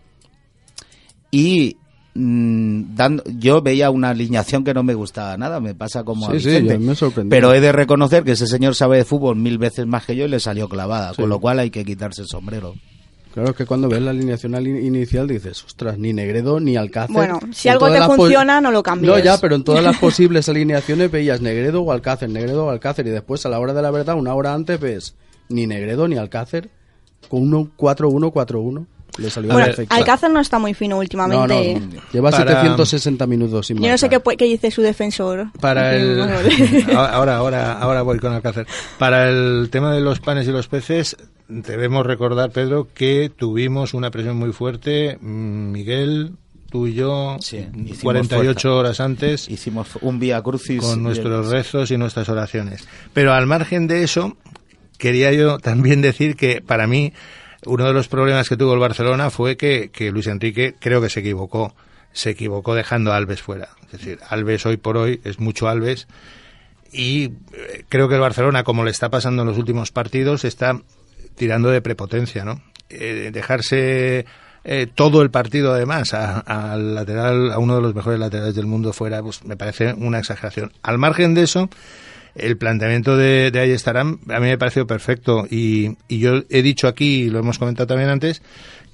Y 1.29 1.75
mm, 2.15 2.95
dando, 2.95 3.23
yo 3.37 3.61
veía 3.61 3.89
una 3.91 4.09
alineación 4.09 4.63
que 4.63 4.73
no 4.73 4.83
me 4.83 4.93
gustaba 4.93 5.37
nada, 5.37 5.59
me 5.59 5.75
pasa 5.75 6.03
como 6.03 6.31
Sí, 6.31 6.39
sí, 6.39 6.47
Vicente. 6.47 6.79
me 6.79 6.95
sorprendió. 6.95 7.29
Pero 7.29 7.53
he 7.53 7.61
de 7.61 7.71
reconocer 7.71 8.23
que 8.23 8.31
ese 8.31 8.47
señor 8.47 8.73
sabe 8.75 8.97
de 8.97 9.05
fútbol 9.05 9.35
mil 9.35 9.57
veces 9.57 9.85
más 9.85 10.05
que 10.05 10.15
yo 10.15 10.25
y 10.25 10.29
le 10.29 10.39
salió 10.39 10.67
clavada, 10.69 11.13
con 11.13 11.29
lo 11.29 11.39
cual 11.39 11.59
hay 11.59 11.69
que 11.69 11.85
quitarse 11.85 12.21
el 12.23 12.27
sombrero. 12.27 12.73
Claro 13.33 13.53
que 13.53 13.65
cuando 13.65 13.89
ves 13.89 14.01
la 14.01 14.11
alineación 14.11 14.55
al 14.55 14.65
in- 14.65 14.85
inicial 14.85 15.27
dices, 15.27 15.61
ostras, 15.65 15.97
ni 15.99 16.13
Negredo 16.13 16.61
ni 16.61 16.77
Alcácer. 16.77 17.13
Bueno, 17.13 17.37
si 17.51 17.67
En 17.67 17.73
algo 17.73 17.91
te 17.91 18.01
funciona, 18.03 18.61
no 18.61 18.71
lo 18.71 18.81
cambies. 18.81 19.11
No, 19.11 19.19
ya, 19.19 19.37
pero 19.41 19.55
en 19.55 19.65
todas 19.65 19.83
las 19.83 19.97
posibles 19.99 20.47
alineaciones 20.47 21.11
veías 21.11 21.41
Negredo 21.41 21.81
o 21.81 21.91
Alcácer, 21.91 22.29
Negredo 22.29 22.67
o 22.67 22.69
Alcácer, 22.69 23.05
y 23.07 23.09
después 23.09 23.45
a 23.45 23.49
la 23.49 23.59
hora 23.59 23.73
de 23.73 23.81
la 23.81 23.91
verdad, 23.91 24.15
una 24.17 24.33
hora 24.33 24.53
antes 24.53 24.79
ves 24.79 25.15
ni 25.49 25.67
Negredo 25.67 26.07
ni 26.07 26.15
Alcácer 26.15 26.69
con 27.27 27.53
un 27.53 27.75
4-1-4-1. 27.75 28.85
Le 29.17 29.29
salió 29.29 29.53
Bueno. 29.53 29.73
Alcácer 29.89 30.29
no 30.29 30.39
está 30.39 30.59
muy 30.59 30.73
fino 30.73 30.95
No, 30.95 30.99
últimamente. 30.99 31.79
no, 31.79 32.01
lleva 32.11 32.31
Para- 32.31 32.43
760 32.51 33.25
minutos 33.27 33.67
sin 33.67 33.77
Yo 33.81 33.89
no 33.89 33.97
sé 33.97 34.09
qué, 34.09 34.19
qué 34.37 34.45
dice 34.45 34.71
su 34.71 34.81
defensor. 34.81 35.47
Para 35.59 35.95
el 35.95 36.19
ahora 36.95 37.37
ahora 37.37 37.73
ahora 37.79 38.01
voy 38.01 38.19
con 38.19 38.33
Alcácer. 38.33 38.67
Para 38.97 39.29
el 39.29 39.69
tema 39.71 39.93
de 39.93 40.01
los 40.01 40.19
panes 40.19 40.47
y 40.47 40.51
los 40.51 40.67
peces 40.67 41.15
debemos 41.47 42.05
recordar 42.05 42.51
Pedro 42.51 42.87
que 42.93 43.31
tuvimos 43.35 43.93
una 43.93 44.11
presión 44.11 44.35
muy 44.37 44.51
fuerte 44.51 45.17
mm, 45.21 45.71
Miguel 45.71 46.31
tú 46.71 46.87
y 46.87 46.95
yo 46.95 47.37
Sí, 47.39 47.57
hicimos 47.85 47.99
48 48.01 48.43
fuerza. 48.59 48.71
horas 48.73 48.99
antes 48.99 49.47
Hicimos 49.49 49.89
un 50.01 50.19
vía 50.19 50.41
crucis. 50.41 50.81
con 50.81 51.03
nuestros 51.03 51.47
rezos 51.49 51.91
y 51.91 51.97
nuestras 51.97 52.27
oraciones. 52.29 52.85
Pero 53.13 53.33
al 53.33 53.45
margen 53.45 53.87
de 53.87 54.03
eso, 54.03 54.35
quería 54.97 55.31
yo 55.31 55.59
también 55.59 56.01
decir 56.01 56.35
que 56.35 56.61
para 56.61 56.87
mí 56.87 57.13
uno 57.65 57.85
de 57.85 57.93
los 57.93 58.07
problemas 58.07 58.49
que 58.49 58.57
tuvo 58.57 58.73
el 58.73 58.79
Barcelona 58.79 59.29
fue 59.29 59.57
que, 59.57 59.89
que 59.91 60.11
Luis 60.11 60.27
Enrique 60.27 60.75
creo 60.79 61.01
que 61.01 61.09
se 61.09 61.21
equivocó. 61.21 61.75
Se 62.13 62.29
equivocó 62.29 62.75
dejando 62.75 63.11
a 63.11 63.17
Alves 63.17 63.41
fuera. 63.41 63.69
Es 63.85 63.91
decir, 63.91 64.19
Alves 64.29 64.65
hoy 64.65 64.77
por 64.77 64.97
hoy 64.97 65.19
es 65.23 65.39
mucho 65.39 65.67
Alves 65.67 66.07
y 66.91 67.25
eh, 67.25 67.83
creo 67.89 68.07
que 68.07 68.15
el 68.15 68.21
Barcelona, 68.21 68.63
como 68.63 68.83
le 68.83 68.91
está 68.91 69.09
pasando 69.09 69.41
en 69.41 69.49
los 69.49 69.57
últimos 69.57 69.91
partidos, 69.91 70.45
está 70.45 70.79
tirando 71.35 71.69
de 71.69 71.81
prepotencia, 71.81 72.45
¿no? 72.45 72.61
Eh, 72.89 73.31
dejarse 73.33 74.25
eh, 74.63 74.87
todo 74.93 75.21
el 75.21 75.29
partido 75.29 75.73
además 75.73 76.13
al 76.13 76.95
lateral, 76.95 77.51
a 77.51 77.59
uno 77.59 77.75
de 77.75 77.81
los 77.81 77.95
mejores 77.95 78.19
laterales 78.19 78.55
del 78.55 78.67
mundo 78.67 78.93
fuera, 78.93 79.21
pues 79.21 79.43
me 79.43 79.57
parece 79.57 79.93
una 79.93 80.19
exageración. 80.19 80.71
Al 80.83 80.97
margen 80.97 81.33
de 81.33 81.43
eso, 81.43 81.69
el 82.35 82.57
planteamiento 82.57 83.17
de, 83.17 83.51
de 83.51 83.59
Ayestarán 83.59 84.19
a 84.29 84.39
mí 84.39 84.47
me 84.47 84.57
pareció 84.57 84.85
perfecto 84.85 85.45
y, 85.49 85.97
y 86.07 86.19
yo 86.19 86.43
he 86.49 86.61
dicho 86.61 86.87
aquí, 86.87 87.23
y 87.23 87.29
lo 87.29 87.39
hemos 87.39 87.59
comentado 87.59 87.87
también 87.87 88.09
antes, 88.09 88.41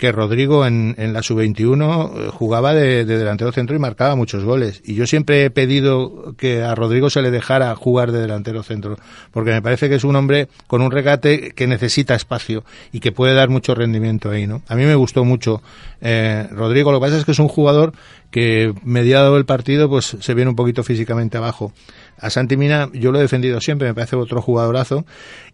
que 0.02 0.12
Rodrigo 0.12 0.66
en, 0.66 0.96
en 0.98 1.14
la 1.14 1.22
sub-21 1.22 2.12
eh, 2.28 2.30
jugaba 2.34 2.74
de, 2.74 3.06
de 3.06 3.18
delantero 3.20 3.52
centro 3.52 3.76
y 3.76 3.80
marcaba 3.80 4.16
muchos 4.16 4.44
goles. 4.44 4.82
Y 4.84 4.96
yo 4.96 5.06
siempre 5.06 5.46
he 5.46 5.52
pedido 5.52 6.34
que 6.38 6.64
a 6.64 6.74
Rodrigo 6.74 7.12
se 7.12 7.22
le 7.22 7.30
dejara 7.30 7.76
jugar 7.76 8.12
de 8.12 8.20
delantero 8.20 8.64
centro, 8.64 8.98
porque 9.32 9.52
me 9.52 9.62
parece 9.62 9.90
que 9.90 9.96
es 9.96 10.04
un 10.04 10.16
hombre 10.16 10.48
con 10.66 10.82
un 10.82 10.90
regate 10.90 11.52
que 11.52 11.68
necesita 11.68 12.16
espacio 12.16 12.64
y 12.92 13.00
que 13.00 13.12
puede 13.12 13.36
dar 13.36 13.50
mucho 13.50 13.76
rendimiento 13.76 14.32
ahí, 14.32 14.48
¿no? 14.48 14.64
A 14.68 14.76
mí 14.76 14.86
me 14.86 14.96
gustó 14.96 15.24
mucho 15.24 15.62
eh, 16.02 16.48
Rodrigo, 16.50 16.92
lo 16.92 17.00
que 17.00 17.06
pasa 17.06 17.18
es 17.20 17.26
que 17.26 17.34
es 17.34 17.40
un 17.40 17.48
jugador 17.48 17.94
que 18.32 18.74
mediado 18.84 19.38
el 19.38 19.46
partido 19.46 19.90
pues 19.90 20.18
se 20.20 20.34
viene 20.34 20.50
un 20.50 20.56
poquito 20.56 20.84
físicamente 20.84 21.38
abajo. 21.38 21.74
A 22.18 22.30
Santi 22.30 22.56
Mina 22.56 22.90
yo 22.94 23.12
lo 23.12 23.18
he 23.20 23.22
defendido 23.22 23.60
siempre, 23.62 23.88
me 23.88 23.94
parece 23.94 24.16
otro 24.16 24.42
jugadorazo. 24.42 25.06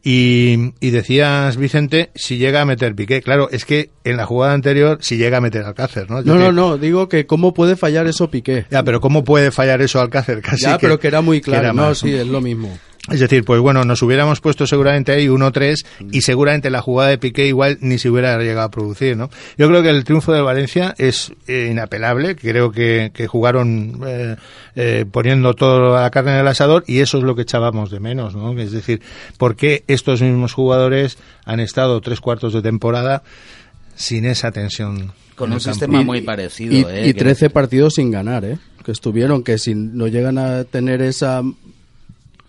Y, 0.03 0.73
y 0.79 0.91
decías, 0.91 1.57
Vicente, 1.57 2.11
si 2.13 2.37
llega 2.37 2.61
a 2.61 2.65
meter 2.65 2.93
Piqué. 2.93 3.21
Claro, 3.21 3.49
es 3.51 3.65
que 3.65 3.89
en 4.03 4.17
la 4.17 4.25
jugada 4.25 4.53
anterior, 4.53 4.99
si 5.01 5.17
llega 5.17 5.37
a 5.37 5.41
meter 5.41 5.63
Alcácer, 5.63 6.09
¿no? 6.09 6.19
Es 6.19 6.25
No, 6.25 6.35
no, 6.35 6.39
decir, 6.39 6.53
no, 6.53 6.77
digo 6.77 7.09
que 7.09 7.25
cómo 7.25 7.53
puede 7.53 7.75
fallar 7.75 8.05
eso 8.07 8.29
Piqué. 8.29 8.65
Ya, 8.69 8.83
pero 8.83 9.01
¿cómo 9.01 9.23
puede 9.23 9.51
fallar 9.51 9.81
eso 9.81 9.99
Alcácer? 9.99 10.41
Casi 10.43 10.63
ya, 10.63 10.77
pero 10.77 10.99
que 10.99 11.07
era 11.07 11.21
muy 11.21 11.41
claro. 11.41 11.63
era 11.63 11.73
no, 11.73 11.83
más, 11.83 11.99
sí, 11.99 12.13
es 12.13 12.27
lo 12.27 12.41
mismo. 12.41 12.77
Es 13.11 13.21
decir, 13.21 13.45
pues 13.45 13.61
bueno, 13.61 13.85
nos 13.85 14.01
hubiéramos 14.01 14.41
puesto 14.41 14.67
seguramente 14.67 15.13
ahí 15.13 15.27
1-3 15.27 15.85
y 16.11 16.21
seguramente 16.21 16.69
la 16.69 16.81
jugada 16.81 17.09
de 17.09 17.17
Piqué 17.17 17.47
igual 17.47 17.77
ni 17.79 17.97
se 17.99 18.09
hubiera 18.09 18.37
llegado 18.37 18.63
a 18.67 18.71
producir, 18.71 19.15
¿no? 19.15 19.29
Yo 19.57 19.67
creo 19.69 19.81
que 19.81 19.89
el 19.89 20.03
triunfo 20.03 20.33
del 20.33 20.43
Valencia 20.43 20.93
es 20.97 21.31
eh, 21.47 21.69
inapelable, 21.71 22.35
creo 22.35 22.71
que, 22.71 23.11
que 23.13 23.27
jugaron 23.27 24.01
eh, 24.05 24.35
eh, 24.75 25.05
poniendo 25.09 25.53
toda 25.53 26.01
la 26.01 26.09
carne 26.11 26.31
en 26.33 26.39
el 26.39 26.47
asador 26.47 26.83
y 26.85 26.99
eso 26.99 27.17
es 27.19 27.23
lo 27.23 27.33
que 27.35 27.43
echábamos 27.43 27.91
de 27.91 28.01
menos, 28.01 28.35
¿no? 28.35 28.57
Es 28.59 28.71
decir, 28.73 29.01
¿por 29.37 29.55
qué 29.55 29.85
estos 29.87 30.21
mismos 30.21 30.51
jugadores 30.53 31.17
han 31.45 31.61
estado 31.61 32.01
tres 32.01 32.19
cuartos 32.19 32.51
de 32.53 32.61
temporada 32.61 33.23
sin 33.95 34.25
esa 34.25 34.51
tensión? 34.51 35.13
Con 35.35 35.53
un 35.53 35.59
sistema 35.61 36.01
muy 36.01 36.21
parecido. 36.21 36.73
Y, 36.73 36.79
¿eh? 36.81 37.07
y 37.09 37.13
que- 37.13 37.19
13 37.19 37.49
partidos 37.51 37.93
sin 37.95 38.11
ganar, 38.11 38.43
¿eh? 38.43 38.57
Que 38.83 38.91
estuvieron, 38.91 39.43
que 39.43 39.57
si 39.57 39.75
no 39.75 40.07
llegan 40.07 40.37
a 40.37 40.63
tener 40.63 41.01
esa, 41.01 41.41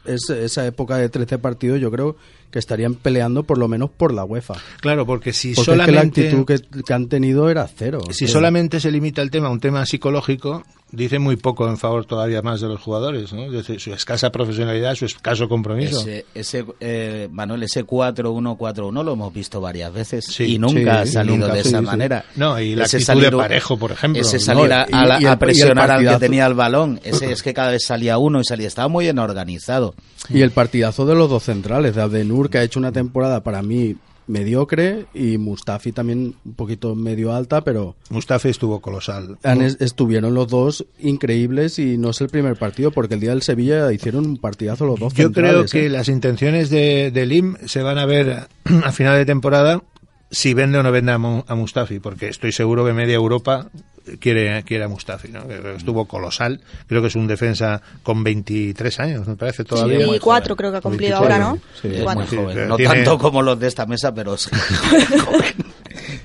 esa, 0.09 0.37
esa 0.39 0.67
época 0.67 0.97
de 0.97 1.09
13 1.09 1.39
partidos, 1.39 1.81
yo 1.81 1.91
creo 1.91 2.17
que 2.51 2.59
estarían 2.59 2.95
peleando 2.95 3.43
por 3.43 3.59
lo 3.59 3.69
menos 3.69 3.91
por 3.91 4.13
la 4.15 4.25
UEFA. 4.25 4.55
Claro, 4.81 5.05
porque 5.07 5.33
si 5.33 5.55
Porque 5.55 5.61
es 5.73 5.75
que 5.75 5.77
la 5.77 5.85
solamente... 5.87 6.29
actitud 6.29 6.45
que, 6.47 6.83
que 6.83 6.93
han 6.95 7.09
tenido 7.09 7.51
era 7.51 7.67
cero. 7.69 8.01
Si 8.11 8.27
solamente 8.27 8.81
se 8.81 8.91
limita 8.91 9.21
el 9.23 9.31
tema 9.31 9.49
a 9.49 9.51
un 9.51 9.61
tema 9.61 9.85
psicológico, 9.85 10.65
dice 10.91 11.19
muy 11.19 11.37
poco 11.37 11.69
en 11.69 11.77
favor 11.77 12.07
todavía 12.07 12.41
más 12.41 12.61
de 12.63 12.69
los 12.69 12.81
jugadores, 12.81 13.33
¿no? 13.35 13.47
Su 13.79 13.93
escasa 13.93 14.31
profesionalidad, 14.33 14.95
su 14.95 15.05
escaso 15.05 15.49
compromiso. 15.49 16.01
Ese, 16.01 16.25
ese, 16.35 16.65
eh, 16.81 17.29
Manuel, 17.31 17.63
ese 17.65 17.85
4-1-4-1 18.33 19.05
lo 19.05 19.13
hemos 19.13 19.33
visto 19.33 19.61
varias 19.61 19.93
veces 19.93 20.25
Sí, 20.27 20.55
y 20.55 20.59
nunca 20.59 20.75
sí, 20.75 20.89
ha 20.89 21.07
salido 21.07 21.37
nunca, 21.39 21.55
de 21.55 21.63
sí, 21.63 21.69
esa 21.69 21.79
sí. 21.81 21.85
manera. 21.85 22.25
No, 22.37 22.59
y 22.61 22.75
la 22.75 22.85
Ese 22.85 22.99
actitud 22.99 23.21
de 23.23 23.31
Parejo, 23.33 23.77
por 23.79 23.93
ejemplo. 23.93 24.21
Ese 24.23 24.39
No, 24.39 24.43
salir 24.43 24.73
a, 24.73 24.87
y- 24.89 24.93
a 24.95 25.05
la- 25.05 25.21
y 25.21 25.25
el- 25.25 25.31
a 25.31 25.39
presionar 25.39 26.03
y 26.03 26.07
al 26.07 26.15
que 26.15 26.21
tenía 26.21 26.47
el 26.47 26.55
balón. 26.55 27.01
Ese 27.05 27.31
es 27.33 27.43
que 27.43 27.53
cada 27.55 27.71
vez 27.73 27.85
salía 27.85 28.19
uno 28.19 28.41
y 28.41 28.45
salía. 28.45 28.69
Estaba 28.69 28.89
muy 28.89 29.05
bien 29.05 29.19
organizado. 29.19 29.95
Y 30.29 30.43
el 30.43 30.51
partidazo 30.51 31.07
de 31.07 31.15
los 31.15 31.31
dos 31.31 31.45
centrales, 31.45 31.95
de 31.95 32.03
Que 32.49 32.59
ha 32.59 32.63
hecho 32.63 32.79
una 32.79 32.93
temporada 32.93 33.43
para 33.43 33.63
mí 33.63 33.97
mediocre, 34.29 35.07
y 35.15 35.39
Mustafi 35.39 35.93
también 35.93 36.35
un 36.45 36.55
poquito 36.55 36.95
medio 36.95 37.33
alta, 37.33 37.63
pero 37.63 37.97
Mustafi 38.11 38.51
estuvo 38.51 38.81
colosal. 38.81 39.39
estuvieron 39.81 40.35
los 40.35 40.49
dos 40.49 40.87
increíbles 41.01 41.79
y 41.79 41.99
no 41.99 42.11
es 42.11 42.21
el 42.21 42.29
primer 42.29 42.57
partido, 42.57 42.91
porque 42.91 43.15
el 43.15 43.21
día 43.21 43.31
del 43.31 43.43
Sevilla 43.43 43.91
hicieron 43.93 44.27
un 44.27 44.37
partidazo 44.37 44.87
los 44.87 45.01
dos 45.01 45.15
Yo 45.15 45.33
creo 45.33 45.65
que 45.65 45.87
¿eh? 45.87 45.89
las 45.89 46.09
intenciones 46.09 46.71
de, 46.71 47.11
de 47.11 47.27
Lim 47.27 47.57
se 47.67 47.83
van 47.83 47.99
a 47.99 48.07
ver 48.07 48.47
a 48.85 48.93
final 48.93 49.17
de 49.17 49.25
temporada 49.25 49.83
si 50.31 50.53
vende 50.53 50.79
o 50.79 50.83
no 50.83 50.93
vende 50.93 51.13
a, 51.13 51.15
a 51.15 51.55
Mustafi, 51.55 51.99
porque 51.99 52.29
estoy 52.29 52.53
seguro 52.53 52.85
que 52.85 52.93
media 52.93 53.15
Europa 53.15 53.71
quiere, 54.19 54.63
quiere 54.65 54.85
a 54.85 54.89
Mustafi, 54.89 55.29
¿no? 55.29 55.47
Que 55.47 55.75
Estuvo 55.77 56.07
colosal, 56.07 56.61
creo 56.87 57.03
que 57.03 57.09
es 57.09 57.15
un 57.17 57.27
defensa 57.27 57.83
con 58.03 58.25
23 58.25 59.01
años, 59.01 59.27
me 59.29 59.37
parece 59.37 59.65
todavía. 59.65 60.07
cuatro 60.21 60.55
joven. 60.55 60.57
creo 60.57 60.71
que 60.73 60.77
ha 60.79 60.81
cumplido 60.81 61.21
24, 61.21 61.45
ahora, 61.45 61.55
¿no? 61.55 61.61
sí. 61.81 61.89
Es 61.95 62.15
muy 62.15 62.27
Sí, 62.27 62.37
joven. 62.37 62.69
No 62.69 62.77
tiene- 62.77 62.95
tanto 62.95 63.19
como 63.19 63.43
los 63.43 63.59
de 63.61 63.67
esta 63.69 63.87
mesa, 63.87 64.15
pero 64.15 64.35
es 64.35 64.47
joven. 65.25 65.55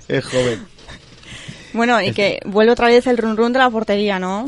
es 0.07 0.25
joven. 0.25 0.65
Bueno, 1.73 2.01
y 2.01 2.11
que 2.11 2.39
vuelve 2.45 2.71
otra 2.71 2.87
vez 2.87 3.07
el 3.07 3.17
run 3.17 3.35
run 3.35 3.51
de 3.53 3.59
la 3.59 3.69
portería, 3.69 4.19
¿no? 4.19 4.45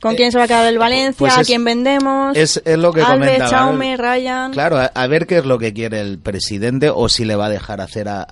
¿Con 0.00 0.14
quién 0.14 0.30
se 0.30 0.38
va 0.38 0.44
a 0.44 0.46
quedar 0.46 0.66
el 0.66 0.78
Valencia? 0.78 1.14
pues 1.18 1.36
¿A 1.36 1.40
es- 1.40 1.46
quién 1.46 1.64
vendemos? 1.64 2.36
Es, 2.36 2.60
es 2.64 2.78
lo 2.78 2.92
que 2.92 3.00
Alves, 3.00 3.28
comentaba. 3.28 3.50
Chaume, 3.50 3.96
Ryan. 3.96 4.52
Claro, 4.52 4.76
a, 4.78 4.84
a 4.86 5.06
ver 5.06 5.26
qué 5.26 5.38
es 5.38 5.44
lo 5.46 5.58
que 5.58 5.72
quiere 5.72 6.00
el 6.00 6.18
presidente 6.18 6.90
o 6.90 7.08
si 7.08 7.24
le 7.24 7.34
va 7.34 7.46
a 7.46 7.50
dejar 7.50 7.80
hacer 7.80 8.08
a, 8.08 8.22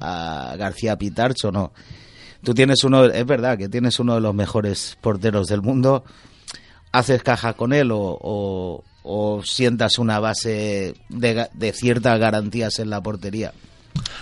a 0.53 0.57
García 0.57 0.97
Pitarch 0.97 1.45
o 1.47 1.53
no. 1.53 1.73
Tú 2.45 2.55
tienes 2.55 2.85
uno, 2.85 3.05
es 3.07 3.27
verdad 3.27 3.57
que 3.59 3.69
tienes 3.69 3.99
uno 3.99 4.15
de 4.15 4.21
los 4.21 4.35
mejores 4.35 4.97
porteros 5.01 5.47
del 5.49 5.63
mundo. 5.63 6.05
¿Haces 6.93 7.23
caja 7.23 7.55
con 7.55 7.73
él 7.73 7.91
o, 7.91 7.99
o- 8.21 8.85
o 9.03 9.43
sientas 9.45 9.99
una 9.99 10.21
base 10.21 10.95
de, 11.09 11.37
ga- 11.37 11.51
de 11.53 11.73
ciertas 11.73 12.19
garantías 12.21 12.79
en 12.79 12.91
la 12.91 13.03
portería? 13.03 13.53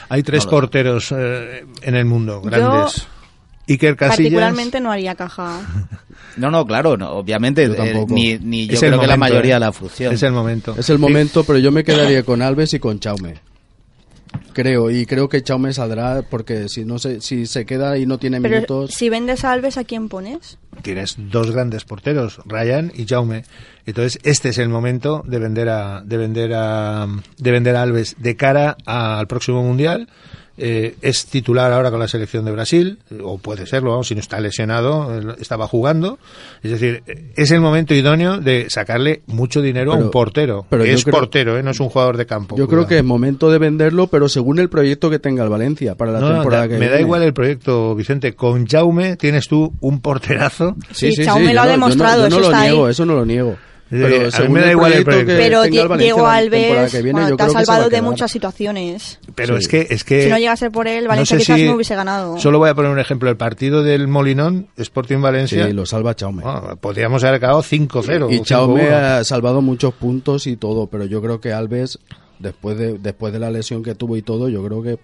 Hay 0.08 0.22
tres 0.22 0.44
No 0.44 0.50
porteros 0.50 1.12
eh, 1.16 1.64
en 1.82 1.94
el 1.94 2.04
mundo, 2.04 2.40
Yo, 2.42 2.50
grandes. 2.50 3.06
Iker 3.68 3.96
Casillas. 3.96 4.16
Particularmente 4.16 4.80
no 4.80 4.90
haría 4.92 5.14
caja. 5.14 5.60
No, 6.34 6.50
no, 6.50 6.64
claro, 6.66 6.96
no, 6.96 7.10
obviamente, 7.10 7.66
Yo 7.66 7.74
eh, 7.74 7.76
tampoco. 7.76 8.14
ni, 8.14 8.38
ni 8.38 8.66
yo 8.66 8.72
Es 8.72 8.80
creo 8.80 8.98
que 8.98 9.06
la 9.06 9.18
mayoría 9.18 9.56
¿eh? 9.58 9.60
la 9.60 9.70
función. 9.70 10.14
Es 10.14 10.22
el 10.22 10.32
momento. 10.32 10.74
Es 10.78 10.88
el 10.88 10.98
momento, 10.98 11.44
pero 11.44 11.58
yo 11.58 11.70
me 11.70 11.84
quedaría 11.84 12.22
con 12.22 12.40
Alves 12.40 12.72
y 12.72 12.78
con 12.78 12.98
Chaume. 13.00 13.34
Creo, 14.52 14.90
y 14.90 15.06
creo 15.06 15.28
que 15.28 15.42
Chaume 15.42 15.72
saldrá 15.72 16.22
porque 16.22 16.68
si 16.68 16.84
no 16.84 16.98
se, 16.98 17.20
si 17.20 17.46
se 17.46 17.64
queda 17.64 17.96
y 17.96 18.04
no 18.06 18.18
tiene 18.18 18.40
Pero 18.40 18.56
minutos. 18.56 18.92
si 18.92 19.08
vendes 19.08 19.44
a 19.44 19.52
Alves, 19.52 19.78
¿a 19.78 19.84
quién 19.84 20.08
pones? 20.08 20.58
Tienes 20.82 21.16
dos 21.18 21.50
grandes 21.50 21.84
porteros, 21.84 22.40
Ryan 22.44 22.92
y 22.94 23.06
Jaume. 23.06 23.44
Entonces, 23.86 24.20
este 24.24 24.50
es 24.50 24.58
el 24.58 24.68
momento 24.68 25.22
de 25.26 25.38
vender 25.38 25.68
a, 25.68 26.02
de 26.04 26.16
vender 26.16 26.52
a, 26.54 27.06
de 27.38 27.50
vender 27.50 27.76
a 27.76 27.82
Alves 27.82 28.16
de 28.18 28.36
cara 28.36 28.76
al 28.84 29.26
próximo 29.26 29.62
mundial. 29.62 30.08
Eh, 30.58 30.96
es 31.00 31.24
titular 31.26 31.72
ahora 31.72 31.90
con 31.90 31.98
la 31.98 32.06
selección 32.08 32.44
de 32.44 32.52
Brasil, 32.52 32.98
o 33.22 33.38
puede 33.38 33.66
serlo, 33.66 33.90
vamos, 33.92 34.08
si 34.08 34.14
no 34.14 34.20
está 34.20 34.38
lesionado, 34.38 35.34
estaba 35.40 35.66
jugando. 35.66 36.18
Es 36.62 36.72
decir, 36.72 37.02
es 37.36 37.50
el 37.50 37.60
momento 37.60 37.94
idóneo 37.94 38.38
de 38.38 38.68
sacarle 38.68 39.22
mucho 39.26 39.62
dinero 39.62 39.92
a 39.94 39.96
un 39.96 40.10
portero. 40.10 40.66
pero 40.68 40.84
que 40.84 40.92
es 40.92 41.04
creo- 41.04 41.14
portero, 41.14 41.58
¿eh? 41.58 41.62
no 41.62 41.70
es 41.70 41.80
un 41.80 41.88
jugador 41.88 42.16
de 42.18 42.26
campo. 42.26 42.56
Yo 42.56 42.68
creo 42.68 42.86
que 42.86 42.98
es 42.98 43.04
momento 43.04 43.50
de 43.50 43.58
venderlo, 43.58 44.08
pero 44.08 44.28
según 44.28 44.58
el 44.58 44.68
proyecto 44.68 45.08
que 45.08 45.18
tenga 45.18 45.42
el 45.42 45.48
Valencia 45.48 45.94
para 45.94 46.12
la 46.12 46.20
No, 46.20 46.28
no, 46.28 46.34
temporada 46.34 46.62
da- 46.64 46.68
que 46.68 46.78
me 46.78 46.88
da 46.88 47.00
igual 47.00 47.22
el 47.22 47.32
proyecto, 47.32 47.94
Vicente. 47.94 48.34
Con 48.34 48.66
Jaume 48.66 49.16
tienes 49.16 49.48
tú 49.48 49.72
un 49.80 50.00
porterazo. 50.00 50.76
Sí, 50.90 51.12
Chaume 51.14 51.54
lo 51.54 51.62
ha 51.62 51.64
yo 51.66 51.70
no- 51.70 51.72
yo 51.72 51.76
no- 51.78 51.86
demostrado, 51.86 52.22
yo 52.24 52.28
no, 52.28 52.36
eso 52.36 52.38
lo 52.40 52.44
está 52.46 52.60
ahí. 52.60 52.68
niego, 52.70 52.88
eso 52.88 53.06
no 53.06 53.14
lo 53.14 53.24
niego. 53.24 53.56
A 53.92 54.40
mí 54.42 54.48
me 54.48 54.60
da 54.60 54.66
el 54.66 54.72
igual 54.72 54.92
el 54.94 55.04
proyecto. 55.04 55.32
Pero 55.36 55.62
Diego 55.64 56.26
Alves 56.26 56.90
que 56.90 57.02
viene, 57.02 57.12
bueno, 57.12 57.28
yo 57.30 57.36
te 57.36 57.42
ha 57.42 57.46
que 57.46 57.52
salvado 57.52 57.90
de 57.90 58.00
muchas 58.02 58.30
situaciones. 58.32 59.18
Pero 59.34 59.56
Sí. 59.56 59.60
es 59.62 59.68
que 59.68 59.86
es 59.94 60.04
que 60.04 60.24
Si 60.24 60.28
no 60.30 60.38
llega 60.38 60.52
a 60.52 60.56
ser 60.56 60.70
por 60.72 60.88
él, 60.88 61.04
no 61.04 61.08
Valencia 61.10 61.36
sé 61.38 61.42
quizás 61.44 61.56
si- 61.58 61.66
no 61.66 61.74
hubiese 61.74 61.94
ganado. 61.94 62.38
Solo 62.38 62.58
voy 62.58 62.70
a 62.70 62.74
poner 62.74 62.90
un 62.90 62.98
ejemplo. 62.98 63.28
El 63.30 63.36
partido 63.36 63.82
del 63.82 64.08
Molinón, 64.08 64.68
Sporting 64.76 65.18
Valencia, 65.20 65.66
Sí, 65.66 65.72
lo 65.72 65.84
salva 65.86 66.14
Chaume. 66.16 66.42
bueno, 66.42 66.76
podríamos 66.80 67.22
haber 67.24 67.36
acabado 67.36 67.62
5-0. 67.62 68.30
y 68.30 68.38
o 68.38 68.44
Chaume 68.44 68.82
5-1. 68.82 68.94
ha 68.96 69.24
salvado 69.24 69.60
muchos 69.62 69.92
puntos 69.94 70.46
y 70.46 70.56
todo, 70.56 70.86
pero 70.86 71.04
yo 71.04 71.20
creo 71.20 71.40
que 71.40 71.52
Alves, 71.52 71.98
después 72.38 72.78
de, 72.78 72.98
después 72.98 73.32
de 73.32 73.38
la 73.38 73.50
lesión 73.50 73.82
que 73.82 73.94
tuvo 73.94 74.16
y 74.16 74.22
todo, 74.22 74.48
yo 74.48 74.64
creo 74.64 74.82
que 74.82 74.98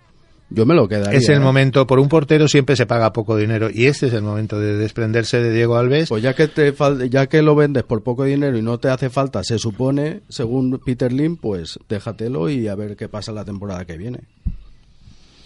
yo 0.50 0.64
me 0.66 0.74
lo 0.74 0.88
quedaría. 0.88 1.18
Es 1.18 1.28
el 1.28 1.36
¿eh? 1.36 1.40
momento, 1.40 1.86
por 1.86 1.98
un 1.98 2.08
portero 2.08 2.48
siempre 2.48 2.74
se 2.76 2.86
paga 2.86 3.12
poco 3.12 3.36
dinero 3.36 3.68
y 3.72 3.86
este 3.86 4.06
es 4.06 4.12
el 4.14 4.22
momento 4.22 4.58
de 4.58 4.76
desprenderse 4.76 5.40
de 5.40 5.52
Diego 5.52 5.76
Alves. 5.76 6.08
Pues 6.08 6.22
ya 6.22 6.34
que 6.34 6.48
te 6.48 6.74
fal- 6.74 7.08
ya 7.10 7.26
que 7.26 7.42
lo 7.42 7.54
vendes 7.54 7.84
por 7.84 8.02
poco 8.02 8.24
dinero 8.24 8.56
y 8.56 8.62
no 8.62 8.78
te 8.78 8.88
hace 8.88 9.10
falta, 9.10 9.42
se 9.44 9.58
supone, 9.58 10.20
según 10.28 10.80
Peter 10.84 11.12
Lim, 11.12 11.36
pues 11.36 11.78
déjatelo 11.88 12.48
y 12.50 12.68
a 12.68 12.74
ver 12.74 12.96
qué 12.96 13.08
pasa 13.08 13.32
la 13.32 13.44
temporada 13.44 13.84
que 13.84 13.96
viene. 13.96 14.20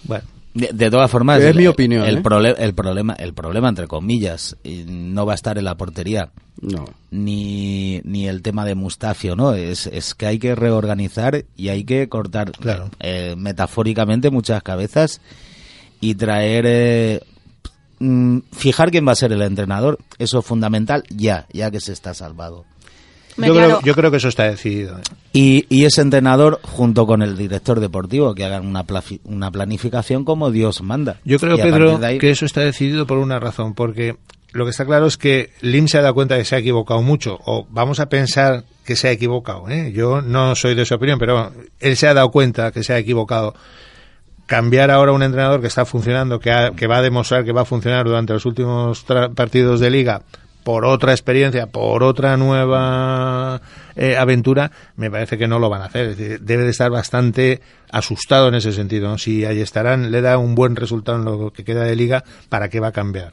Bueno, 0.05 0.25
De, 0.55 0.69
de 0.73 0.91
todas 0.91 1.11
formas, 1.11 1.41
Es 1.41 1.47
el, 1.47 1.57
mi 1.57 1.67
opinión, 1.67 2.05
El, 2.05 2.19
¿eh? 2.19 2.23
prole- 2.23 2.55
el 2.59 2.75
problema, 2.75 3.15
el 3.15 3.33
problema 3.33 3.69
entre 3.71 3.87
comillas, 3.87 4.57
no 4.87 5.25
va 5.25 5.33
a 5.33 5.35
estar 5.35 5.57
en 5.57 5.65
la 5.65 5.77
portería 5.77 6.31
No. 6.61 6.85
ni, 7.11 8.03
ni 8.05 8.27
el 8.29 8.43
tema 8.43 8.67
de 8.67 8.75
Mustafio, 8.75 9.35
¿no? 9.35 9.55
Es, 9.55 9.87
es 9.87 10.15
que 10.15 10.27
hay 10.27 10.39
que 10.39 10.55
reorganizar 10.55 11.45
y 11.57 11.69
hay 11.69 11.85
que 11.85 12.07
cortar 12.11 12.53
Claro. 12.53 12.91
eh, 13.01 13.35
metafóricamente 13.39 14.31
muchas 14.31 14.63
cabezas 14.63 15.23
y 16.01 16.17
traer 16.17 16.65
eh, 16.67 17.21
mm, 18.01 18.39
fijar 18.53 18.91
quién 18.91 19.07
va 19.09 19.13
a 19.13 19.17
ser 19.17 19.33
el 19.33 19.41
entrenador. 19.43 19.99
Eso 20.19 20.41
es 20.41 20.45
fundamental 20.45 21.05
ya, 21.09 21.47
ya 21.53 21.71
que 21.71 21.81
se 21.81 21.93
está 21.93 22.13
salvado. 22.13 22.67
Me 23.37 23.47
yo, 23.47 23.55
claro. 23.55 23.69
creo, 23.79 23.81
yo 23.83 23.95
creo 23.95 24.11
que 24.11 24.17
eso 24.19 24.29
está 24.29 24.45
decidido. 24.45 24.99
¿eh? 24.99 25.03
Y, 25.33 25.67
y 25.69 25.85
ese 25.87 26.03
entrenador, 26.03 26.61
junto 26.63 27.07
con 27.07 27.23
el 27.23 27.37
director 27.37 27.81
deportivo, 27.81 28.35
que 28.35 28.45
hagan 28.45 28.67
una, 28.67 28.85
plafi- 28.87 29.21
una 29.25 29.51
planificación 29.51 30.25
como 30.25 30.51
Dios 30.51 30.83
manda. 30.83 31.17
Yo 31.25 31.39
creo, 31.39 31.57
Y 31.57 31.63
Pedro, 31.63 31.99
ahí- 32.03 32.19
que 32.19 32.31
eso 32.31 32.45
está 32.45 32.61
decidido 32.61 33.07
por 33.07 33.19
una 33.19 33.41
razón, 33.41 33.75
porque 33.75 34.17
lo 34.53 34.65
que 34.65 34.71
está 34.71 34.85
claro 34.85 35.07
es 35.07 35.17
que 35.17 35.51
Lim 35.63 35.89
se 35.89 35.97
ha 35.99 36.03
dado 36.03 36.13
cuenta 36.15 36.35
de 36.35 36.41
que 36.43 36.45
se 36.47 36.57
ha 36.57 36.59
equivocado 36.59 37.01
mucho, 37.01 37.39
o 37.47 37.67
vamos 37.71 38.01
a 38.01 38.11
pensar 38.11 38.65
que 38.85 38.97
se 38.97 39.09
ha 39.09 39.13
equivocado. 39.13 39.69
¿eh? 39.71 39.93
Yo 39.95 40.21
no 40.21 40.55
soy 40.55 40.75
de 40.75 40.83
esa 40.83 40.97
opinión, 40.97 41.19
pero 41.19 41.53
él 41.81 41.97
se 41.97 42.07
ha 42.09 42.13
dado 42.15 42.31
cuenta 42.31 42.71
que 42.73 42.83
se 42.85 42.93
ha 42.93 42.99
equivocado. 42.99 43.55
Cambiar 44.47 44.91
ahora 44.91 45.13
un 45.13 45.23
entrenador 45.23 45.63
que 45.63 45.69
está 45.69 45.87
funcionando, 45.87 46.39
que, 46.39 46.51
ha- 46.51 46.73
que 46.73 46.87
va 46.87 46.99
a 46.99 47.03
demostrar 47.03 47.45
que 47.45 47.53
va 47.53 47.63
a 47.63 47.65
funcionar 47.65 48.05
durante 48.05 48.35
los 48.35 48.45
últimos 48.45 49.07
tra- 49.07 49.33
partidos 49.33 49.81
de 49.81 49.89
liga, 49.91 50.23
por 50.65 50.85
otra 50.85 51.13
experiencia, 51.13 51.67
por 51.67 52.03
otra 52.03 52.37
nueva 52.37 53.61
eh, 53.97 54.17
aventura, 54.17 54.71
me 54.97 55.11
parece 55.11 55.37
que 55.39 55.49
no 55.49 55.59
lo 55.59 55.69
van 55.69 55.83
a 55.83 55.87
hacer. 55.87 56.11
Es 56.11 56.19
decir, 56.19 56.41
debe 56.41 56.65
de 56.65 56.71
estar 56.71 56.91
bastante 56.91 57.61
asustado 57.91 58.49
en 58.49 58.55
ese 58.55 58.73
sentido. 58.73 59.09
¿no? 59.09 59.19
Si 59.19 59.45
ahí 59.45 59.61
estarán, 59.61 60.11
le 60.11 60.21
da 60.21 60.39
un 60.39 60.55
buen 60.55 60.77
resultado 60.77 61.19
en 61.19 61.25
lo 61.25 61.53
que 61.53 61.65
queda 61.65 61.85
de 61.85 61.97
liga, 61.97 62.25
¿para 62.49 62.69
qué 62.69 62.81
va 62.81 62.89
a 62.89 62.93
cambiar? 62.93 63.33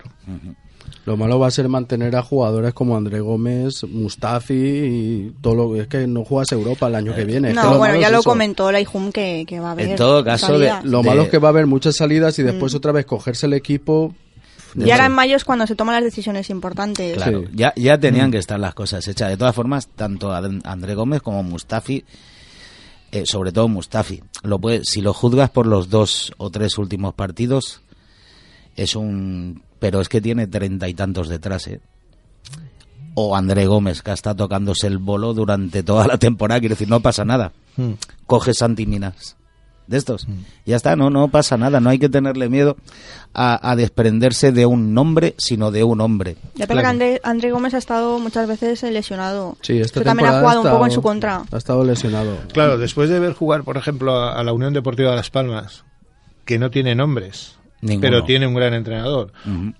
Lo 1.05 1.17
malo 1.17 1.39
va 1.39 1.47
a 1.47 1.51
ser 1.51 1.69
mantener 1.69 2.15
a 2.15 2.21
jugadores 2.21 2.73
como 2.73 2.97
André 2.97 3.19
Gómez, 3.19 3.83
Mustafi 3.83 4.53
y 4.55 5.33
todo 5.41 5.55
lo 5.55 5.75
es 5.75 5.87
que 5.87 6.07
no 6.07 6.23
juegas 6.25 6.51
Europa 6.51 6.87
el 6.87 6.95
año 6.95 7.15
que 7.15 7.25
viene. 7.25 7.49
Es 7.51 7.55
que 7.57 7.61
No, 7.63 7.77
bueno, 7.77 7.95
ya 7.99 8.07
es 8.07 8.11
lo 8.13 8.19
eso. 8.19 8.29
comentó 8.29 8.71
la 8.71 8.79
IJUM 8.81 9.11
que, 9.11 9.45
que 9.47 9.59
va 9.59 9.69
a 9.69 9.71
haber. 9.71 9.89
En 9.89 9.95
todo 9.95 10.23
caso, 10.23 10.57
de-. 10.59 10.71
Lo 10.83 11.01
de- 11.01 11.09
malo 11.09 11.21
es 11.23 11.29
que 11.29 11.37
va 11.37 11.47
a 11.49 11.51
haber 11.51 11.67
muchas 11.67 11.95
salidas 11.95 12.37
y 12.39 12.43
Mm. 12.43 12.47
después 12.47 12.75
otra 12.75 12.91
vez 12.91 13.05
cogerse 13.05 13.45
el 13.45 13.53
equipo. 13.53 14.13
Y 14.75 14.91
ahora 14.91 15.05
en 15.07 15.11
mayo 15.13 15.35
es 15.35 15.43
cuando 15.43 15.65
se 15.67 15.75
toman 15.75 15.95
las 15.95 16.03
decisiones 16.03 16.49
importantes. 16.49 17.15
Claro, 17.17 17.41
Sí. 17.41 17.47
ya, 17.53 17.73
ya 17.75 17.97
Mm. 17.97 17.99
tenían 17.99 18.31
que 18.31 18.37
estar 18.37 18.59
las 18.59 18.73
cosas 18.73 19.07
hechas. 19.07 19.29
De 19.29 19.37
todas 19.37 19.55
formas, 19.55 19.87
tanto 19.87 20.31
André 20.31 20.95
Gómez 20.95 21.21
como 21.21 21.41
Mustafi, 21.43 22.03
eh, 23.11 23.25
sobre 23.25 23.51
todo 23.51 23.67
Mustafi, 23.67 24.21
lo 24.43 24.59
puede, 24.59 24.85
si 24.85 25.01
lo 25.01 25.13
juzgas 25.13 25.49
por 25.49 25.65
los 25.65 25.89
dos 25.89 26.31
o 26.37 26.49
tres 26.51 26.77
últimos 26.77 27.13
partidos, 27.15 27.81
es 28.75 28.95
un... 28.95 29.63
Pero 29.79 30.01
es 30.01 30.09
que 30.09 30.21
tiene 30.21 30.45
treinta 30.45 30.87
y 30.89 30.93
tantos 30.93 31.29
detrás, 31.29 31.67
¿eh? 31.67 31.79
O 33.15 33.35
André 33.35 33.65
Gómez, 33.65 34.01
que 34.01 34.11
está 34.11 34.35
tocándose 34.35 34.87
el 34.87 34.97
bolo 34.97 35.33
durante 35.33 35.83
toda 35.83 36.05
la 36.07 36.17
temporada, 36.17 36.59
quiere 36.59 36.73
decir, 36.75 36.89
no 36.89 36.99
pasa 37.01 37.25
nada. 37.25 37.51
Mm. 37.77 37.93
Coge 38.25 38.53
Santi 38.53 38.85
Minas. 38.85 39.35
De 39.89 39.97
estos. 39.97 40.27
Ya 40.67 40.75
está, 40.75 40.95
no, 40.95 41.09
no 41.09 41.29
pasa 41.29 41.57
nada. 41.57 41.79
No 41.79 41.89
hay 41.89 41.97
que 41.97 42.09
tenerle 42.09 42.47
miedo 42.47 42.77
a, 43.33 43.71
a 43.71 43.75
desprenderse 43.75 44.51
de 44.51 44.67
un 44.67 44.93
nombre, 44.93 45.33
sino 45.39 45.71
de 45.71 45.83
un 45.83 45.99
hombre. 45.99 46.37
Ya 46.53 46.67
pero 46.67 46.81
que 46.81 46.85
André, 46.85 47.21
André 47.23 47.49
Gómez 47.51 47.73
ha 47.73 47.79
estado 47.79 48.19
muchas 48.19 48.47
veces 48.47 48.83
lesionado. 48.83 49.57
Sí, 49.61 49.79
esta 49.79 49.99
Eso 50.01 50.05
también 50.05 50.29
ha 50.29 50.39
jugado 50.41 50.59
un 50.61 50.65
estado- 50.67 50.75
poco 50.77 50.85
en 50.85 50.91
su 50.91 51.01
contra. 51.01 51.41
Ha 51.51 51.57
estado 51.57 51.83
lesionado. 51.83 52.37
Claro, 52.53 52.77
después 52.77 53.09
de 53.09 53.19
ver 53.19 53.33
jugar, 53.33 53.63
por 53.63 53.77
ejemplo, 53.77 54.13
a, 54.15 54.39
a 54.39 54.43
la 54.43 54.53
Unión 54.53 54.73
Deportiva 54.73 55.09
de 55.09 55.15
Las 55.15 55.31
Palmas, 55.31 55.83
que 56.45 56.59
no 56.59 56.69
tiene 56.69 56.93
nombres, 56.93 57.55
Ninguno. 57.81 58.01
pero 58.01 58.23
tiene 58.25 58.45
un 58.45 58.53
gran 58.53 58.73
entrenador, 58.73 59.31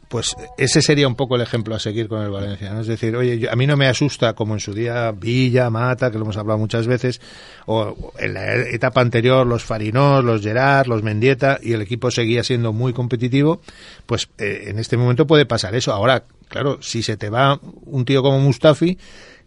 pues 0.08 0.36
ese 0.58 0.82
sería 0.82 1.08
un 1.08 1.16
poco 1.16 1.36
el 1.36 1.42
ejemplo 1.42 1.76
a 1.76 1.80
seguir 1.80 2.08
con 2.08 2.22
el 2.22 2.30
Valencia. 2.30 2.72
¿no? 2.74 2.80
Es 2.82 2.88
decir, 2.88 3.16
oye, 3.16 3.40
yo- 3.40 3.52
a 3.52 3.56
mí 3.56 3.68
no 3.68 3.76
me 3.76 3.88
asusta 3.88 4.34
como 4.34 4.54
en 4.54 4.60
su 4.62 4.74
día 4.74 5.12
Villa, 5.12 5.70
Mata, 5.70 6.10
que 6.10 6.18
lo 6.18 6.24
hemos 6.24 6.38
hablado 6.38 6.58
muchas 6.60 6.88
veces, 6.88 7.20
o, 7.66 7.80
o 7.82 8.14
en 8.20 8.34
la 8.36 8.56
etapa 8.56 9.02
anterior 9.02 9.46
los 9.46 9.64
Farinós, 9.64 10.24
los 10.24 10.42
Gerard, 10.42 10.88
los 10.88 11.04
Mendieta, 11.04 11.60
y 11.62 11.74
el 11.74 11.82
equipo 11.82 12.10
seguía 12.10 12.44
siendo 12.44 12.72
muy 12.74 12.94
competitivo, 12.94 13.62
pues 14.06 14.30
eh, 14.38 14.66
en 14.68 14.80
este 14.80 14.96
momento 14.98 15.28
puede 15.28 15.46
pasar 15.46 15.76
eso. 15.76 15.92
Ahora, 15.92 16.24
claro, 16.48 16.80
si 16.82 17.04
se 17.04 17.18
te 17.18 17.30
va 17.30 17.60
un 17.86 18.06
tío 18.06 18.22
como 18.24 18.40
Mustafi, 18.40 18.98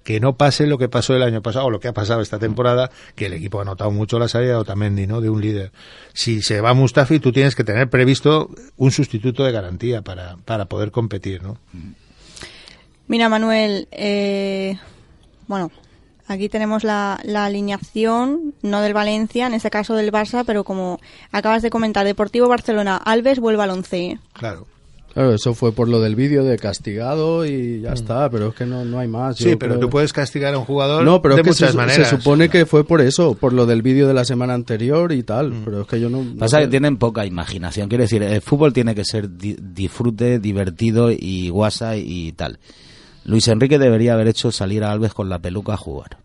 que 0.04 0.20
no 0.20 0.36
pase 0.36 0.66
lo 0.66 0.78
que 0.78 0.88
pasó 0.88 1.14
el 1.14 1.22
año 1.22 1.42
pasado 1.42 1.66
o 1.66 1.70
lo 1.70 1.80
que 1.80 1.88
ha 1.88 1.92
pasado 1.92 2.20
esta 2.20 2.38
temporada, 2.38 2.90
que 3.14 3.26
el 3.26 3.32
equipo 3.34 3.60
ha 3.60 3.64
notado 3.64 3.90
mucho 3.90 4.18
la 4.18 4.28
salida 4.28 4.52
de 4.52 4.56
Otamendi, 4.56 5.06
¿no? 5.06 5.20
De 5.20 5.30
un 5.30 5.40
líder. 5.40 5.72
Si 6.12 6.42
se 6.42 6.60
va 6.60 6.74
Mustafi, 6.74 7.20
tú 7.20 7.32
tienes 7.32 7.54
que 7.54 7.64
tener 7.64 7.88
previsto 7.88 8.50
un 8.76 8.90
sustituto 8.90 9.44
de 9.44 9.52
garantía 9.52 10.02
para, 10.02 10.36
para 10.44 10.66
poder 10.66 10.90
competir, 10.90 11.42
¿no? 11.42 11.58
Mira, 13.06 13.28
Manuel, 13.28 13.88
eh, 13.90 14.78
bueno, 15.46 15.70
aquí 16.26 16.48
tenemos 16.48 16.84
la, 16.84 17.20
la 17.24 17.44
alineación, 17.44 18.54
no 18.62 18.80
del 18.80 18.94
Valencia, 18.94 19.46
en 19.46 19.54
este 19.54 19.70
caso 19.70 19.94
del 19.94 20.12
Barça, 20.12 20.44
pero 20.46 20.64
como 20.64 21.00
acabas 21.30 21.62
de 21.62 21.70
comentar, 21.70 22.06
Deportivo 22.06 22.48
Barcelona, 22.48 22.96
Alves 22.96 23.38
vuelve 23.38 23.62
al 23.62 23.70
11. 23.70 24.18
Claro. 24.32 24.66
Claro, 25.14 25.34
eso 25.34 25.52
fue 25.54 25.72
por 25.72 25.88
lo 25.88 26.00
del 26.00 26.16
vídeo 26.16 26.42
de 26.42 26.56
castigado 26.58 27.44
y 27.44 27.82
ya 27.82 27.92
está, 27.92 28.30
pero 28.30 28.48
es 28.48 28.54
que 28.54 28.64
no, 28.64 28.84
no 28.84 28.98
hay 28.98 29.08
más. 29.08 29.36
Sí, 29.36 29.44
Yo 29.50 29.58
pero 29.58 29.72
creo- 29.74 29.80
tú 29.80 29.90
puedes 29.90 30.12
castigar 30.12 30.54
a 30.54 30.58
un 30.58 30.64
jugador 30.64 31.04
No, 31.04 31.20
pero 31.20 31.34
de 31.34 31.40
es 31.40 31.44
que 31.44 31.50
muchas 31.50 31.70
se, 31.72 31.76
maneras. 31.76 32.08
se 32.08 32.16
supone 32.16 32.48
que 32.48 32.64
fue 32.64 32.84
por 32.84 33.00
eso, 33.02 33.34
por 33.34 33.52
lo 33.52 33.66
del 33.66 33.82
vídeo 33.82 34.08
de 34.08 34.14
la 34.14 34.24
semana 34.24 34.54
anterior 34.54 35.12
y 35.12 35.22
tal, 35.22 35.50
Mm. 35.52 35.64
pero 35.64 35.80
es 35.82 35.86
que 35.86 36.00
yo 36.00 36.08
no... 36.08 36.24
no 36.24 36.36
Pasa 36.36 36.58
sé. 36.58 36.62
que 36.64 36.68
tienen 36.70 36.96
poca 36.96 37.26
imaginación. 37.26 37.88
Quiero 37.88 38.02
decir, 38.02 38.22
el 38.22 38.40
fútbol 38.40 38.72
tiene 38.72 38.94
que 38.94 39.04
ser 39.04 39.36
di- 39.36 39.56
disfrute, 39.60 40.38
divertido 40.38 41.10
y 41.10 41.50
guasa 41.50 41.96
y 41.96 42.32
tal. 42.32 42.58
Luis 43.24 43.46
Enrique 43.48 43.78
debería 43.78 44.14
haber 44.14 44.28
hecho 44.28 44.50
salir 44.50 44.82
a 44.82 44.92
Alves 44.92 45.12
con 45.14 45.28
la 45.28 45.38
peluca 45.38 45.74
a 45.74 45.76
jugar. 45.76 46.18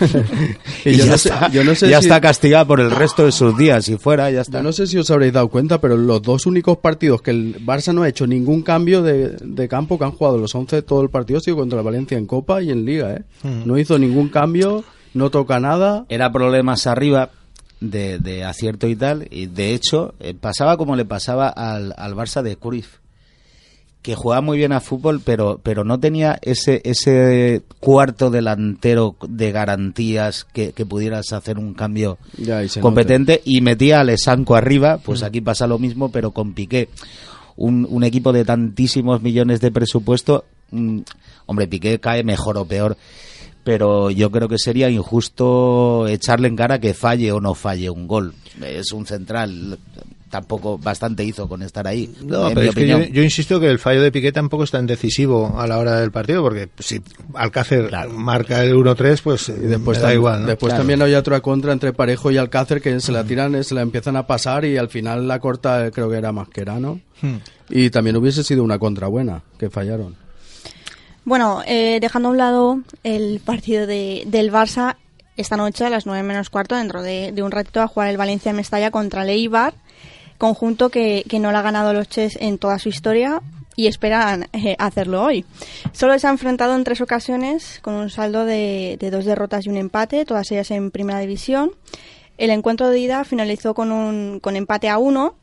Y 0.84 0.90
Y, 0.90 0.96
yo 0.96 1.04
ya, 1.04 1.10
no 1.12 1.18
sé- 1.18 1.28
está, 1.28 1.48
yo 1.50 1.64
no 1.64 1.74
sé 1.74 1.88
ya 1.88 2.00
si- 2.00 2.06
está 2.06 2.20
castigado 2.20 2.66
por 2.66 2.80
el 2.80 2.90
resto 2.90 3.24
de 3.24 3.32
sus 3.32 3.56
días. 3.56 3.84
Si 3.84 3.96
fuera, 3.96 4.30
ya 4.30 4.40
está. 4.40 4.58
Yo 4.58 4.62
no 4.64 4.72
sé 4.72 4.86
si 4.86 4.96
os 4.98 5.10
habréis 5.10 5.32
dado 5.32 5.48
cuenta, 5.48 5.80
pero 5.80 5.96
los 5.96 6.22
dos 6.22 6.46
únicos 6.46 6.78
partidos 6.78 7.22
que 7.22 7.30
el 7.30 7.64
Barça 7.64 7.92
no 7.92 8.02
ha 8.02 8.08
hecho 8.08 8.26
ningún 8.26 8.62
cambio 8.62 9.02
de, 9.02 9.36
de 9.40 9.68
campo 9.68 9.98
que 9.98 10.04
han 10.04 10.12
jugado 10.12 10.38
los 10.38 10.54
11 10.54 10.82
todo 10.82 11.02
el 11.02 11.10
partido 11.10 11.38
ha 11.38 11.42
sido 11.42 11.56
contra 11.56 11.78
el 11.78 11.84
Valencia 11.84 12.16
en 12.18 12.26
Copa 12.26 12.62
y 12.62 12.70
en 12.70 12.84
Liga, 12.84 13.12
¿eh? 13.14 13.22
Mm. 13.42 13.66
No 13.66 13.78
hizo 13.78 13.98
ningún 13.98 14.28
cambio, 14.28 14.84
no 15.14 15.30
toca 15.30 15.60
nada. 15.60 16.06
Era 16.08 16.32
problemas 16.32 16.86
arriba 16.86 17.30
de, 17.80 18.18
de 18.18 18.44
acierto 18.44 18.88
y 18.88 18.96
tal. 18.96 19.26
Y 19.30 19.46
de 19.46 19.74
hecho, 19.74 20.14
eh, 20.20 20.34
pasaba 20.34 20.76
como 20.76 20.96
le 20.96 21.04
pasaba 21.04 21.48
al, 21.48 21.94
al 21.96 22.14
Barça 22.14 22.42
de 22.42 22.56
Cruyff. 22.56 22.96
Que 24.08 24.14
jugaba 24.14 24.40
muy 24.40 24.56
bien 24.56 24.72
a 24.72 24.80
fútbol, 24.80 25.20
pero, 25.22 25.60
pero 25.62 25.84
no 25.84 26.00
tenía 26.00 26.38
ese, 26.40 26.80
ese 26.82 27.60
cuarto 27.78 28.30
delantero 28.30 29.16
de 29.28 29.52
garantías 29.52 30.44
que, 30.44 30.72
que 30.72 30.86
pudieras 30.86 31.34
hacer 31.34 31.58
un 31.58 31.74
cambio 31.74 32.16
competente 32.80 33.42
y 33.44 33.60
metía 33.60 34.00
a 34.00 34.04
Lesanco 34.04 34.56
arriba, 34.56 34.96
pues 34.96 35.22
aquí 35.22 35.42
pasa 35.42 35.66
lo 35.66 35.78
mismo, 35.78 36.10
pero 36.10 36.30
con 36.30 36.54
Piqué. 36.54 36.88
Un, 37.56 37.86
un 37.90 38.02
equipo 38.02 38.32
de 38.32 38.46
tantísimos 38.46 39.20
millones 39.20 39.60
de 39.60 39.72
presupuesto, 39.72 40.46
mm, 40.70 41.00
hombre, 41.44 41.66
Piqué 41.66 42.00
cae 42.00 42.24
mejor 42.24 42.56
o 42.56 42.64
peor, 42.64 42.96
pero 43.62 44.10
yo 44.10 44.30
creo 44.30 44.48
que 44.48 44.56
sería 44.56 44.88
injusto 44.88 46.06
echarle 46.08 46.48
en 46.48 46.56
cara 46.56 46.80
que 46.80 46.94
falle 46.94 47.30
o 47.30 47.42
no 47.42 47.54
falle 47.54 47.90
un 47.90 48.08
gol. 48.08 48.32
Es 48.64 48.90
un 48.92 49.04
central, 49.04 49.78
tampoco 50.28 50.78
bastante 50.78 51.24
hizo 51.24 51.48
con 51.48 51.62
estar 51.62 51.86
ahí. 51.86 52.12
No, 52.22 52.48
pero 52.48 52.62
es 52.62 52.74
que 52.74 52.86
yo, 52.86 53.22
insisto 53.22 53.60
que 53.60 53.68
el 53.68 53.78
fallo 53.78 54.02
de 54.02 54.12
Piqué 54.12 54.32
tampoco 54.32 54.64
es 54.64 54.70
tan 54.70 54.86
decisivo 54.86 55.58
a 55.58 55.66
la 55.66 55.78
hora 55.78 56.00
del 56.00 56.10
partido, 56.10 56.42
porque 56.42 56.68
si 56.78 57.00
Alcácer 57.34 57.90
marca 58.10 58.62
el 58.62 58.74
1-3, 58.74 59.20
pues 59.22 59.52
después 59.60 60.00
da 60.00 60.12
igual. 60.12 60.46
Después 60.46 60.74
también 60.74 61.02
hay 61.02 61.14
otra 61.14 61.40
contra 61.40 61.72
entre 61.72 61.92
Parejo 61.92 62.30
y 62.30 62.36
Alcácer 62.36 62.80
que 62.80 63.00
se 63.00 63.12
la 63.12 63.24
tiran, 63.24 63.62
se 63.64 63.74
la 63.74 63.82
empiezan 63.82 64.16
a 64.16 64.26
pasar 64.26 64.64
y 64.64 64.76
al 64.76 64.88
final 64.88 65.26
la 65.28 65.40
corta 65.40 65.90
creo 65.90 66.10
que 66.10 66.16
era 66.16 66.32
Masquerano. 66.32 67.00
Hmm. 67.20 67.36
Y 67.70 67.90
también 67.90 68.16
hubiese 68.16 68.44
sido 68.44 68.62
una 68.62 68.78
contra 68.78 69.08
buena, 69.08 69.42
que 69.58 69.70
fallaron. 69.70 70.16
Bueno, 71.24 71.62
eh, 71.66 71.98
dejando 72.00 72.28
a 72.28 72.32
un 72.32 72.38
lado 72.38 72.80
el 73.04 73.40
partido 73.44 73.86
de, 73.86 74.22
del 74.26 74.50
Barça, 74.50 74.96
esta 75.36 75.56
noche 75.56 75.84
a 75.84 75.90
las 75.90 76.06
9 76.06 76.22
menos 76.22 76.48
cuarto, 76.48 76.74
dentro 76.74 77.02
de, 77.02 77.32
de 77.32 77.42
un 77.42 77.50
ratito, 77.50 77.82
a 77.82 77.86
jugar 77.86 78.08
el 78.08 78.16
Valencia 78.16 78.52
Mestalla 78.54 78.90
contra 78.90 79.24
el 79.24 79.30
Eibar 79.30 79.74
conjunto 80.38 80.88
que, 80.88 81.24
no 81.40 81.50
le 81.50 81.58
ha 81.58 81.62
ganado 81.62 81.92
los 81.92 82.08
Chess 82.08 82.38
en 82.40 82.58
toda 82.58 82.78
su 82.78 82.88
historia 82.88 83.42
y 83.76 83.86
esperan 83.86 84.46
eh, 84.52 84.74
hacerlo 84.78 85.22
hoy. 85.22 85.44
Solo 85.92 86.18
se 86.18 86.26
ha 86.26 86.30
enfrentado 86.30 86.74
en 86.74 86.84
tres 86.84 87.00
ocasiones 87.00 87.80
con 87.82 87.94
un 87.94 88.10
saldo 88.10 88.44
de, 88.44 88.96
dos 89.12 89.24
derrotas 89.24 89.66
y 89.66 89.68
un 89.68 89.76
empate, 89.76 90.24
todas 90.24 90.50
ellas 90.50 90.70
en 90.70 90.90
primera 90.90 91.20
división. 91.20 91.72
El 92.38 92.50
encuentro 92.50 92.88
de 92.88 92.98
ida 92.98 93.24
finalizó 93.24 93.74
con 93.74 93.92
un 93.92 94.38
con 94.40 94.56
empate 94.56 94.88
a 94.88 94.98
uno, 94.98 95.34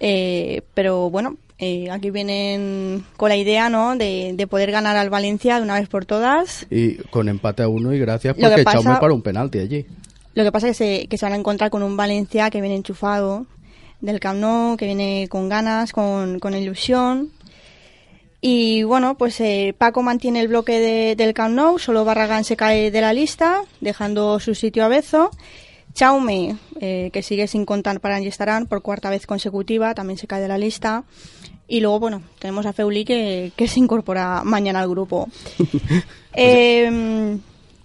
eh, 0.00 0.62
pero 0.74 1.08
bueno, 1.08 1.36
eh, 1.58 1.88
aquí 1.90 2.10
vienen 2.10 3.04
con 3.16 3.30
la 3.30 3.36
idea 3.36 3.70
¿no? 3.70 3.96
De, 3.96 4.46
poder 4.50 4.70
ganar 4.70 4.96
al 4.96 5.08
Valencia 5.08 5.56
de 5.56 5.62
una 5.62 5.78
vez 5.78 5.88
por 5.88 6.04
todas. 6.04 6.66
Y 6.70 6.96
con 7.10 7.28
empate 7.28 7.62
a 7.62 7.68
uno 7.68 7.94
y 7.94 7.98
gracias 7.98 8.36
porque 8.38 8.64
Chaume 8.64 8.96
para 9.00 9.12
un 9.12 9.22
penalti 9.22 9.60
allí. 9.60 9.86
Lo 10.34 10.44
que 10.44 10.52
pasa 10.52 10.68
es 10.68 10.76
que 10.76 10.84
se, 11.00 11.06
que 11.08 11.16
se 11.16 11.24
van 11.24 11.32
a 11.32 11.36
encontrar 11.36 11.70
con 11.70 11.82
un 11.82 11.96
Valencia 11.96 12.50
que 12.50 12.60
viene 12.60 12.76
enchufado, 12.76 13.46
del 14.00 14.20
Camp 14.20 14.40
Nou, 14.40 14.76
que 14.76 14.86
viene 14.86 15.28
con 15.28 15.48
ganas, 15.48 15.92
con, 15.92 16.38
con 16.38 16.54
ilusión. 16.54 17.32
Y 18.40 18.82
bueno, 18.82 19.16
pues 19.16 19.40
eh, 19.40 19.74
Paco 19.76 20.02
mantiene 20.02 20.40
el 20.40 20.48
bloque 20.48 20.78
de, 20.78 21.16
del 21.16 21.34
Camp 21.34 21.54
Nou, 21.54 21.78
solo 21.78 22.04
Barragán 22.04 22.44
se 22.44 22.56
cae 22.56 22.90
de 22.90 23.00
la 23.00 23.12
lista, 23.12 23.62
dejando 23.80 24.38
su 24.40 24.54
sitio 24.54 24.84
a 24.84 24.88
Bezo. 24.88 25.30
Chaume, 25.94 26.56
eh, 26.80 27.10
que 27.12 27.22
sigue 27.22 27.48
sin 27.48 27.64
contar 27.64 28.00
para 28.00 28.16
Angestarán 28.16 28.66
por 28.66 28.82
cuarta 28.82 29.08
vez 29.08 29.26
consecutiva, 29.26 29.94
también 29.94 30.18
se 30.18 30.26
cae 30.26 30.42
de 30.42 30.48
la 30.48 30.58
lista. 30.58 31.04
Y 31.66 31.80
luego, 31.80 31.98
bueno, 31.98 32.22
tenemos 32.38 32.66
a 32.66 32.72
Feuli 32.72 33.04
que, 33.04 33.50
que 33.56 33.66
se 33.66 33.80
incorpora 33.80 34.42
mañana 34.44 34.80
al 34.80 34.90
grupo. 34.90 35.28
eh, 36.34 37.38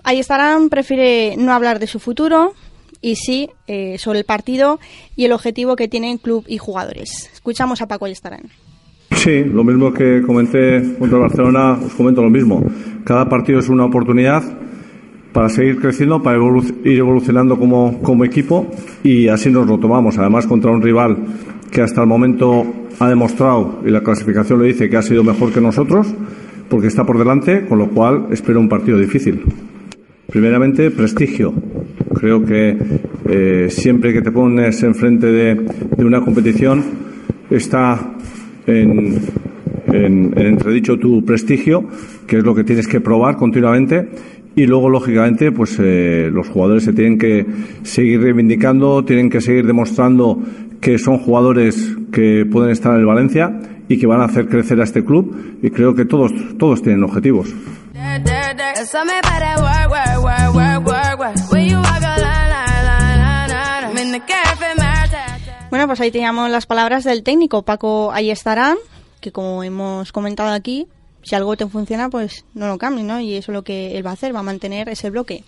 estarán 0.06 0.70
prefiere 0.70 1.36
no 1.38 1.54
hablar 1.54 1.80
de 1.80 1.88
su 1.88 2.00
futuro, 2.00 2.54
y 3.02 3.16
sí 3.16 3.50
eh, 3.68 3.98
sobre 3.98 4.20
el 4.20 4.26
partido 4.26 4.80
y 5.16 5.26
el 5.26 5.32
objetivo 5.32 5.76
que 5.76 5.88
tienen 5.88 6.18
club 6.18 6.46
y 6.48 6.58
jugadores. 6.58 7.30
Escuchamos 7.34 7.82
a 7.82 7.88
Paco 7.88 8.06
Ayestarán. 8.06 8.44
Sí, 9.12 9.44
lo 9.44 9.64
mismo 9.64 9.94
que 9.94 10.22
comenté 10.22 10.96
contra 10.98 11.20
Barcelona, 11.20 11.74
os 11.74 11.94
comento 11.94 12.24
lo 12.24 12.30
mismo. 12.30 12.64
Cada 13.04 13.28
partido 13.28 13.60
es 13.60 13.70
una 13.70 13.86
oportunidad 13.86 14.42
para 15.34 15.50
seguir 15.50 15.80
creciendo, 15.80 16.22
para 16.22 16.38
ir 16.38 16.98
evolucionando 16.98 17.58
como, 17.58 18.02
como 18.02 18.26
equipo 18.26 18.68
y 19.04 19.28
así 19.28 19.50
nos 19.50 19.68
lo 19.68 19.78
tomamos. 19.78 20.18
Además, 20.18 20.48
contra 20.48 20.72
un 20.72 20.82
rival 20.82 21.18
que 21.72 21.82
hasta 21.82 22.02
el 22.02 22.08
momento 22.08 22.66
ha 23.00 23.10
demostrado, 23.10 23.80
y 23.86 23.90
la 23.90 24.02
clasificación 24.02 24.60
lo 24.60 24.66
dice, 24.66 24.90
que 24.90 24.98
ha 24.98 25.02
sido 25.02 25.24
mejor 25.24 25.52
que 25.52 25.62
nosotros, 25.62 26.08
porque 26.70 26.88
está 26.88 27.06
por 27.06 27.18
delante, 27.18 27.66
con 27.66 27.80
lo 27.80 27.90
cual 27.90 28.28
espero 28.32 28.60
un 28.60 28.70
partido 28.70 28.98
difícil. 28.98 29.44
Primeramente, 30.28 30.92
prestigio. 30.92 31.54
Creo 32.22 32.46
que 32.46 32.78
eh, 33.28 33.68
siempre 33.72 34.14
que 34.14 34.22
te 34.22 34.32
pones 34.32 34.84
enfrente 34.84 35.26
de, 35.26 35.56
de 35.56 36.06
una 36.06 36.22
competición 36.22 36.84
está 37.50 38.14
en, 38.68 39.20
en, 39.88 40.40
entredicho 40.40 41.00
tu 41.00 41.26
prestigio, 41.26 41.84
que 42.28 42.38
es 42.38 42.44
lo 42.44 42.54
que 42.54 42.64
tienes 42.64 42.88
que 42.88 43.02
probar 43.02 43.38
continuamente. 43.38 44.08
Y 44.56 44.68
luego, 44.68 44.88
lógicamente, 44.88 45.52
pues 45.52 45.76
eh, 45.80 46.30
los 46.32 46.48
jugadores 46.48 46.84
se 46.84 46.94
tienen 46.94 47.18
que 47.18 47.44
seguir 47.82 48.22
reivindicando, 48.22 49.04
tienen 49.04 49.28
que 49.28 49.42
seguir 49.42 49.66
demostrando 49.66 50.38
que 50.80 51.00
son 51.00 51.18
jugadores 51.18 51.98
que 52.12 52.46
pueden 52.46 52.70
estar 52.70 52.94
en 52.94 53.00
el 53.00 53.08
Valencia 53.08 53.60
y 53.88 53.98
que 53.98 54.06
van 54.06 54.22
a 54.22 54.26
hacer 54.26 54.48
crecer 54.48 54.80
a 54.80 54.84
este 54.84 55.04
club. 55.04 55.58
Y 55.64 55.72
creo 55.72 55.96
que 55.96 56.06
todos, 56.06 56.32
todos 56.60 56.84
tienen 56.84 57.04
objetivos. 57.04 57.52
Pues 65.92 66.00
ahí 66.00 66.10
teníamos 66.10 66.50
las 66.50 66.68
palabras 66.68 67.04
del 67.04 67.22
técnico 67.22 67.64
Paco 67.64 68.14
ahí 68.14 68.32
estará, 68.32 68.78
que 69.20 69.34
como 69.34 69.62
hemos 69.62 70.14
comentado 70.14 70.54
aquí, 70.54 70.88
si 71.22 71.36
algo 71.36 71.58
te 71.58 71.68
funciona, 71.68 72.10
pues 72.10 72.46
no 72.54 72.70
lo 72.70 72.78
cambie, 72.78 73.04
¿no? 73.04 73.20
Y 73.20 73.34
eso 73.34 73.52
es 73.52 73.54
lo 73.54 73.66
que 73.66 73.98
él 73.98 74.06
va 74.06 74.12
a 74.12 74.14
hacer, 74.14 74.34
va 74.34 74.40
a 74.40 74.44
mantener 74.44 74.88
ese 74.88 75.10
bloque. 75.10 75.44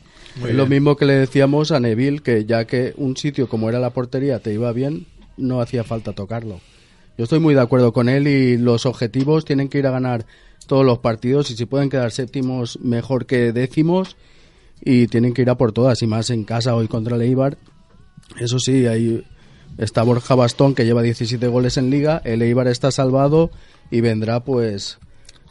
es 0.45 0.53
lo 0.53 0.67
mismo 0.67 0.97
que 0.97 1.05
le 1.05 1.13
decíamos 1.13 1.71
a 1.71 1.79
Neville, 1.79 2.19
que 2.19 2.43
ya 2.43 2.65
que 2.65 2.93
un 2.97 3.15
sitio 3.15 3.47
como 3.47 3.69
era 3.69 3.79
la 3.79 3.91
portería 3.91 4.39
te 4.39 4.51
iba 4.51 4.69
bien, 4.73 5.07
no 5.37 5.61
hacía 5.61 5.85
falta 5.85 6.11
tocarlo. 6.11 6.59
Yo 7.17 7.23
estoy 7.23 7.39
muy 7.39 7.53
de 7.53 7.61
acuerdo 7.61 7.93
con 7.93 8.09
él 8.09 8.27
y 8.27 8.57
los 8.57 8.85
objetivos 8.85 9.45
tienen 9.45 9.69
que 9.69 9.77
ir 9.77 9.87
a 9.87 9.91
ganar 9.91 10.25
todos 10.67 10.85
los 10.85 10.99
partidos 10.99 11.51
y 11.51 11.55
si 11.55 11.65
pueden 11.65 11.89
quedar 11.89 12.11
séptimos 12.11 12.77
mejor 12.81 13.27
que 13.27 13.53
décimos 13.53 14.17
y 14.81 15.07
tienen 15.07 15.33
que 15.33 15.43
ir 15.43 15.49
a 15.49 15.55
por 15.55 15.71
todas 15.71 16.01
y 16.01 16.05
más 16.05 16.29
en 16.31 16.43
casa 16.43 16.75
hoy 16.75 16.89
contra 16.89 17.15
el 17.15 17.21
Eibar. 17.21 17.57
Eso 18.37 18.59
sí, 18.59 18.87
ahí 18.87 19.23
está 19.77 20.03
Borja 20.03 20.35
Bastón 20.35 20.75
que 20.75 20.85
lleva 20.85 21.01
17 21.01 21.47
goles 21.47 21.77
en 21.77 21.89
liga, 21.89 22.21
el 22.25 22.41
Eibar 22.41 22.67
está 22.67 22.91
salvado 22.91 23.51
y 23.91 24.01
vendrá 24.01 24.41
pues 24.41 24.99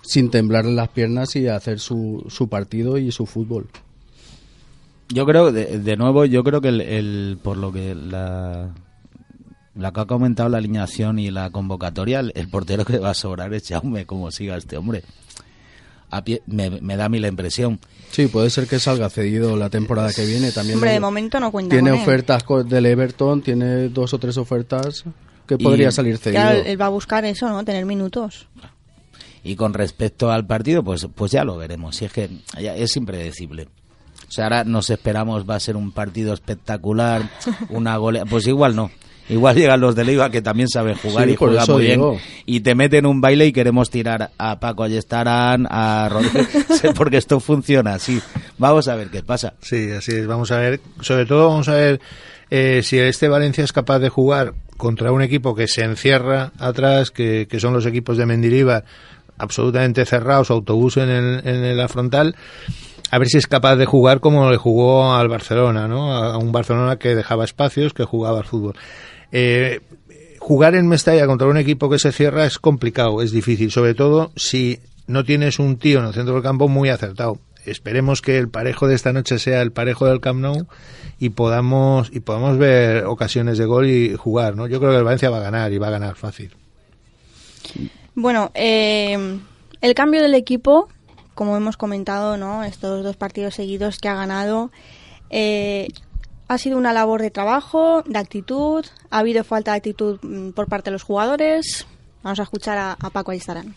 sin 0.02 0.30
temblar 0.30 0.64
las 0.64 0.88
piernas 0.88 1.36
y 1.36 1.48
hacer 1.48 1.78
su, 1.78 2.24
su 2.28 2.48
partido 2.48 2.98
y 2.98 3.12
su 3.12 3.26
fútbol. 3.26 3.68
Yo 5.08 5.26
creo, 5.26 5.52
de, 5.52 5.78
de 5.78 5.96
nuevo, 5.96 6.24
yo 6.24 6.42
creo 6.42 6.60
que 6.60 6.68
el, 6.68 7.38
por 7.42 7.56
lo 7.56 7.72
que 7.72 7.94
la, 7.94 8.70
la 9.74 9.92
que 9.92 10.00
ha 10.00 10.06
comentado 10.06 10.48
la 10.48 10.58
alineación 10.58 11.18
y 11.18 11.30
la 11.30 11.50
convocatoria, 11.50 12.20
el, 12.20 12.48
portero 12.48 12.84
que 12.84 12.98
va 12.98 13.10
a 13.10 13.14
sobrar 13.14 13.52
es 13.54 13.68
Jaume, 13.68 14.06
como 14.06 14.30
siga 14.30 14.56
este 14.56 14.76
hombre. 14.76 15.02
A 16.12 16.22
pie, 16.22 16.42
me, 16.46 16.68
da 16.96 17.06
a 17.06 17.08
mí 17.08 17.18
la 17.18 17.28
impresión. 17.28 17.80
Sí, 18.10 18.26
puede 18.26 18.50
ser 18.50 18.66
que 18.68 18.78
salga 18.78 19.08
cedido 19.08 19.56
la 19.56 19.70
temporada 19.70 20.12
que 20.12 20.26
viene. 20.26 20.52
También 20.52 20.76
hombre, 20.76 20.92
de 20.92 21.00
momento 21.00 21.40
no 21.40 21.50
cuenta 21.50 21.74
Tiene 21.74 21.90
ofertas 21.90 22.44
del 22.66 22.84
Everton, 22.84 23.40
tiene 23.40 23.88
dos 23.88 24.12
o 24.12 24.18
tres 24.18 24.36
ofertas 24.36 25.04
que 25.46 25.56
podría 25.56 25.90
salir 25.90 26.18
cedido. 26.18 26.50
él 26.50 26.78
va 26.80 26.86
a 26.86 26.90
buscar 26.90 27.24
eso, 27.24 27.48
¿no? 27.48 27.64
Tener 27.64 27.86
minutos. 27.86 28.46
Y 29.42 29.56
con 29.56 29.72
respecto 29.72 30.30
al 30.30 30.46
partido, 30.46 30.84
pues, 30.84 31.08
pues 31.14 31.32
ya 31.32 31.44
lo 31.44 31.56
veremos. 31.56 31.96
Si 31.96 32.04
es 32.04 32.12
que 32.12 32.28
es 32.58 32.96
impredecible. 32.96 33.68
O 34.28 34.34
sea, 34.34 34.44
ahora 34.44 34.64
nos 34.64 34.88
esperamos 34.90 35.48
va 35.48 35.56
a 35.56 35.60
ser 35.60 35.76
un 35.76 35.92
partido 35.92 36.32
espectacular, 36.32 37.30
una 37.70 37.96
goleada. 37.96 38.28
Pues 38.28 38.46
igual 38.46 38.76
no. 38.76 38.90
Igual 39.32 39.56
llegan 39.56 39.80
los 39.80 39.94
de 39.94 40.04
Leiva 40.04 40.30
que 40.30 40.42
también 40.42 40.68
saben 40.68 40.94
jugar 40.94 41.28
y 41.28 41.36
juegan 41.36 41.64
muy 41.68 41.84
bien. 41.84 42.00
Y 42.44 42.60
te 42.60 42.74
meten 42.74 43.06
un 43.06 43.20
baile 43.20 43.46
y 43.46 43.52
queremos 43.52 43.88
tirar 43.88 44.30
a 44.36 44.60
Paco 44.60 44.82
Ayestarán, 44.82 45.66
a 45.70 46.08
Rodríguez, 46.10 46.48
porque 46.94 47.16
esto 47.16 47.40
funciona 47.40 47.94
así. 47.94 48.20
Vamos 48.58 48.88
a 48.88 48.96
ver 48.96 49.08
qué 49.08 49.22
pasa. 49.22 49.54
Sí, 49.60 49.90
así 49.90 50.12
es. 50.12 50.26
Vamos 50.26 50.50
a 50.52 50.58
ver. 50.58 50.80
Sobre 51.00 51.24
todo 51.24 51.48
vamos 51.48 51.68
a 51.68 51.74
ver 51.74 52.00
eh, 52.50 52.82
si 52.82 52.98
este 52.98 53.28
Valencia 53.28 53.64
es 53.64 53.72
capaz 53.72 53.98
de 54.00 54.10
jugar 54.10 54.52
contra 54.76 55.12
un 55.12 55.22
equipo 55.22 55.54
que 55.54 55.66
se 55.66 55.82
encierra 55.82 56.52
atrás, 56.58 57.10
que, 57.10 57.48
son 57.58 57.72
los 57.72 57.86
equipos 57.86 58.18
de 58.18 58.26
Mendilibar, 58.26 58.84
absolutamente 59.38 60.04
cerrados, 60.04 60.50
autobús 60.50 60.98
en, 60.98 61.08
el, 61.08 61.46
en 61.46 61.76
la 61.76 61.88
frontal 61.88 62.36
a 63.12 63.18
ver 63.18 63.28
si 63.28 63.36
es 63.36 63.46
capaz 63.46 63.76
de 63.76 63.84
jugar 63.84 64.20
como 64.20 64.50
le 64.50 64.56
jugó 64.56 65.12
al 65.12 65.28
Barcelona, 65.28 65.86
¿no? 65.86 66.14
A 66.14 66.38
un 66.38 66.50
Barcelona 66.50 66.96
que 66.96 67.14
dejaba 67.14 67.44
espacios, 67.44 67.92
que 67.92 68.04
jugaba 68.04 68.38
al 68.38 68.46
fútbol. 68.46 68.74
Eh, 69.32 69.80
jugar 70.38 70.74
en 70.74 70.86
Mestalla 70.86 71.26
contra 71.26 71.48
un 71.48 71.56
equipo 71.56 71.88
que 71.88 71.98
se 71.98 72.12
cierra 72.12 72.46
es 72.46 72.58
complicado, 72.58 73.22
es 73.22 73.32
difícil, 73.32 73.70
sobre 73.70 73.94
todo 73.94 74.32
si 74.36 74.80
no 75.06 75.24
tienes 75.24 75.58
un 75.58 75.78
tío 75.78 76.00
en 76.00 76.06
el 76.06 76.14
centro 76.14 76.34
del 76.34 76.42
campo 76.42 76.68
muy 76.68 76.88
acertado. 76.88 77.38
Esperemos 77.64 78.22
que 78.22 78.38
el 78.38 78.48
parejo 78.48 78.88
de 78.88 78.94
esta 78.94 79.12
noche 79.12 79.38
sea 79.38 79.62
el 79.62 79.70
parejo 79.70 80.06
del 80.06 80.20
Camp 80.20 80.40
Nou 80.40 80.66
y 81.20 81.30
podamos 81.30 82.10
y 82.12 82.18
podamos 82.18 82.58
ver 82.58 83.04
ocasiones 83.04 83.56
de 83.56 83.66
gol 83.66 83.88
y 83.88 84.16
jugar, 84.16 84.56
¿no? 84.56 84.66
Yo 84.66 84.80
creo 84.80 84.90
que 84.90 84.98
el 84.98 85.04
Valencia 85.04 85.30
va 85.30 85.38
a 85.38 85.42
ganar 85.42 85.72
y 85.72 85.78
va 85.78 85.86
a 85.86 85.92
ganar 85.92 86.16
fácil. 86.16 86.50
Bueno, 88.14 88.50
eh, 88.54 89.38
el 89.80 89.94
cambio 89.94 90.22
del 90.22 90.34
equipo, 90.34 90.88
como 91.34 91.56
hemos 91.56 91.76
comentado, 91.76 92.36
¿no? 92.36 92.64
Estos 92.64 93.04
dos 93.04 93.16
partidos 93.16 93.54
seguidos 93.54 93.98
que 93.98 94.08
ha 94.08 94.14
ganado, 94.16 94.72
eh, 95.30 95.86
ha 96.52 96.58
sido 96.58 96.76
una 96.76 96.92
labor 96.92 97.22
de 97.22 97.30
trabajo, 97.30 98.02
de 98.02 98.18
actitud, 98.18 98.84
ha 99.10 99.18
habido 99.18 99.42
falta 99.42 99.70
de 99.70 99.78
actitud 99.78 100.18
mm, 100.22 100.50
por 100.50 100.66
parte 100.66 100.90
de 100.90 100.92
los 100.92 101.02
jugadores. 101.02 101.86
Vamos 102.22 102.40
a 102.40 102.42
escuchar 102.42 102.76
a, 102.76 102.92
a 102.92 103.10
Paco 103.10 103.30
Aistarán. 103.30 103.74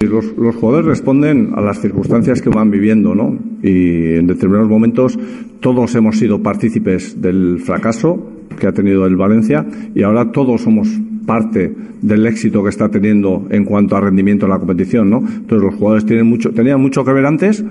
Los, 0.00 0.36
los, 0.36 0.56
jugadores 0.56 0.86
responden 0.86 1.52
a 1.54 1.60
las 1.60 1.80
circunstancias 1.80 2.42
que 2.42 2.48
van 2.48 2.72
viviendo, 2.72 3.14
¿no? 3.14 3.38
Y 3.62 4.16
en 4.16 4.26
determinados 4.26 4.68
momentos 4.68 5.16
todos 5.60 5.94
hemos 5.94 6.18
sido 6.18 6.42
partícipes 6.42 7.22
del 7.22 7.60
fracaso 7.60 8.18
que 8.58 8.66
ha 8.66 8.72
tenido 8.72 9.06
el 9.06 9.14
Valencia 9.14 9.64
y 9.94 10.02
ahora 10.02 10.32
todos 10.32 10.62
somos 10.62 10.88
parte 11.24 11.72
del 12.02 12.26
éxito 12.26 12.64
que 12.64 12.70
está 12.70 12.88
teniendo 12.88 13.46
en 13.50 13.64
cuanto 13.64 13.96
a 13.96 14.00
rendimiento 14.00 14.46
en 14.46 14.50
la 14.50 14.58
competición, 14.58 15.08
¿no? 15.08 15.18
Entonces 15.18 15.62
los 15.62 15.74
jugadores 15.76 16.04
tienen 16.04 16.26
mucho, 16.26 16.50
tenían 16.50 16.80
mucho 16.80 17.04
que 17.04 17.12
ver 17.12 17.24
antes, 17.24 17.64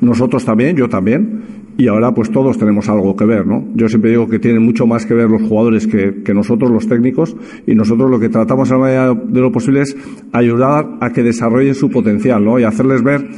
nosotros 0.00 0.46
también, 0.46 0.74
yo 0.74 0.88
también, 0.88 1.42
y 1.78 1.86
ahora 1.86 2.12
pues 2.12 2.30
todos 2.32 2.58
tenemos 2.58 2.88
algo 2.88 3.14
que 3.14 3.24
ver, 3.24 3.46
¿no? 3.46 3.64
Yo 3.74 3.88
siempre 3.88 4.10
digo 4.10 4.28
que 4.28 4.40
tienen 4.40 4.64
mucho 4.64 4.84
más 4.84 5.06
que 5.06 5.14
ver 5.14 5.30
los 5.30 5.42
jugadores 5.42 5.86
que, 5.86 6.34
nosotros, 6.34 6.72
los 6.72 6.88
técnicos, 6.88 7.36
y 7.68 7.76
nosotros 7.76 8.10
lo 8.10 8.18
que 8.18 8.28
tratamos 8.28 8.70
a 8.72 8.74
la 8.76 8.84
medida 8.84 9.14
de 9.14 9.40
lo 9.40 9.52
posible 9.52 9.82
es 9.82 9.96
ayudar 10.32 10.98
a 11.00 11.12
que 11.12 11.22
desarrollen 11.22 11.76
su 11.76 11.88
potencial, 11.88 12.44
¿no? 12.44 12.58
Y 12.58 12.64
hacerles 12.64 13.04
ver 13.04 13.28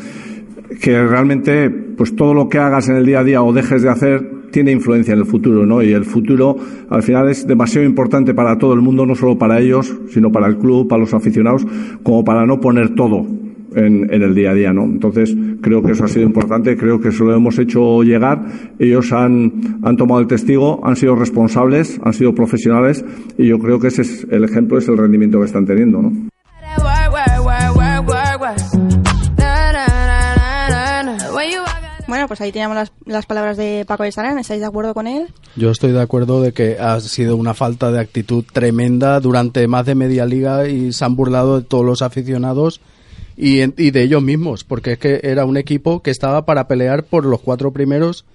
que 0.81 1.07
realmente 1.07 1.69
pues 1.69 2.17
todo 2.17 2.33
lo 2.33 2.49
que 2.49 2.57
hagas 2.57 2.89
en 2.89 2.97
el 2.97 3.05
día 3.05 3.21
a 3.21 3.25
día 3.25 3.43
o 3.43 3.53
dejes 3.53 3.83
de 3.83 3.91
hacer 3.91 4.41
tiene 4.51 4.73
influencia 4.73 5.13
en 5.13 5.21
el 5.21 5.27
futuro, 5.27 5.67
¿no? 5.67 5.83
Y 5.83 5.93
el 5.93 6.07
futuro 6.07 6.57
al 6.89 7.03
final 7.03 7.29
es 7.29 7.47
demasiado 7.47 7.87
importante 7.87 8.33
para 8.33 8.57
todo 8.57 8.73
el 8.73 8.81
mundo, 8.81 9.05
no 9.05 9.15
solo 9.15 9.37
para 9.37 9.61
ellos, 9.61 9.95
sino 10.09 10.33
para 10.33 10.47
el 10.47 10.57
club, 10.57 10.89
para 10.89 11.01
los 11.01 11.13
aficionados, 11.13 11.67
como 12.03 12.25
para 12.25 12.47
no 12.47 12.59
poner 12.59 12.95
todo 12.95 13.27
en, 13.75 14.13
en, 14.13 14.23
el 14.23 14.35
día 14.35 14.51
a 14.51 14.55
día, 14.55 14.73
¿no? 14.73 14.85
Entonces, 14.85 15.35
creo 15.61 15.83
que 15.83 15.93
eso 15.93 16.05
ha 16.05 16.09
sido 16.09 16.27
importante, 16.27 16.77
creo 16.77 17.01
que 17.01 17.13
se 17.13 17.25
lo 17.25 17.35
hemos 17.35 17.59
hecho 17.59 18.03
llegar. 18.03 18.45
Ellos 18.79 19.13
han, 19.13 19.81
han 19.83 19.97
tomado 19.97 20.21
el 20.21 20.27
testigo, 20.27 20.81
han 20.85 20.97
sido 20.97 21.15
responsables, 21.17 22.01
han 22.05 22.13
sido 22.13 22.35
profesionales 22.35 23.05
y 23.39 23.49
yo 23.49 23.59
creo 23.59 23.79
que 23.79 23.89
ese 23.89 24.03
es 24.03 24.27
el 24.31 24.45
ejemplo, 24.45 24.79
es 24.79 24.89
el 24.89 24.97
rendimiento 24.99 25.39
que 25.41 25.47
están 25.47 25.67
teniendo, 25.67 26.03
¿no? 26.03 26.31
Bueno, 32.11 32.27
pues 32.27 32.41
ahí 32.41 32.51
teníamos 32.51 32.77
las, 32.77 32.93
las 33.07 33.25
palabras 33.25 33.57
de 33.57 33.85
Paco 33.87 34.03
Estarán. 34.03 34.37
¿Estáis 34.41 34.59
de 34.61 34.67
acuerdo 34.67 34.95
con 34.95 35.07
él? 35.07 35.29
Yo 35.55 35.71
estoy 35.71 35.93
de 35.93 36.03
acuerdo 36.03 36.43
de 36.43 36.53
que 36.53 36.77
ha 36.77 36.99
sido 36.99 37.37
una 37.37 37.55
falta 37.55 37.93
de 37.93 38.01
actitud 38.01 38.45
tremenda 38.53 39.21
durante 39.21 39.69
más 39.69 39.87
de 39.87 39.95
media 39.95 40.27
liga 40.27 40.67
y 40.67 40.93
se 40.93 41.05
han 41.05 41.15
burlado 41.15 41.61
de 41.61 41.67
todos 41.67 41.85
los 41.85 42.03
aficionados 42.03 42.81
y, 43.41 43.63
y 43.83 43.91
de 43.91 44.03
ellos 44.03 44.23
mismos, 44.23 44.65
porque 44.65 44.93
es 44.93 44.99
que 44.99 45.21
era 45.23 45.47
un 45.47 45.57
equipo 45.57 46.03
que 46.03 46.11
estaba 46.11 46.45
para 46.45 46.69
pelear 46.69 47.05
por 47.05 47.25
los 47.25 47.41
cuatro 47.41 47.73
primeros 47.73 48.27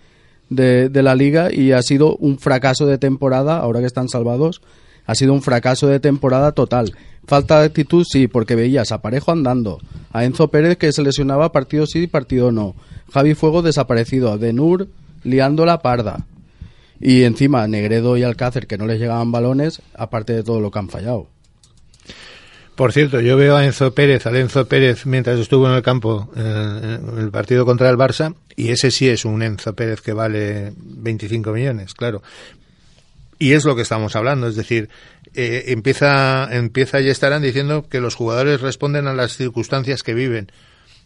de, 0.50 0.90
de 0.90 1.04
la 1.04 1.14
liga 1.14 1.54
y 1.54 1.74
ha 1.74 1.82
sido 1.84 2.16
un 2.18 2.40
fracaso 2.40 2.88
de 2.88 2.98
temporada, 2.98 3.60
ahora 3.60 3.82
que 3.82 3.86
están 3.86 4.10
salvados, 4.10 4.64
ha 5.06 5.14
sido 5.14 5.34
un 5.34 5.44
fracaso 5.44 5.88
de 5.88 6.00
temporada 6.00 6.54
total. 6.54 6.96
Falta 7.28 7.60
de 7.60 7.68
actitud, 7.68 8.04
sí, 8.10 8.28
porque 8.28 8.56
veías 8.56 8.92
a 8.92 9.04
Parejo 9.04 9.32
andando, 9.32 9.80
a 10.12 10.26
Enzo 10.26 10.48
Pérez 10.50 10.78
que 10.78 10.92
se 10.92 11.04
lesionaba 11.04 11.52
partido 11.52 11.86
sí 11.86 12.00
y 12.00 12.08
partido 12.08 12.52
no, 12.52 12.74
Javi 13.14 13.36
Fuego 13.36 13.62
desaparecido, 13.62 14.32
a 14.32 14.38
Denur 14.40 14.88
liando 15.24 15.68
la 15.68 15.84
parda. 15.84 16.26
Y 17.00 17.24
encima 17.24 17.68
Negredo 17.68 18.18
y 18.18 18.24
Alcácer 18.24 18.66
que 18.66 18.80
no 18.80 18.88
les 18.88 19.00
llegaban 19.00 19.32
balones, 19.32 19.84
aparte 19.94 20.34
de 20.34 20.44
todo 20.44 20.62
lo 20.62 20.72
que 20.72 20.80
han 20.80 20.90
fallado. 20.90 21.28
Por 22.76 22.92
cierto, 22.92 23.22
yo 23.22 23.38
veo 23.38 23.56
a 23.56 23.66
Enzo 23.66 23.94
Pérez, 23.94 24.26
a 24.28 24.38
Enzo 24.38 24.68
Pérez 24.68 25.06
mientras 25.06 25.40
estuvo 25.40 25.68
en 25.68 25.76
el 25.76 25.82
campo 25.82 26.30
eh, 26.36 27.00
en 27.02 27.20
el 27.20 27.32
partido 27.32 27.66
contra 27.66 27.90
el 27.90 27.96
Barça, 27.96 28.36
y 28.58 28.70
ese 28.70 28.92
sí 28.92 29.08
es 29.08 29.24
un 29.24 29.42
Enzo 29.42 29.74
Pérez 29.74 30.02
que 30.02 30.12
vale 30.12 30.74
25 30.76 31.52
millones, 31.52 31.94
claro. 31.94 32.22
Y 33.40 33.54
es 33.54 33.64
lo 33.64 33.78
que 33.78 33.82
estamos 33.82 34.16
hablando, 34.18 34.48
es 34.48 34.56
decir, 34.56 34.90
eh, 35.34 35.66
empieza, 35.68 36.50
empieza 36.52 37.00
y 37.00 37.10
estarán 37.10 37.42
diciendo 37.42 37.88
que 37.90 38.02
los 38.02 38.16
jugadores 38.16 38.60
responden 38.60 39.08
a 39.08 39.14
las 39.14 39.38
circunstancias 39.38 40.04
que 40.04 40.14
viven. 40.14 40.52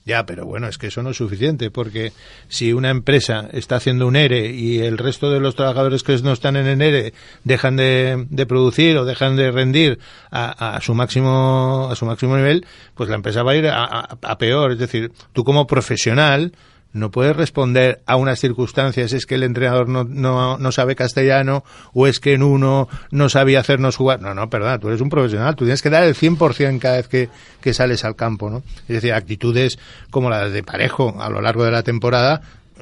Ya, 0.06 0.26
pero 0.26 0.46
bueno, 0.46 0.68
es 0.68 0.78
que 0.78 0.88
eso 0.88 1.04
no 1.04 1.12
es 1.12 1.18
suficiente, 1.18 1.70
porque 1.70 2.14
si 2.48 2.74
una 2.74 2.90
empresa 2.90 3.48
está 3.52 3.76
haciendo 3.76 4.08
un 4.08 4.16
ERE 4.16 4.52
y 4.52 4.80
el 4.80 4.98
resto 4.98 5.30
de 5.30 5.40
los 5.40 5.56
trabajadores 5.56 6.04
que 6.04 6.18
no 6.20 6.32
están 6.32 6.56
en 6.56 6.66
el 6.66 6.82
ERE 6.82 7.14
dejan 7.44 7.76
de, 7.76 8.26
de 8.30 8.46
producir 8.46 8.98
o 8.98 9.06
dejan 9.06 9.36
de 9.36 9.52
rendir 9.52 10.00
a, 10.32 10.80
su 10.82 10.96
máximo 10.96 11.90
a 11.92 11.96
su 11.96 12.06
máximo 12.06 12.38
nivel, 12.38 12.66
pues 12.96 13.10
la 13.10 13.16
empresa 13.16 13.44
va 13.44 13.52
a 13.52 13.56
ir 13.56 13.68
a, 13.68 13.84
a 13.84 14.38
peor. 14.38 14.72
Es 14.72 14.80
decir, 14.80 15.12
tú 15.34 15.44
como 15.44 15.68
profesional 15.68 16.54
no 16.92 17.12
puedes 17.12 17.36
responder 17.36 18.02
a 18.06 18.16
unas 18.16 18.40
circunstancias, 18.40 19.14
es 19.14 19.26
que 19.26 19.36
el 19.36 19.44
entrenador 19.44 19.88
no, 19.88 20.04
no, 20.04 20.58
no, 20.58 20.72
sabe 20.72 20.96
castellano 20.96 21.64
o 21.94 22.08
es 22.08 22.20
que 22.20 22.34
en 22.34 22.42
uno 22.42 22.90
no 23.12 23.30
sabía 23.30 23.60
hacernos 23.60 23.96
jugar. 23.96 24.22
No, 24.22 24.34
no, 24.34 24.50
perdona, 24.50 24.80
tú 24.80 24.88
eres 24.88 25.02
un 25.02 25.10
profesional, 25.10 25.56
tú 25.56 25.66
tienes 25.66 25.82
que 25.82 25.90
dar 25.90 26.04
el 26.04 26.16
100% 26.16 26.80
cada 26.80 26.98
vez 26.98 27.08
que, 27.08 27.30
que 27.62 27.74
sales 27.74 28.04
al 28.06 28.16
campo, 28.16 28.50
¿no? 28.50 28.64
Es 28.88 28.96
decir, 28.96 29.14
actitudes 29.14 29.78
como 30.10 30.30
las 30.30 30.52
de 30.52 30.64
Parejo 30.64 31.16
a 31.22 31.30
lo 31.30 31.42
largo 31.42 31.64
de 31.64 31.72
la 31.72 31.84
temporada 31.84 32.42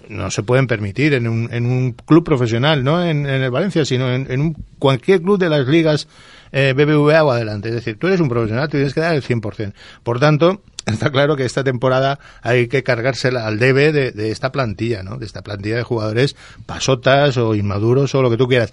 no 0.10 0.32
se 0.32 0.44
pueden 0.44 0.68
permitir 0.68 1.14
en 1.14 1.28
un, 1.28 1.50
en 1.52 1.66
un 1.66 1.94
club 1.94 2.24
profesional, 2.24 2.84
no 2.84 3.04
en, 3.04 3.26
el 3.26 3.52
Valencia, 3.52 3.86
sino 3.86 4.14
en, 4.14 4.42
un, 4.42 4.56
cualquier 4.80 5.22
club 5.22 5.38
de 5.38 5.50
las 5.50 5.68
ligas 5.68 6.08
eh, 6.52 6.74
BBVA 6.76 7.24
o 7.24 7.32
adelante. 7.32 7.70
Es 7.70 7.76
decir, 7.76 7.98
tú 8.00 8.08
eres 8.08 8.20
un 8.20 8.30
profesional, 8.30 8.70
tienes 8.70 8.94
que 8.94 9.02
dar 9.02 9.16
el 9.16 9.24
100%. 9.24 9.74
Por 10.04 10.20
tanto, 10.20 10.62
está 10.86 11.12
claro 11.12 11.36
que 11.36 11.46
esta 11.46 11.64
temporada 11.64 12.20
hay 12.42 12.68
que 12.68 12.84
cargársela 12.84 13.46
al 13.46 13.60
debe 13.60 13.92
de, 13.92 14.12
de, 14.12 14.32
esta 14.32 14.52
plantilla, 14.52 15.04
¿no? 15.04 15.18
De 15.18 15.26
esta 15.26 15.42
plantilla 15.42 15.78
de 15.78 15.84
jugadores 15.84 16.36
pasotas 16.66 17.38
o 17.38 17.56
inmaduros 17.56 18.16
o 18.16 18.22
lo 18.22 18.30
que 18.30 18.38
tú 18.38 18.48
quieras. 18.48 18.72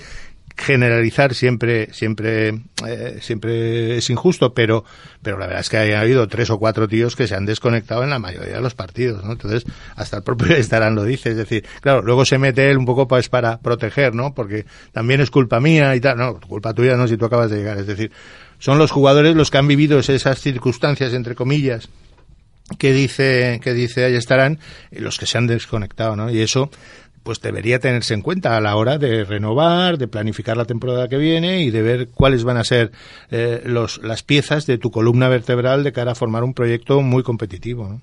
Generalizar 0.56 1.34
siempre, 1.34 1.92
siempre, 1.92 2.60
eh, 2.86 3.18
siempre 3.20 3.96
es 3.96 4.08
injusto, 4.08 4.54
pero, 4.54 4.84
pero 5.20 5.36
la 5.36 5.46
verdad 5.46 5.62
es 5.62 5.68
que 5.68 5.78
ha 5.78 6.00
habido 6.00 6.28
tres 6.28 6.48
o 6.50 6.58
cuatro 6.58 6.86
tíos 6.86 7.16
que 7.16 7.26
se 7.26 7.34
han 7.34 7.44
desconectado 7.44 8.04
en 8.04 8.10
la 8.10 8.20
mayoría 8.20 8.54
de 8.54 8.60
los 8.60 8.74
partidos, 8.74 9.24
¿no? 9.24 9.32
Entonces, 9.32 9.64
hasta 9.96 10.18
el 10.18 10.22
propio 10.22 10.46
Estarán 10.56 10.94
lo 10.94 11.04
dice, 11.04 11.30
es 11.30 11.36
decir, 11.36 11.64
claro, 11.80 12.02
luego 12.02 12.24
se 12.24 12.38
mete 12.38 12.70
él 12.70 12.78
un 12.78 12.86
poco 12.86 13.08
pues 13.08 13.28
para 13.28 13.58
proteger, 13.58 14.14
¿no? 14.14 14.32
Porque 14.32 14.64
también 14.92 15.20
es 15.20 15.30
culpa 15.30 15.58
mía 15.58 15.96
y 15.96 16.00
tal, 16.00 16.18
no, 16.18 16.38
culpa 16.40 16.72
tuya 16.72 16.96
no 16.96 17.08
si 17.08 17.16
tú 17.16 17.24
acabas 17.24 17.50
de 17.50 17.56
llegar, 17.56 17.78
es 17.78 17.86
decir, 17.86 18.12
son 18.58 18.78
los 18.78 18.90
jugadores 18.90 19.34
los 19.34 19.50
que 19.50 19.58
han 19.58 19.68
vivido 19.68 19.98
esas 19.98 20.40
circunstancias, 20.40 21.12
entre 21.12 21.34
comillas, 21.34 21.88
que 22.78 22.92
dice, 22.92 23.60
que 23.62 23.74
dice 23.74 24.04
ahí 24.04 24.14
estarán 24.14 24.58
los 24.90 25.18
que 25.18 25.26
se 25.26 25.36
han 25.36 25.46
desconectado, 25.46 26.16
¿no? 26.16 26.30
Y 26.30 26.40
eso, 26.40 26.70
pues 27.24 27.40
debería 27.40 27.80
tenerse 27.80 28.14
en 28.14 28.20
cuenta 28.20 28.56
a 28.56 28.60
la 28.60 28.76
hora 28.76 28.98
de 28.98 29.24
renovar, 29.24 29.96
de 29.96 30.06
planificar 30.06 30.58
la 30.58 30.66
temporada 30.66 31.08
que 31.08 31.16
viene 31.16 31.62
y 31.62 31.70
de 31.70 31.82
ver 31.82 32.08
cuáles 32.08 32.44
van 32.44 32.58
a 32.58 32.64
ser 32.64 32.92
eh, 33.30 33.62
los, 33.64 33.98
las 34.04 34.22
piezas 34.22 34.66
de 34.66 34.76
tu 34.76 34.90
columna 34.90 35.28
vertebral 35.28 35.82
de 35.82 35.92
cara 35.92 36.12
a 36.12 36.14
formar 36.14 36.44
un 36.44 36.52
proyecto 36.52 37.00
muy 37.00 37.22
competitivo. 37.22 37.98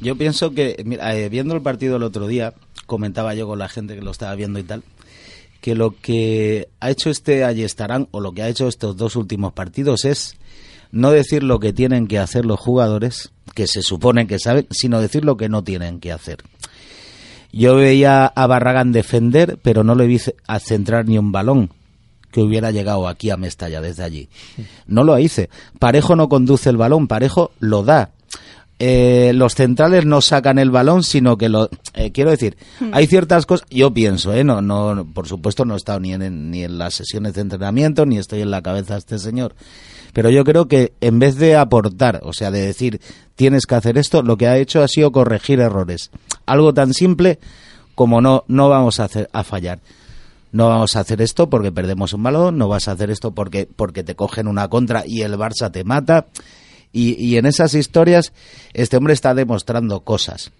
Yo 0.00 0.16
pienso 0.16 0.52
que, 0.52 0.82
mira, 0.84 1.16
eh, 1.16 1.30
viendo 1.30 1.54
el 1.54 1.62
partido 1.62 1.96
el 1.96 2.02
otro 2.02 2.26
día, 2.26 2.52
comentaba 2.86 3.34
yo 3.34 3.46
con 3.46 3.58
la 3.58 3.68
gente 3.68 3.94
que 3.94 4.02
lo 4.02 4.10
estaba 4.10 4.34
viendo 4.34 4.58
y 4.58 4.64
tal, 4.64 4.82
que 5.62 5.74
lo 5.74 5.98
que 5.98 6.68
ha 6.80 6.90
hecho 6.90 7.08
este 7.08 7.44
Ayestarán 7.44 8.08
o 8.10 8.20
lo 8.20 8.32
que 8.32 8.42
ha 8.42 8.48
hecho 8.48 8.68
estos 8.68 8.98
dos 8.98 9.16
últimos 9.16 9.54
partidos 9.54 10.04
es 10.04 10.36
no 10.90 11.10
decir 11.10 11.42
lo 11.42 11.58
que 11.58 11.72
tienen 11.72 12.06
que 12.06 12.18
hacer 12.18 12.44
los 12.44 12.60
jugadores, 12.60 13.32
que 13.54 13.66
se 13.66 13.80
supone 13.80 14.26
que 14.26 14.38
saben, 14.38 14.66
sino 14.70 15.00
decir 15.00 15.24
lo 15.24 15.38
que 15.38 15.48
no 15.48 15.64
tienen 15.64 16.00
que 16.00 16.12
hacer. 16.12 16.38
Yo 17.52 17.76
veía 17.76 18.26
a 18.26 18.46
Barragán 18.46 18.92
defender, 18.92 19.58
pero 19.62 19.84
no 19.84 19.94
le 19.94 20.06
vi 20.06 20.18
a 20.46 20.58
centrar 20.58 21.06
ni 21.06 21.18
un 21.18 21.32
balón 21.32 21.70
que 22.30 22.40
hubiera 22.40 22.70
llegado 22.70 23.06
aquí 23.06 23.30
a 23.30 23.36
Mestalla 23.36 23.80
desde 23.80 24.02
allí. 24.02 24.28
No 24.86 25.04
lo 25.04 25.18
hice. 25.18 25.50
Parejo 25.78 26.16
no 26.16 26.28
conduce 26.28 26.70
el 26.70 26.78
balón, 26.78 27.06
Parejo 27.06 27.52
lo 27.60 27.84
da. 27.84 28.10
Eh, 28.78 29.32
los 29.34 29.54
centrales 29.54 30.06
no 30.06 30.20
sacan 30.20 30.58
el 30.58 30.72
balón, 30.72 31.04
sino 31.04 31.36
que 31.36 31.48
lo 31.48 31.70
eh, 31.94 32.10
quiero 32.10 32.30
decir, 32.30 32.56
hay 32.90 33.06
ciertas 33.06 33.46
cosas. 33.46 33.68
Yo 33.70 33.92
pienso, 33.92 34.32
eh, 34.32 34.42
no, 34.42 34.60
no, 34.60 35.06
por 35.14 35.28
supuesto 35.28 35.64
no 35.64 35.74
he 35.74 35.76
estado 35.76 36.00
ni 36.00 36.14
en, 36.14 36.50
ni 36.50 36.64
en 36.64 36.78
las 36.78 36.94
sesiones 36.94 37.34
de 37.34 37.42
entrenamiento, 37.42 38.06
ni 38.06 38.18
estoy 38.18 38.40
en 38.40 38.50
la 38.50 38.62
cabeza 38.62 38.94
de 38.94 38.98
este 38.98 39.18
señor. 39.20 39.54
Pero 40.12 40.30
yo 40.30 40.44
creo 40.44 40.68
que 40.68 40.92
en 41.00 41.18
vez 41.18 41.36
de 41.36 41.56
aportar, 41.56 42.20
o 42.22 42.32
sea, 42.32 42.50
de 42.50 42.60
decir 42.66 43.00
tienes 43.34 43.66
que 43.66 43.74
hacer 43.74 43.98
esto, 43.98 44.22
lo 44.22 44.36
que 44.36 44.46
ha 44.46 44.58
hecho 44.58 44.82
ha 44.82 44.88
sido 44.88 45.10
corregir 45.12 45.60
errores. 45.60 46.10
Algo 46.46 46.74
tan 46.74 46.92
simple 46.92 47.38
como 47.94 48.20
no, 48.20 48.44
no 48.48 48.68
vamos 48.68 49.00
a, 49.00 49.04
hacer, 49.04 49.28
a 49.32 49.44
fallar. 49.44 49.80
No 50.52 50.68
vamos 50.68 50.96
a 50.96 51.00
hacer 51.00 51.22
esto 51.22 51.48
porque 51.48 51.72
perdemos 51.72 52.12
un 52.12 52.22
balón, 52.22 52.58
no 52.58 52.68
vas 52.68 52.88
a 52.88 52.92
hacer 52.92 53.10
esto 53.10 53.32
porque, 53.32 53.66
porque 53.74 54.04
te 54.04 54.14
cogen 54.14 54.48
una 54.48 54.68
contra 54.68 55.04
y 55.06 55.22
el 55.22 55.38
Barça 55.38 55.70
te 55.70 55.82
mata. 55.82 56.26
Y, 56.92 57.14
y 57.24 57.38
en 57.38 57.46
esas 57.46 57.72
historias, 57.74 58.34
este 58.74 58.98
hombre 58.98 59.14
está 59.14 59.34
demostrando 59.34 60.00
cosas 60.00 60.52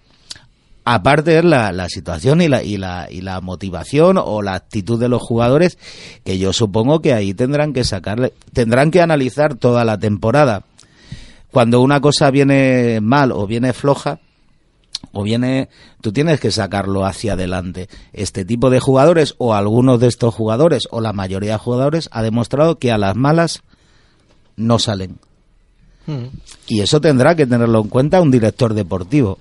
aparte 0.85 1.39
es 1.39 1.45
la, 1.45 1.73
la 1.73 1.89
situación 1.89 2.41
y 2.41 2.49
la, 2.49 2.63
y, 2.63 2.77
la, 2.77 3.09
y 3.11 3.21
la 3.21 3.41
motivación 3.41 4.19
o 4.19 4.43
la 4.43 4.55
actitud 4.55 4.99
de 4.99 5.09
los 5.09 5.23
jugadores, 5.23 5.79
que 6.25 6.39
yo 6.39 6.53
supongo 6.53 7.01
que 7.01 7.13
ahí 7.13 7.35
tendrán 7.35 7.73
que 7.73 7.85
sacarle, 7.85 8.33
tendrán 8.53 8.91
que 8.91 9.01
analizar 9.01 9.55
toda 9.55 9.85
la 9.85 9.99
temporada. 9.99 10.65
cuando 11.51 11.81
una 11.81 12.01
cosa 12.01 12.31
viene 12.31 13.01
mal 13.01 13.33
o 13.33 13.47
viene 13.47 13.73
floja, 13.73 14.19
o 15.11 15.23
viene, 15.23 15.69
tú 16.01 16.13
tienes 16.13 16.41
que 16.41 16.51
sacarlo 16.51 17.05
hacia 17.05 17.33
adelante. 17.33 17.89
Este 18.13 18.45
tipo 18.45 18.71
de 18.71 18.81
jugadores 18.81 19.35
o 19.39 19.55
algunos 19.55 20.01
de 20.01 20.07
estos 20.07 20.35
jugadores 20.35 20.85
o 20.91 21.01
la 21.01 21.13
mayoría 21.13 21.53
de 21.53 21.59
jugadores 21.59 22.09
ha 22.13 22.23
demostrado 22.23 22.79
que 22.79 22.93
a 22.93 22.99
las 22.99 23.17
malas 23.17 23.63
no 24.57 24.79
salen. 24.79 25.19
Mm. 26.07 26.27
Y 26.69 26.81
eso 26.81 27.01
tendrá 27.01 27.35
que 27.35 27.47
tenerlo 27.47 27.81
en 27.81 27.89
cuenta 27.89 28.23
un 28.23 28.31
director 28.31 28.75
deportivo. 28.75 29.39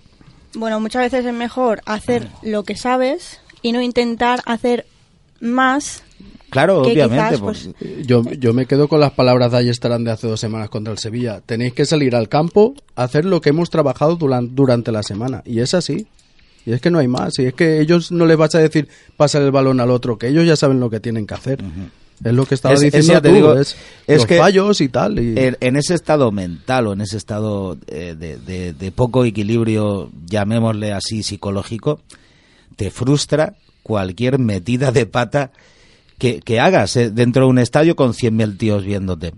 Bueno, 0.54 0.80
muchas 0.80 1.04
veces 1.04 1.26
es 1.26 1.34
mejor 1.34 1.82
hacer 1.86 2.28
lo 2.44 2.64
que 2.64 2.76
sabes 2.76 3.40
y 3.62 3.72
no 3.72 3.82
intentar 3.82 4.42
hacer 4.46 4.86
más. 5.40 6.04
Claro, 6.50 6.82
que 6.84 6.92
obviamente. 6.92 7.26
quizás, 7.36 7.40
pues, 7.40 7.70
pues, 7.80 8.06
Yo, 8.08 8.24
yo 8.24 8.54
me 8.54 8.66
quedo 8.66 8.90
con 8.90 9.00
las 9.00 9.12
palabras 9.12 9.52
de 9.54 9.60
Ayestarán 9.60 10.04
de 10.04 10.12
hace 10.12 10.28
dos 10.28 10.40
semanas 10.40 10.70
contra 10.70 10.92
el 10.92 11.00
Sevilla. 11.00 11.40
Tenéis 11.46 11.74
que 11.74 11.86
salir 11.86 12.16
al 12.16 12.28
campo 12.28 12.74
a 12.96 13.04
hacer 13.04 13.24
lo 13.24 13.40
que 13.40 13.50
hemos 13.50 13.70
trabajado 13.70 14.18
duran- 14.18 14.50
durante 14.54 14.92
la 14.92 15.02
semana. 15.04 15.42
Y 15.46 15.62
es 15.62 15.74
así. 15.74 16.08
Y 16.66 16.74
es 16.74 16.82
que 16.82 16.92
no 16.92 17.00
hay 17.00 17.08
más. 17.08 17.40
Y 17.40 17.46
es 17.46 17.54
que 17.54 17.80
ellos 17.80 18.12
no 18.12 18.26
les 18.26 18.36
vas 18.38 18.54
a 18.56 18.60
decir 18.60 18.90
pasar 19.16 19.42
el 19.44 19.52
balón 19.52 19.80
al 19.80 19.90
otro, 19.90 20.18
que 20.18 20.28
ellos 20.28 20.46
ya 20.46 20.56
saben 20.58 20.80
lo 20.82 20.90
que 20.90 21.00
tienen 21.00 21.26
que 21.26 21.34
hacer. 21.34 21.64
Es 22.24 22.34
lo 22.34 22.46
que 22.46 22.56
estaba 22.56 22.74
Es- 22.76 22.82
diciendo 22.82 23.22
te 23.22 23.32
digo, 23.34 23.54
es, 23.58 23.76
es 24.08 24.18
los 24.18 24.26
que 24.28 24.38
fallos 24.38 24.80
y 24.82 24.90
tal. 24.90 25.20
y- 25.20 25.34
en, 25.40 25.58
en 25.60 25.76
ese 25.76 25.96
estado 25.96 26.32
mental 26.32 26.88
o 26.88 26.94
en 26.94 27.02
ese 27.02 27.18
estado 27.18 27.78
eh, 27.88 28.16
de, 28.18 28.38
de- 28.38 28.74
de 28.74 28.92
poco 28.92 29.26
equilibrio, 29.26 30.10
llamémosle 30.28 30.94
así, 30.94 31.24
psicológico, 31.24 32.00
te 32.76 32.92
frustra 32.92 33.56
cualquier 33.84 34.38
metida 34.40 34.92
de 34.92 35.06
pata 35.08 35.52
que, 36.20 36.40
que 36.42 36.60
hagas 36.60 36.96
eh, 36.98 37.10
dentro 37.10 37.46
de 37.46 37.50
un 37.50 37.58
estadio 37.60 37.96
con 37.96 38.14
100.000 38.14 38.58
tíos 38.58 38.84
viéndote. 38.86 39.34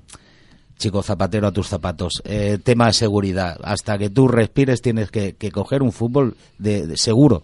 Chico 0.78 1.02
zapatero 1.04 1.48
a 1.48 1.52
tus 1.54 1.68
zapatos. 1.70 2.14
Eh, 2.26 2.58
tema 2.62 2.88
de 2.88 2.94
seguridad. 2.94 3.58
Hasta 3.64 3.98
que 3.98 4.10
tú 4.10 4.28
respires 4.28 4.82
tienes 4.82 5.10
que, 5.12 5.34
que 5.36 5.50
coger 5.52 5.82
un 5.82 5.94
fútbol 5.94 6.36
de, 6.58 6.86
de 6.88 6.98
seguro. 6.98 7.44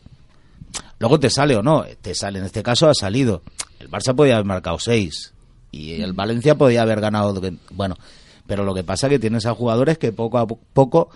Luego 1.00 1.20
te 1.20 1.30
sale 1.30 1.56
o 1.56 1.64
no, 1.64 1.86
te 2.02 2.14
sale. 2.16 2.40
En 2.40 2.46
este 2.46 2.62
caso 2.64 2.90
ha 2.90 2.94
salido. 2.94 3.42
El 3.80 3.90
Barça 3.90 4.14
podía 4.16 4.36
haber 4.36 4.46
marcado 4.46 4.78
seis 4.80 5.34
y 5.72 6.02
el 6.02 6.14
Valencia 6.14 6.56
podía 6.56 6.82
haber 6.82 7.00
ganado. 7.02 7.40
Bueno, 7.72 7.96
pero 8.48 8.64
lo 8.66 8.74
que 8.74 8.84
pasa 8.84 9.08
es 9.08 9.12
que 9.12 9.20
tienes 9.20 9.46
a 9.46 9.54
jugadores 9.56 9.98
que 9.98 10.12
poco 10.12 10.38
a 10.38 10.48
po- 10.48 10.60
poco 10.74 11.10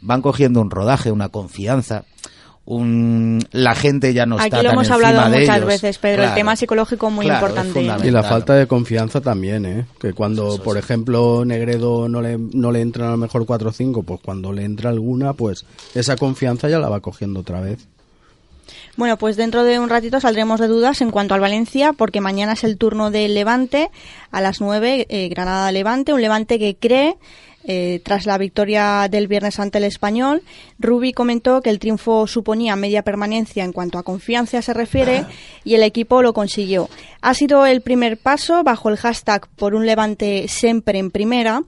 van 0.00 0.22
cogiendo 0.22 0.60
un 0.60 0.70
rodaje, 0.70 1.10
una 1.12 1.28
confianza. 1.28 2.04
Un, 2.68 3.38
la 3.52 3.76
gente 3.76 4.12
ya 4.12 4.26
no 4.26 4.36
está 4.40 4.56
Aquí 4.56 4.66
lo 4.66 4.70
tan 4.70 4.72
hemos 4.72 4.90
hablado 4.90 5.30
de 5.30 5.38
muchas 5.40 5.56
ellos. 5.58 5.68
veces, 5.68 5.98
Pedro. 5.98 6.16
Claro. 6.16 6.30
El 6.30 6.34
tema 6.34 6.56
psicológico 6.56 7.10
muy 7.10 7.26
Claro, 7.26 7.46
importante. 7.46 8.06
Y 8.08 8.10
la 8.10 8.24
falta 8.24 8.54
de 8.54 8.66
confianza 8.66 9.20
también, 9.20 9.66
¿eh? 9.66 9.86
Que 10.00 10.12
cuando, 10.14 10.60
por 10.64 10.76
ejemplo, 10.76 11.44
Negredo 11.44 12.08
no 12.08 12.20
le, 12.20 12.36
no 12.38 12.72
le 12.72 12.80
entran 12.80 13.06
a 13.06 13.10
lo 13.12 13.18
mejor 13.18 13.46
4 13.46 13.68
o 13.68 13.72
5, 13.72 14.02
pues 14.02 14.20
cuando 14.20 14.52
le 14.52 14.64
entra 14.64 14.90
alguna, 14.90 15.32
pues 15.34 15.64
esa 15.94 16.16
confianza 16.16 16.68
ya 16.68 16.80
la 16.80 16.88
va 16.88 16.98
cogiendo 16.98 17.38
otra 17.40 17.60
vez. 17.60 17.86
Bueno, 18.96 19.18
pues 19.18 19.36
dentro 19.36 19.64
de 19.64 19.78
un 19.78 19.90
ratito 19.90 20.20
saldremos 20.20 20.58
de 20.58 20.68
dudas 20.68 21.02
en 21.02 21.10
cuanto 21.10 21.34
al 21.34 21.40
Valencia, 21.40 21.92
porque 21.92 22.22
mañana 22.22 22.54
es 22.54 22.64
el 22.64 22.78
turno 22.78 23.10
del 23.10 23.34
Levante 23.34 23.90
a 24.30 24.40
las 24.40 24.62
9, 24.62 25.06
eh, 25.10 25.28
Granada-Levante, 25.28 26.14
un 26.14 26.22
Levante 26.22 26.58
que 26.58 26.76
cree. 26.76 27.18
Eh, 27.66 28.00
tras 28.04 28.26
la 28.26 28.38
victoria 28.38 29.08
del 29.10 29.26
viernes 29.26 29.58
ante 29.58 29.78
el 29.78 29.84
español, 29.84 30.42
Rubi 30.78 31.12
comentó 31.12 31.60
que 31.62 31.70
el 31.70 31.78
triunfo 31.78 32.26
suponía 32.26 32.76
media 32.76 33.02
permanencia 33.02 33.64
en 33.64 33.72
cuanto 33.72 33.98
a 33.98 34.02
confianza 34.02 34.62
se 34.62 34.72
refiere 34.72 35.24
y 35.64 35.74
el 35.74 35.82
equipo 35.82 36.22
lo 36.22 36.32
consiguió. 36.32 36.88
Ha 37.20 37.34
sido 37.34 37.66
el 37.66 37.80
primer 37.80 38.18
paso 38.18 38.62
bajo 38.62 38.88
el 38.88 38.96
hashtag 38.96 39.48
por 39.56 39.74
un 39.74 39.84
Levante 39.84 40.46
siempre 40.48 40.98
en 40.98 41.10
primera. 41.10 41.62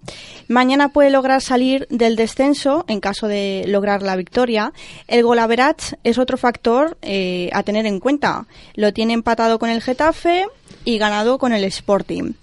Mañana 0.46 0.90
puede 0.90 1.10
lograr 1.10 1.42
salir 1.42 1.86
del 1.90 2.16
descenso 2.16 2.84
en 2.88 3.00
caso 3.00 3.26
de 3.26 3.64
lograr 3.66 4.02
la 4.02 4.16
victoria. 4.16 4.72
El 5.08 5.24
golaverat 5.24 5.80
es 6.04 6.18
otro 6.18 6.36
factor 6.36 6.96
eh, 7.02 7.50
a 7.52 7.62
tener 7.62 7.86
en 7.86 7.98
cuenta. 7.98 8.46
Lo 8.74 8.92
tiene 8.92 9.14
empatado 9.14 9.58
con 9.58 9.68
el 9.70 9.82
Getafe 9.82 10.46
y 10.84 10.98
ganado 10.98 11.38
con 11.38 11.52
el 11.52 11.64
Sporting. 11.64 12.34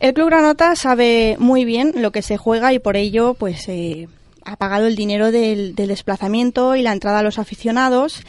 El 0.00 0.14
Club 0.14 0.28
Granota 0.28 0.74
sabe 0.76 1.36
muy 1.38 1.66
bien 1.66 1.92
lo 1.96 2.10
que 2.10 2.22
se 2.22 2.38
juega 2.38 2.72
y 2.72 2.78
por 2.78 2.96
ello 2.96 3.34
pues 3.34 3.68
eh, 3.68 4.08
ha 4.46 4.56
pagado 4.56 4.86
el 4.86 4.96
dinero 4.96 5.30
del, 5.30 5.74
desplazamiento 5.74 6.74
y 6.74 6.80
la 6.80 6.92
entrada 6.92 7.18
a 7.18 7.22
los 7.22 7.38
aficionados 7.38 8.22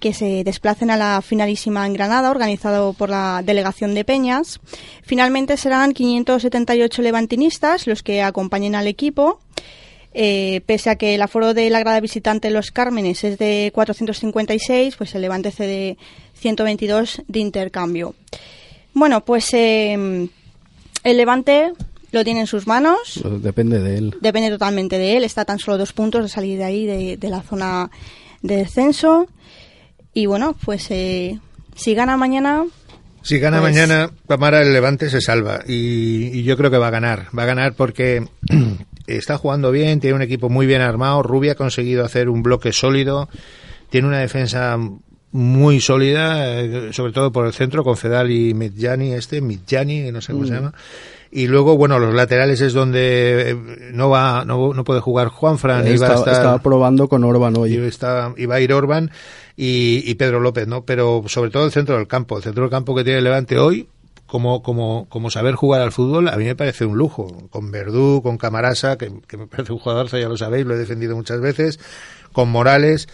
que 0.00 0.14
se 0.14 0.42
desplacen 0.42 0.90
a 0.90 0.96
la 0.96 1.22
finalísima 1.22 1.86
en 1.86 1.92
Granada, 1.92 2.32
organizado 2.32 2.92
por 2.92 3.08
la 3.08 3.40
delegación 3.44 3.94
de 3.94 4.04
Peñas. 4.04 4.58
Finalmente 5.02 5.56
serán 5.56 5.92
578 5.92 7.02
levantinistas 7.02 7.86
los 7.86 8.02
que 8.02 8.20
acompañen 8.20 8.74
al 8.74 8.88
equipo. 8.88 9.38
Eh, 10.14 10.60
pese 10.66 10.90
a 10.90 10.96
que 10.96 11.14
el 11.14 11.22
aforo 11.22 11.54
de 11.54 11.70
la 11.70 11.78
grada 11.78 12.00
visitante 12.00 12.50
Los 12.50 12.72
Cármenes 12.72 13.22
es 13.22 13.38
de 13.38 13.70
456, 13.72 14.96
pues 14.96 15.14
el 15.14 15.22
Levante 15.22 15.52
cede 15.52 15.96
122 16.34 17.22
de 17.28 17.38
intercambio. 17.38 18.16
Bueno, 18.92 19.24
pues 19.24 19.54
eh, 19.54 20.28
el 21.04 21.16
Levante 21.16 21.72
lo 22.12 22.24
tiene 22.24 22.40
en 22.40 22.46
sus 22.46 22.66
manos, 22.66 23.18
Pues 23.22 23.42
Depende 23.42 23.80
de 23.80 23.96
él. 23.98 24.14
depende 24.20 24.50
totalmente 24.50 24.98
de 24.98 25.16
él, 25.16 25.24
está 25.24 25.44
tan 25.44 25.58
solo 25.58 25.78
dos 25.78 25.92
puntos 25.92 26.22
de 26.22 26.28
salir 26.28 26.58
de 26.58 26.64
ahí, 26.64 26.86
de, 26.86 27.16
de 27.16 27.28
la 27.30 27.40
zona 27.42 27.90
de 28.42 28.56
descenso. 28.56 29.26
Y 30.12 30.26
bueno, 30.26 30.54
pues 30.64 30.90
eh, 30.90 31.38
si 31.74 31.94
gana 31.94 32.16
mañana, 32.18 32.64
Si 33.22 33.38
gana 33.38 33.60
Pues- 33.60 33.72
mañana, 33.72 34.10
Pamara 34.26 34.60
el 34.62 34.72
Levante 34.74 35.08
se 35.08 35.20
salva. 35.22 35.60
Y, 35.66 36.26
y 36.38 36.42
yo 36.42 36.56
creo 36.58 36.70
que 36.70 36.76
va 36.78 36.88
a 36.88 36.90
ganar. 36.90 37.28
Va 37.36 37.44
a 37.44 37.46
ganar 37.46 37.74
porque 37.74 38.26
está 39.06 39.38
jugando 39.38 39.70
bien, 39.70 40.00
tiene 40.00 40.16
un 40.16 40.22
equipo 40.22 40.50
muy 40.50 40.66
bien 40.66 40.82
armado. 40.82 41.22
Rubia 41.22 41.52
ha 41.52 41.54
conseguido 41.54 42.04
hacer 42.04 42.28
un 42.28 42.42
bloque 42.42 42.72
sólido. 42.72 43.28
Tiene 43.90 44.08
una 44.08 44.18
defensa 44.18 44.76
muy 45.32 45.80
sólida, 45.80 46.60
eh, 46.60 46.92
sobre 46.92 47.12
todo 47.12 47.32
por 47.32 47.46
el 47.46 47.52
centro, 47.52 47.82
con 47.82 47.96
Fedal 47.96 48.30
y 48.30 48.54
Midjani, 48.54 49.12
este, 49.12 49.40
Midjani, 49.40 50.12
no 50.12 50.20
sé 50.20 50.32
cómo 50.32 50.46
se 50.46 50.54
llama. 50.54 50.74
Y 51.34 51.46
luego, 51.46 51.78
bueno, 51.78 51.98
los 51.98 52.14
laterales 52.14 52.60
es 52.60 52.74
donde 52.74 53.50
eh, 53.50 53.56
no 53.94 54.10
va, 54.10 54.44
no, 54.44 54.74
no 54.74 54.84
puede 54.84 55.00
jugar 55.00 55.28
Juanfran, 55.28 55.86
iba 55.86 55.90
a 55.90 55.94
Estaba, 55.94 56.14
estar 56.16 56.34
estaba 56.34 56.58
probando 56.58 57.08
con 57.08 57.24
Orban 57.24 57.56
hoy. 57.56 57.74
está, 57.76 58.34
iba 58.36 58.56
a 58.56 58.60
ir 58.60 58.74
Orban 58.74 59.10
y, 59.56 60.02
y 60.04 60.14
Pedro 60.16 60.40
López, 60.40 60.68
¿no? 60.68 60.84
Pero 60.84 61.24
sobre 61.28 61.50
todo 61.50 61.64
el 61.64 61.72
centro 61.72 61.96
del 61.96 62.06
campo. 62.06 62.36
El 62.36 62.42
centro 62.42 62.64
del 62.64 62.70
campo 62.70 62.94
que 62.94 63.02
tiene 63.02 63.20
el 63.20 63.24
Levante 63.24 63.58
hoy, 63.58 63.88
como, 64.26 64.62
como, 64.62 65.06
como 65.08 65.30
saber 65.30 65.54
jugar 65.54 65.80
al 65.80 65.92
fútbol, 65.92 66.28
a 66.28 66.36
mí 66.36 66.44
me 66.44 66.54
parece 66.54 66.84
un 66.84 66.98
lujo. 66.98 67.48
Con 67.48 67.70
Verdú, 67.70 68.20
con 68.22 68.36
Camarasa, 68.36 68.98
que, 68.98 69.10
que 69.26 69.38
me 69.38 69.46
parece 69.46 69.72
un 69.72 69.78
jugador, 69.78 70.08
ya 70.08 70.28
lo 70.28 70.36
sabéis, 70.36 70.66
lo 70.66 70.74
he 70.74 70.78
defendido 70.78 71.16
muchas 71.16 71.40
veces, 71.40 71.80
con 72.32 72.50
Morales. 72.50 73.08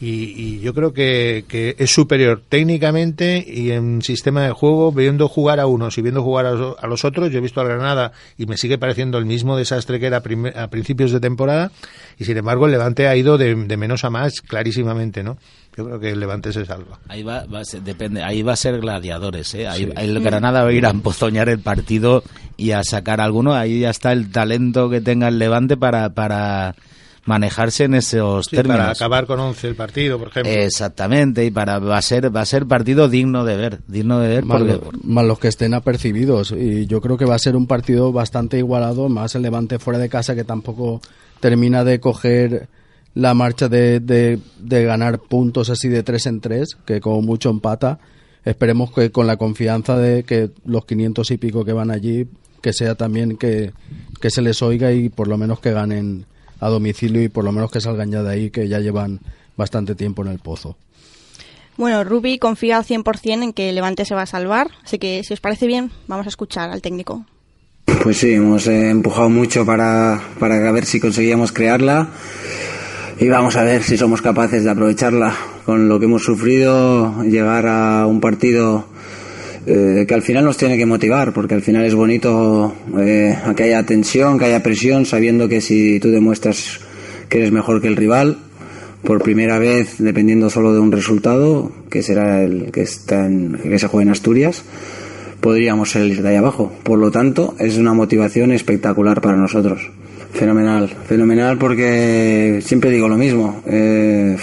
Y, 0.00 0.32
y 0.40 0.60
yo 0.60 0.74
creo 0.74 0.92
que, 0.92 1.44
que 1.48 1.74
es 1.78 1.90
superior 1.90 2.40
técnicamente 2.48 3.44
y 3.44 3.72
en 3.72 4.00
sistema 4.02 4.42
de 4.44 4.52
juego, 4.52 4.92
viendo 4.92 5.28
jugar 5.28 5.58
a 5.58 5.66
unos 5.66 5.98
y 5.98 6.02
viendo 6.02 6.22
jugar 6.22 6.46
a 6.46 6.52
los, 6.52 6.76
a 6.80 6.86
los 6.86 7.04
otros. 7.04 7.30
Yo 7.32 7.38
he 7.38 7.40
visto 7.40 7.60
a 7.60 7.64
Granada 7.64 8.12
y 8.36 8.46
me 8.46 8.56
sigue 8.56 8.78
pareciendo 8.78 9.18
el 9.18 9.24
mismo 9.26 9.56
desastre 9.56 9.98
que 9.98 10.06
era 10.06 10.18
a 10.56 10.68
principios 10.68 11.10
de 11.10 11.18
temporada. 11.18 11.72
Y 12.16 12.24
sin 12.26 12.36
embargo, 12.36 12.66
el 12.66 12.72
Levante 12.72 13.08
ha 13.08 13.16
ido 13.16 13.38
de, 13.38 13.54
de 13.54 13.76
menos 13.76 14.04
a 14.04 14.10
más, 14.10 14.40
clarísimamente, 14.40 15.22
¿no? 15.24 15.36
Yo 15.76 15.84
creo 15.84 15.98
que 16.00 16.10
el 16.10 16.20
Levante 16.20 16.52
se 16.52 16.64
salva. 16.64 16.98
Ahí 17.08 17.22
va, 17.24 17.44
va 17.46 17.60
a 17.60 17.64
ser- 17.64 17.82
depende, 17.82 18.22
ahí 18.22 18.42
va 18.42 18.52
a 18.52 18.56
ser 18.56 18.80
gladiadores, 18.80 19.52
¿eh? 19.54 19.66
Ahí, 19.68 19.90
ahí 19.96 20.08
el 20.08 20.20
Granada 20.20 20.62
va 20.62 20.68
a 20.68 20.72
ir 20.72 20.86
a 20.86 20.90
empozoñar 20.90 21.48
el 21.48 21.58
partido 21.60 22.22
y 22.56 22.70
a 22.72 22.82
sacar 22.84 23.20
alguno. 23.20 23.54
Ahí 23.54 23.80
ya 23.80 23.90
está 23.90 24.12
el 24.12 24.30
talento 24.30 24.90
que 24.90 25.00
tenga 25.00 25.26
el 25.28 25.38
Levante 25.38 25.76
para, 25.76 26.10
para 26.10 26.74
manejarse 27.28 27.84
en 27.84 27.94
esos 27.94 28.46
Sí, 28.46 28.56
términos. 28.56 28.78
para 28.80 28.90
acabar 28.92 29.26
con 29.26 29.38
11 29.38 29.68
el 29.68 29.74
partido, 29.76 30.18
por 30.18 30.28
ejemplo. 30.28 30.50
Exactamente, 30.52 31.44
y 31.44 31.50
para 31.50 31.78
va 31.78 31.98
a 31.98 32.02
ser 32.02 32.34
va 32.34 32.40
a 32.40 32.46
ser 32.46 32.66
partido 32.66 33.08
digno 33.08 33.44
de 33.44 33.56
ver, 33.56 33.80
digno 33.86 34.18
de 34.18 34.28
ver 34.28 34.44
Más, 34.44 34.58
porque 34.58 34.72
lo- 34.74 34.90
más 35.04 35.24
los 35.26 35.38
que 35.38 35.48
estén 35.48 35.74
apercibidos. 35.74 36.52
Y 36.52 36.86
yo 36.86 37.00
creo 37.00 37.16
que 37.18 37.24
va 37.26 37.34
a 37.34 37.38
ser 37.38 37.54
un 37.54 37.66
partido 37.66 38.12
bastante 38.12 38.58
igualado, 38.58 39.08
más 39.08 39.34
el 39.34 39.42
Levante 39.42 39.78
fuera 39.78 39.98
de 39.98 40.08
casa 40.08 40.34
que 40.34 40.44
tampoco 40.44 41.00
termina 41.40 41.84
de 41.84 42.00
coger 42.00 42.68
la 43.14 43.34
marcha 43.34 43.68
de, 43.68 44.00
de, 44.00 44.38
de 44.60 44.84
ganar 44.84 45.18
puntos 45.18 45.70
así 45.70 45.88
de 45.88 46.02
tres 46.02 46.26
en 46.26 46.40
tres, 46.40 46.76
que 46.86 47.00
como 47.00 47.20
mucho 47.22 47.50
empata. 47.50 47.98
Esperemos 48.44 48.92
que 48.92 49.10
con 49.10 49.26
la 49.26 49.36
confianza 49.36 49.96
de 49.98 50.22
que 50.22 50.50
los 50.64 50.86
500 50.86 51.30
y 51.32 51.36
pico 51.36 51.64
que 51.64 51.72
van 51.74 51.90
allí, 51.90 52.26
que 52.62 52.72
sea 52.72 52.94
también 52.94 53.36
que, 53.36 53.72
que 54.20 54.30
se 54.30 54.40
les 54.40 54.62
oiga 54.62 54.92
y 54.92 55.08
por 55.10 55.28
lo 55.28 55.36
menos 55.36 55.60
que 55.60 55.72
ganen 55.72 56.24
a 56.60 56.68
domicilio 56.68 57.22
y 57.22 57.28
por 57.28 57.44
lo 57.44 57.52
menos 57.52 57.70
que 57.70 57.80
salgan 57.80 58.10
ya 58.10 58.22
de 58.22 58.30
ahí, 58.30 58.50
que 58.50 58.68
ya 58.68 58.80
llevan 58.80 59.20
bastante 59.56 59.94
tiempo 59.94 60.22
en 60.22 60.28
el 60.28 60.38
pozo. 60.38 60.76
bueno, 61.76 62.04
Rubi 62.04 62.38
confía 62.38 62.78
al 62.78 62.84
100% 62.84 63.42
en 63.42 63.52
que 63.52 63.68
el 63.68 63.74
Levante 63.74 64.04
se 64.04 64.14
va 64.14 64.22
a 64.22 64.26
salvar. 64.26 64.68
Así 64.84 64.98
que 64.98 65.22
si 65.24 65.34
os 65.34 65.40
parece 65.40 65.66
bien, 65.66 65.90
vamos 66.06 66.26
a 66.26 66.28
escuchar 66.30 66.70
al 66.70 66.82
técnico. 66.82 67.24
Pues 68.02 68.18
sí, 68.18 68.34
hemos 68.34 68.66
eh, 68.66 68.90
empujado 68.90 69.28
mucho 69.28 69.64
para, 69.64 70.20
para 70.38 70.70
ver 70.72 70.84
si 70.84 71.00
conseguíamos 71.00 71.52
crearla 71.52 72.08
y 73.18 73.28
vamos 73.28 73.56
a 73.56 73.64
ver 73.64 73.82
si 73.82 73.96
somos 73.96 74.22
capaces 74.22 74.64
de 74.64 74.70
aprovecharla. 74.70 75.34
Con 75.64 75.88
lo 75.88 75.98
que 75.98 76.06
hemos 76.06 76.24
sufrido, 76.24 77.22
llegar 77.24 77.66
a 77.66 78.06
un 78.06 78.20
partido 78.20 78.86
eh, 79.70 80.06
que 80.06 80.14
al 80.14 80.22
final 80.22 80.44
nos 80.46 80.56
tiene 80.56 80.78
que 80.78 80.86
motivar, 80.86 81.34
porque 81.34 81.54
al 81.54 81.60
final 81.60 81.84
es 81.84 81.94
bonito 81.94 82.74
eh, 82.98 83.36
que 83.54 83.64
haya 83.64 83.84
tensión, 83.84 84.38
que 84.38 84.46
haya 84.46 84.62
presión, 84.62 85.04
sabiendo 85.04 85.46
que 85.46 85.60
si 85.60 86.00
tú 86.00 86.10
demuestras 86.10 86.80
que 87.28 87.38
eres 87.38 87.52
mejor 87.52 87.82
que 87.82 87.88
el 87.88 87.96
rival, 87.96 88.38
por 89.02 89.22
primera 89.22 89.58
vez, 89.58 89.96
dependiendo 89.98 90.48
solo 90.48 90.72
de 90.72 90.80
un 90.80 90.90
resultado, 90.90 91.70
que 91.90 92.02
será 92.02 92.42
el 92.42 92.70
que, 92.72 92.80
está 92.80 93.26
en, 93.26 93.58
que 93.62 93.78
se 93.78 93.88
juega 93.88 94.04
en 94.04 94.12
Asturias, 94.12 94.64
podríamos 95.42 95.90
salir 95.90 96.22
de 96.22 96.30
ahí 96.30 96.36
abajo. 96.36 96.72
Por 96.82 96.98
lo 96.98 97.10
tanto, 97.10 97.54
es 97.58 97.76
una 97.76 97.92
motivación 97.92 98.52
espectacular 98.52 99.20
para 99.20 99.36
nosotros. 99.36 99.90
Fenomenal, 100.32 100.88
fenomenal 101.06 101.58
porque 101.58 102.60
siempre 102.62 102.90
digo 102.90 103.06
lo 103.08 103.18
mismo. 103.18 103.62
Eh, 103.66 104.34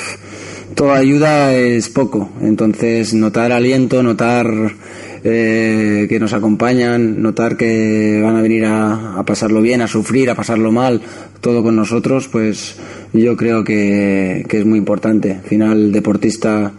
toda 0.75 0.97
ayuda 0.97 1.55
es 1.55 1.89
poco, 1.89 2.29
entonces 2.41 3.13
notar 3.15 3.51
aliento, 3.51 4.03
notar 4.03 4.47
eh, 5.27 6.05
que 6.07 6.19
nos 6.19 6.33
acompañan, 6.33 7.19
notar 7.19 7.57
que 7.57 8.21
van 8.23 8.35
a 8.35 8.43
venir 8.43 8.63
a, 8.65 9.23
pasarlo 9.25 9.59
bien, 9.59 9.81
a 9.81 9.87
sufrir, 9.87 10.29
a 10.29 10.35
pasarlo 10.35 10.71
mal, 10.71 11.01
todo 11.41 11.63
con 11.63 11.75
nosotros, 11.75 12.27
pues 12.27 12.77
yo 13.11 13.35
creo 13.35 13.63
que, 13.63 14.45
es 14.47 14.65
muy 14.65 14.77
importante. 14.77 15.33
Al 15.33 15.41
final, 15.41 15.91
deportista 15.91 16.71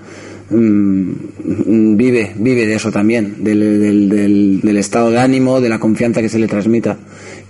mm, 0.49 1.97
vive, 1.97 2.35
vive 2.37 2.67
de 2.67 2.77
eso 2.77 2.93
también, 2.93 3.43
del, 3.43 4.61
del 4.63 4.77
estado 4.77 5.11
de 5.11 5.19
ánimo, 5.19 5.61
de 5.61 5.69
la 5.69 5.81
confianza 5.81 6.23
que 6.23 6.29
se 6.29 6.39
le 6.39 6.47
transmita. 6.47 6.97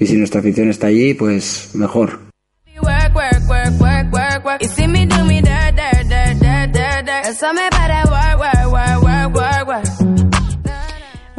Y 0.01 0.07
si 0.07 0.17
nuestra 0.17 0.41
afición 0.41 0.71
está 0.71 0.87
allí, 0.87 1.13
pues 1.13 1.73
mejor. 1.75 2.21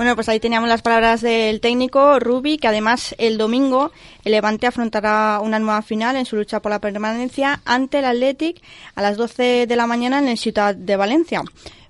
Bueno, 0.08 0.16
pues 0.16 0.30
ahí 0.30 0.40
teníamos 0.40 0.70
las 0.70 0.82
palabras 0.82 1.20
del 1.20 1.60
técnico 1.60 2.18
Rubi, 2.18 2.58
que 2.58 2.70
además 2.70 3.14
el 3.18 3.38
domingo 3.38 3.92
el 4.24 4.32
Levante 4.32 4.66
afrontará 4.66 5.42
una 5.44 5.60
nueva 5.60 5.82
final 5.82 6.16
en 6.16 6.26
su 6.26 6.38
lucha 6.38 6.62
por 6.62 6.70
la 6.70 6.80
permanencia 6.80 7.60
ante 7.66 8.00
el 8.00 8.06
Athletic 8.06 8.62
a 8.96 9.02
las 9.02 9.18
12 9.18 9.66
de 9.68 9.76
la 9.76 9.86
mañana 9.86 10.20
en 10.20 10.30
el 10.30 10.38
Ciudad 10.38 10.74
de 10.74 10.96
Valencia. 10.96 11.42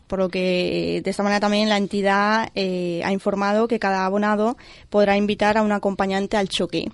Por 0.08 0.18
lo 0.18 0.30
que 0.30 1.02
de 1.04 1.12
esta 1.12 1.22
manera 1.22 1.40
también 1.40 1.70
la 1.70 1.78
entidad 1.78 2.50
eh, 2.56 3.04
ha 3.06 3.12
informado 3.12 3.68
que 3.68 3.78
cada 3.78 4.04
abonado 4.04 4.58
podrá 4.90 5.16
invitar 5.16 5.56
a 5.60 5.62
un 5.62 5.72
acompañante 5.72 6.38
al 6.38 6.50
choque. 6.50 6.90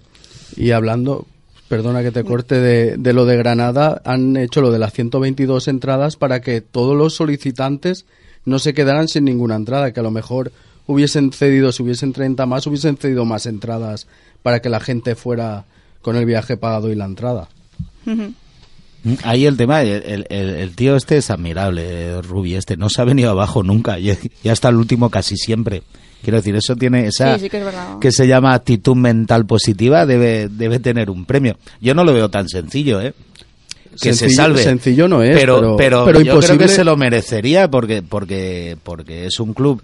Y 0.57 0.71
hablando, 0.71 1.25
perdona 1.69 2.03
que 2.03 2.11
te 2.11 2.25
corte, 2.25 2.59
de, 2.59 2.97
de, 2.97 3.13
lo 3.13 3.23
de 3.23 3.37
Granada, 3.37 4.01
han 4.03 4.35
hecho 4.35 4.59
lo 4.59 4.71
de 4.71 4.79
las 4.79 4.91
122 4.91 5.69
entradas 5.69 6.17
para 6.17 6.41
que 6.41 6.59
todos 6.59 6.97
los 6.97 7.15
solicitantes 7.15 8.05
no 8.43 8.59
se 8.59 8.73
quedaran 8.73 9.07
sin 9.07 9.23
ninguna 9.23 9.55
entrada, 9.55 9.93
que 9.93 10.01
a 10.01 10.03
lo 10.03 10.11
mejor 10.11 10.51
hubiesen 10.87 11.31
cedido, 11.31 11.71
si 11.71 11.83
hubiesen 11.83 12.13
30 12.13 12.45
más, 12.45 12.67
hubiesen 12.67 12.97
cedido 12.97 13.25
más 13.25 13.45
entradas 13.45 14.07
para 14.41 14.61
que 14.61 14.69
la 14.69 14.79
gente 14.79 15.15
fuera 15.15 15.65
con 16.01 16.15
el 16.15 16.25
viaje 16.25 16.57
pagado 16.57 16.91
y 16.91 16.95
la 16.95 17.05
entrada. 17.05 17.47
Ahí 19.23 19.45
el 19.45 19.57
tema, 19.57 19.81
el, 19.81 20.25
el, 20.29 20.75
tío 20.75 20.95
este 20.95 21.17
es 21.17 21.29
admirable, 21.29 22.21
Rubi 22.21 22.55
este, 22.55 22.77
no 22.77 22.89
se 22.89 23.01
ha 23.01 23.05
venido 23.05 23.31
abajo 23.31 23.63
nunca 23.63 23.99
y, 23.99 24.17
hasta 24.49 24.69
el 24.69 24.75
último 24.75 25.09
casi 25.09 25.37
siempre. 25.37 25.83
Quiero 26.21 26.37
decir, 26.37 26.55
eso 26.55 26.77
tiene 26.77 27.07
esa 27.07 27.37
que, 27.99 28.11
se 28.13 28.27
llama 28.27 28.53
actitud 28.53 28.95
mental 28.95 29.45
positiva, 29.45 30.05
debe, 30.05 30.47
debe 30.47 30.79
tener 30.79 31.09
un 31.09 31.25
premio. 31.25 31.57
Yo 31.81 31.93
no 31.93 32.05
lo 32.05 32.13
veo 32.13 32.29
tan 32.29 32.47
sencillo, 32.47 33.01
¿eh? 33.01 33.13
que 34.01 34.13
se 34.13 34.29
salve. 34.29 34.63
Sencillo 34.63 35.07
no 35.07 35.21
es, 35.21 35.37
pero, 35.37 35.75
pero, 35.77 36.21
yo 36.21 36.39
creo 36.39 36.57
que 36.57 36.67
se 36.67 36.83
lo 36.83 36.95
merecería 36.95 37.69
porque, 37.69 38.01
porque, 38.01 38.77
porque 38.83 39.25
es 39.25 39.39
un 39.39 39.53
club 39.53 39.81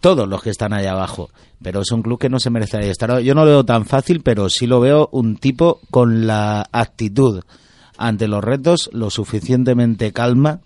todos 0.00 0.28
los 0.28 0.42
que 0.42 0.50
están 0.50 0.72
allá 0.72 0.92
abajo. 0.92 1.30
Pero 1.62 1.82
es 1.82 1.90
un 1.92 2.02
club 2.02 2.18
que 2.18 2.28
no 2.28 2.40
se 2.40 2.50
merece 2.50 2.90
estar. 2.90 3.20
Yo 3.20 3.34
no 3.34 3.44
lo 3.44 3.50
veo 3.50 3.64
tan 3.64 3.84
fácil, 3.86 4.22
pero 4.22 4.48
sí 4.48 4.66
lo 4.66 4.80
veo 4.80 5.08
un 5.12 5.36
tipo 5.36 5.80
con 5.90 6.26
la 6.26 6.66
actitud 6.72 7.42
ante 8.00 8.28
los 8.28 8.42
retos 8.42 8.88
lo 8.94 9.10
suficientemente 9.10 10.12
calma, 10.12 10.60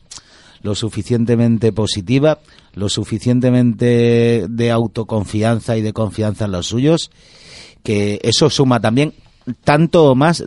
lo 0.63 0.77
suficientemente 0.77 1.73
positiva, 1.73 2.39
lo 2.75 2.89
suficientemente 2.89 4.47
de 4.49 4.71
autoconfianza 4.71 5.77
y 5.77 5.83
de 5.83 5.93
confianza 5.93 6.45
en 6.45 6.53
los 6.53 6.67
suyos, 6.67 7.11
que 7.83 8.21
eso 8.23 8.49
suma 8.51 8.81
también 8.81 9.15
tanto 9.65 10.15
más 10.15 10.45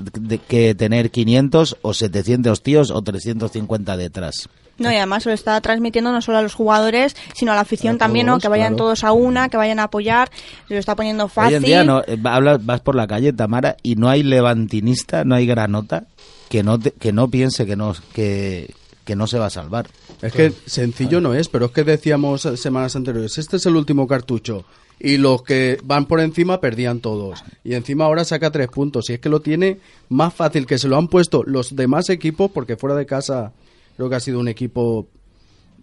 que 0.47 0.75
tener 0.75 1.11
500 1.11 1.77
o 1.81 1.93
700 1.93 2.63
tíos 2.63 2.91
o 2.91 3.01
350 3.01 3.97
detrás. 3.97 4.49
No, 4.77 4.91
y 4.91 4.95
además 4.95 5.25
lo 5.25 5.31
está 5.31 5.59
transmitiendo 5.61 6.11
no 6.11 6.21
solo 6.21 6.37
a 6.37 6.41
los 6.41 6.53
jugadores, 6.53 7.15
sino 7.33 7.51
a 7.51 7.55
la 7.55 7.61
afición 7.61 7.97
también, 7.97 8.27
¿no? 8.27 8.37
Que 8.37 8.47
vayan 8.47 8.75
todos 8.75 9.03
a 9.03 9.11
una, 9.11 9.49
que 9.49 9.57
vayan 9.57 9.79
a 9.79 9.83
apoyar, 9.83 10.29
se 10.67 10.73
lo 10.75 10.79
está 10.79 10.95
poniendo 10.95 11.27
fácil. 11.27 11.55
Hoy 11.55 11.57
en 11.57 11.63
día 11.63 11.83
no, 11.83 12.01
eh, 12.01 12.17
hablas, 12.23 12.63
vas 12.63 12.81
por 12.81 12.95
la 12.95 13.07
calle, 13.07 13.33
Tamara, 13.33 13.77
y 13.81 13.95
no 13.95 14.07
hay 14.07 14.21
levantinista, 14.21 15.23
no 15.23 15.33
hay 15.33 15.47
granota 15.47 16.05
que 16.49 16.61
no, 16.61 16.79
que 16.79 17.11
no 17.11 17.27
piense 17.27 17.65
que 17.65 17.75
no, 17.75 17.95
que, 18.13 18.73
que 19.03 19.15
no 19.15 19.25
se 19.25 19.39
va 19.39 19.47
a 19.47 19.51
salvar. 19.51 19.87
Es 20.21 20.33
que 20.33 20.53
sencillo 20.65 21.21
no 21.21 21.33
es, 21.33 21.49
pero 21.49 21.67
es 21.67 21.71
que 21.71 21.83
decíamos 21.83 22.47
semanas 22.55 22.95
anteriores, 22.95 23.37
este 23.39 23.57
es 23.57 23.65
el 23.65 23.75
último 23.75 24.07
cartucho 24.07 24.65
y 24.99 25.17
los 25.17 25.43
que 25.43 25.77
van 25.83 26.05
por 26.05 26.19
encima 26.19 26.59
perdían 26.59 26.99
todos. 26.99 27.43
Y 27.63 27.73
encima 27.73 28.05
ahora 28.05 28.25
saca 28.25 28.51
tres 28.51 28.67
puntos. 28.67 29.09
Y 29.09 29.13
es 29.13 29.19
que 29.19 29.29
lo 29.29 29.41
tiene 29.41 29.79
más 30.09 30.33
fácil 30.33 30.65
que 30.65 30.77
se 30.77 30.87
lo 30.87 30.97
han 30.97 31.07
puesto 31.07 31.43
los 31.43 31.75
demás 31.75 32.09
equipos, 32.09 32.51
porque 32.51 32.77
fuera 32.77 32.95
de 32.95 33.05
casa 33.05 33.53
creo 33.95 34.09
que 34.09 34.15
ha 34.15 34.19
sido 34.19 34.39
un 34.39 34.47
equipo 34.47 35.07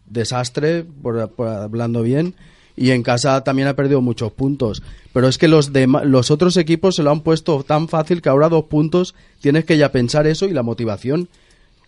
desastre, 0.07 0.85
por, 0.85 1.33
hablando 1.39 2.03
bien. 2.03 2.35
Y 2.77 2.91
en 2.91 3.05
casa 3.05 3.45
también 3.45 3.69
ha 3.69 3.77
perdido 3.77 4.01
muchos 4.01 4.33
puntos. 4.33 4.83
Pero 5.13 5.29
es 5.29 5.39
que 5.39 5.47
los, 5.47 5.71
los 5.73 6.31
otros 6.33 6.57
equipos 6.57 6.97
se 6.97 7.05
lo 7.05 7.13
han 7.13 7.21
puesto 7.21 7.63
tan 7.63 7.87
fácil 7.87 8.21
que 8.21 8.29
ahora 8.29 8.49
dos 8.49 8.65
puntos 8.65 9.15
tienes 9.41 9.65
que 9.65 9.79
ya 9.79 9.93
pensar 9.93 10.27
eso 10.27 10.47
y 10.47 10.53
la 10.53 10.65
motivación 10.65 11.29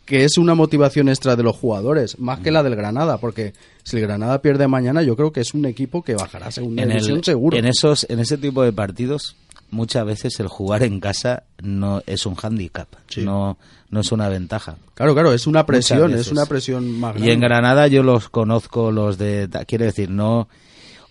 que 0.06 0.24
es 0.24 0.38
una 0.38 0.54
motivación 0.54 1.08
extra 1.08 1.34
de 1.36 1.42
los 1.42 1.56
jugadores, 1.56 2.18
más 2.18 2.38
que 2.38 2.52
la 2.52 2.62
del 2.62 2.76
Granada, 2.76 3.18
porque 3.18 3.52
si 3.82 3.96
el 3.96 4.02
Granada 4.02 4.40
pierde 4.40 4.68
mañana, 4.68 5.02
yo 5.02 5.16
creo 5.16 5.32
que 5.32 5.40
es 5.40 5.52
un 5.52 5.66
equipo 5.66 6.02
que 6.02 6.14
bajará 6.14 6.46
a 6.46 6.50
segunda 6.52 6.84
en 6.84 6.90
división 6.90 7.24
seguro. 7.24 7.56
En 7.56 7.66
esos, 7.66 8.06
en 8.08 8.20
ese 8.20 8.38
tipo 8.38 8.62
de 8.62 8.72
partidos, 8.72 9.36
muchas 9.70 10.06
veces 10.06 10.38
el 10.38 10.46
jugar 10.46 10.84
en 10.84 11.00
casa 11.00 11.42
no 11.60 12.02
es 12.06 12.24
un 12.24 12.36
hándicap, 12.36 12.88
no, 13.16 13.58
no 13.90 14.00
es 14.00 14.12
una 14.12 14.28
ventaja. 14.28 14.76
Claro, 14.94 15.12
claro, 15.12 15.32
es 15.32 15.48
una 15.48 15.66
presión, 15.66 16.14
es 16.14 16.30
una 16.30 16.46
presión 16.46 16.88
más 17.00 17.14
grande. 17.14 17.28
Y 17.28 17.32
en 17.32 17.40
Granada 17.40 17.88
yo 17.88 18.04
los 18.04 18.28
conozco, 18.28 18.92
los 18.92 19.18
de, 19.18 19.48
quiere 19.66 19.86
decir, 19.86 20.08
no, 20.08 20.48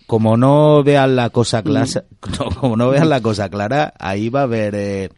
como 0.06 0.38
no 0.38 0.82
vean 0.82 1.16
la 1.16 1.28
cosa 1.28 1.62
clara, 1.62 1.86
como 2.60 2.76
no 2.76 2.88
vean 2.88 3.10
la 3.10 3.20
cosa 3.20 3.50
clara, 3.50 3.92
ahí 3.98 4.30
va 4.30 4.40
a 4.40 4.44
haber 4.44 4.74
eh, 4.74 5.10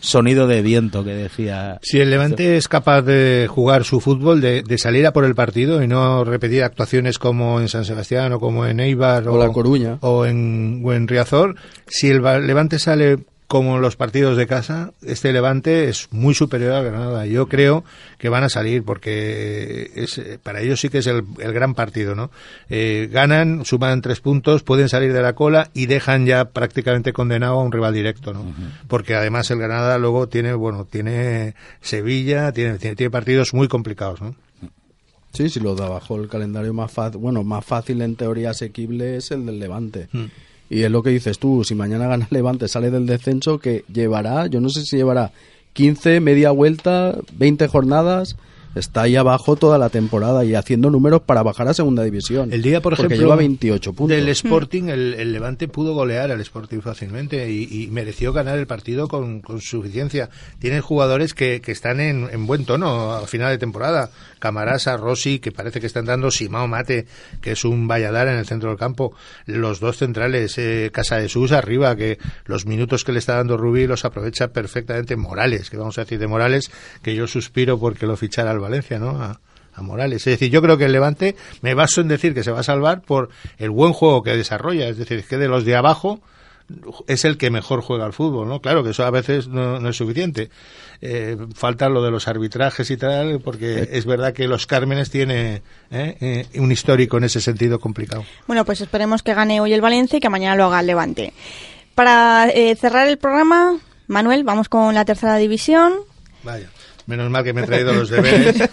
sonido 0.00 0.46
de 0.46 0.62
viento 0.62 1.04
que 1.04 1.14
decía. 1.14 1.78
Si 1.82 2.00
el 2.00 2.10
Levante 2.10 2.56
es 2.56 2.68
capaz 2.68 3.02
de 3.02 3.46
jugar 3.48 3.84
su 3.84 4.00
fútbol, 4.00 4.40
de, 4.40 4.64
salir 4.78 5.06
a 5.06 5.12
por 5.12 5.24
el 5.24 5.34
partido 5.34 5.82
y 5.82 5.88
no 5.88 6.24
repetir 6.24 6.64
actuaciones 6.64 7.18
como 7.18 7.60
en 7.60 7.68
San 7.68 7.84
Sebastián 7.84 8.32
o 8.32 8.40
como 8.40 8.66
en 8.66 8.80
Eibar 8.80 9.28
o, 9.28 9.38
La 9.38 9.52
Coruña 9.52 9.98
o 10.00 10.24
en, 10.24 10.82
o 10.84 10.92
en 10.92 11.06
Riazor, 11.06 11.56
si 11.86 12.08
el 12.08 12.22
Levante 12.22 12.78
sale 12.78 13.18
como 13.50 13.80
los 13.80 13.96
partidos 13.96 14.36
de 14.36 14.46
casa, 14.46 14.92
este 15.02 15.32
Levante 15.32 15.88
es 15.88 16.06
muy 16.12 16.34
superior 16.34 16.70
a 16.72 16.82
Granada. 16.82 17.26
Yo 17.26 17.48
creo 17.48 17.82
que 18.16 18.28
van 18.28 18.44
a 18.44 18.48
salir 18.48 18.84
porque 18.84 19.90
es, 19.96 20.20
para 20.44 20.60
ellos 20.60 20.78
sí 20.78 20.88
que 20.88 20.98
es 20.98 21.08
el, 21.08 21.24
gran 21.36 21.74
partido, 21.74 22.14
¿no? 22.14 22.30
Eh, 22.68 23.08
ganan, 23.10 23.64
suman 23.64 24.02
tres 24.02 24.20
puntos, 24.20 24.62
pueden 24.62 24.88
salir 24.88 25.12
de 25.12 25.20
la 25.20 25.32
cola 25.32 25.68
y 25.74 25.86
dejan 25.86 26.26
ya 26.26 26.50
prácticamente 26.50 27.12
condenado 27.12 27.58
a 27.58 27.64
un 27.64 27.72
rival 27.72 27.92
directo, 27.92 28.32
¿no? 28.32 28.54
Porque 28.86 29.16
además 29.16 29.50
el 29.50 29.58
Granada 29.58 29.98
luego 29.98 30.28
tiene, 30.28 30.52
bueno, 30.52 30.84
tiene 30.84 31.56
Sevilla, 31.80 32.52
tiene, 32.52 32.78
tiene, 32.78 33.10
partidos 33.10 33.52
muy 33.52 33.66
complicados, 33.66 34.22
¿no? 34.22 34.36
Sí, 35.32 35.48
sí, 35.48 35.58
lo 35.58 35.74
de 35.74 35.82
abajo 35.82 36.14
el 36.14 36.28
calendario 36.28 36.72
más 36.72 36.92
fácil, 36.92 37.20
bueno, 37.20 37.42
más 37.42 37.64
fácil 37.64 38.00
en 38.02 38.14
teoría 38.14 38.50
asequible 38.50 39.16
es 39.16 39.32
el 39.32 39.44
del 39.44 39.58
Levante. 39.58 40.08
Mm. 40.12 40.26
Y 40.70 40.82
es 40.84 40.90
lo 40.90 41.02
que 41.02 41.10
dices 41.10 41.38
tú, 41.38 41.64
si 41.64 41.74
mañana 41.74 42.06
gana 42.06 42.28
Levante, 42.30 42.68
sale 42.68 42.90
del 42.90 43.04
descenso, 43.04 43.58
que 43.58 43.84
llevará, 43.92 44.46
yo 44.46 44.60
no 44.60 44.70
sé 44.70 44.84
si 44.84 44.96
llevará 44.96 45.32
15, 45.72 46.20
media 46.20 46.52
vuelta, 46.52 47.18
20 47.36 47.66
jornadas, 47.66 48.36
está 48.74 49.02
ahí 49.02 49.16
abajo 49.16 49.56
toda 49.56 49.78
la 49.78 49.88
temporada 49.88 50.44
y 50.44 50.54
haciendo 50.54 50.90
números 50.90 51.22
para 51.22 51.42
bajar 51.42 51.68
a 51.68 51.74
segunda 51.74 52.02
división. 52.02 52.52
El 52.52 52.62
día, 52.62 52.80
por 52.80 52.92
ejemplo, 52.92 53.16
lleva 53.16 53.36
28 53.36 53.92
puntos. 53.92 54.16
Del 54.16 54.28
Sporting, 54.28 54.84
el, 54.84 55.32
Levante 55.32 55.68
pudo 55.68 55.94
golear 55.94 56.30
al 56.30 56.40
Sporting 56.40 56.80
fácilmente 56.80 57.50
y, 57.50 57.88
mereció 57.90 58.32
ganar 58.32 58.58
el 58.58 58.66
partido 58.66 59.08
con, 59.08 59.42
suficiencia. 59.60 60.30
Tienen 60.58 60.80
jugadores 60.80 61.34
que, 61.34 61.60
que 61.60 61.72
están 61.72 62.00
en, 62.00 62.28
en, 62.30 62.46
buen 62.46 62.64
tono 62.64 63.12
a 63.12 63.26
final 63.26 63.50
de 63.50 63.58
temporada. 63.58 64.10
Camarasa, 64.38 64.96
Rossi, 64.96 65.38
que 65.38 65.52
parece 65.52 65.80
que 65.80 65.86
están 65.86 66.06
dando, 66.06 66.30
Simao 66.30 66.66
Mate, 66.66 67.06
que 67.40 67.52
es 67.52 67.64
un 67.64 67.86
valladar 67.88 68.28
en 68.28 68.36
el 68.36 68.46
centro 68.46 68.70
del 68.70 68.78
campo, 68.78 69.14
los 69.46 69.80
dos 69.80 69.98
centrales, 69.98 70.56
eh, 70.58 70.90
Casa 70.92 71.16
de 71.16 71.28
Sus 71.28 71.52
arriba, 71.52 71.94
que 71.96 72.18
los 72.46 72.66
minutos 72.66 73.04
que 73.04 73.12
le 73.12 73.18
está 73.18 73.36
dando 73.36 73.56
Rubí 73.56 73.86
los 73.86 74.04
aprovecha 74.04 74.48
perfectamente 74.48 75.16
Morales, 75.16 75.70
que 75.70 75.76
vamos 75.76 75.98
a 75.98 76.02
decir 76.02 76.18
de 76.18 76.26
Morales, 76.26 76.70
que 77.02 77.14
yo 77.14 77.26
suspiro 77.26 77.78
porque 77.78 78.06
lo 78.06 78.16
fichara 78.16 78.50
al 78.50 78.59
Valencia, 78.60 78.98
¿no? 78.98 79.20
A, 79.20 79.40
a 79.74 79.82
Morales. 79.82 80.26
Es 80.26 80.32
decir, 80.32 80.50
yo 80.50 80.62
creo 80.62 80.78
que 80.78 80.86
el 80.86 80.92
Levante 80.92 81.36
me 81.62 81.74
baso 81.74 82.00
en 82.00 82.08
decir 82.08 82.34
que 82.34 82.42
se 82.42 82.50
va 82.50 82.60
a 82.60 82.64
salvar 82.64 83.02
por 83.02 83.30
el 83.58 83.70
buen 83.70 83.92
juego 83.92 84.22
que 84.22 84.36
desarrolla. 84.36 84.88
Es 84.88 84.98
decir, 84.98 85.24
que 85.24 85.36
de 85.36 85.48
los 85.48 85.64
de 85.64 85.76
abajo 85.76 86.20
es 87.06 87.24
el 87.24 87.36
que 87.36 87.50
mejor 87.50 87.80
juega 87.82 88.04
al 88.04 88.12
fútbol, 88.12 88.48
¿no? 88.48 88.60
Claro 88.60 88.84
que 88.84 88.90
eso 88.90 89.04
a 89.04 89.10
veces 89.10 89.48
no, 89.48 89.88
es 89.88 89.96
suficiente. 89.96 90.50
Eh, 91.00 91.36
falta 91.54 91.88
lo 91.88 92.02
de 92.02 92.10
los 92.10 92.28
arbitrajes 92.28 92.90
y 92.90 92.96
tal, 92.96 93.40
porque 93.40 93.88
es 93.92 94.06
verdad 94.06 94.32
que 94.32 94.46
los 94.46 94.66
Cármenes 94.66 95.10
tiene 95.10 95.62
eh, 95.90 96.16
eh, 96.20 96.60
un 96.60 96.70
histórico 96.70 97.18
en 97.18 97.24
ese 97.24 97.40
sentido 97.40 97.78
complicado. 97.80 98.24
Bueno, 98.46 98.64
pues 98.64 98.80
esperemos 98.80 99.22
que 99.22 99.34
gane 99.34 99.60
hoy 99.60 99.72
el 99.72 99.80
Valencia 99.80 100.18
y 100.18 100.20
que 100.20 100.28
mañana 100.28 100.56
lo 100.56 100.66
haga 100.66 100.80
el 100.80 100.86
Levante. 100.86 101.32
Para 101.94 102.48
cerrar 102.78 103.08
el 103.08 103.18
programa, 103.18 103.78
Manuel, 104.06 104.44
vamos 104.44 104.68
con 104.68 104.94
la 104.94 105.04
tercera 105.04 105.36
división. 105.36 105.92
Vaya, 106.42 106.70
menos 107.06 107.30
mal 107.30 107.44
que 107.44 107.52
me 107.52 107.62
he 107.62 107.66
traído 107.66 107.92
los 107.92 108.10
deberes. 108.10 108.56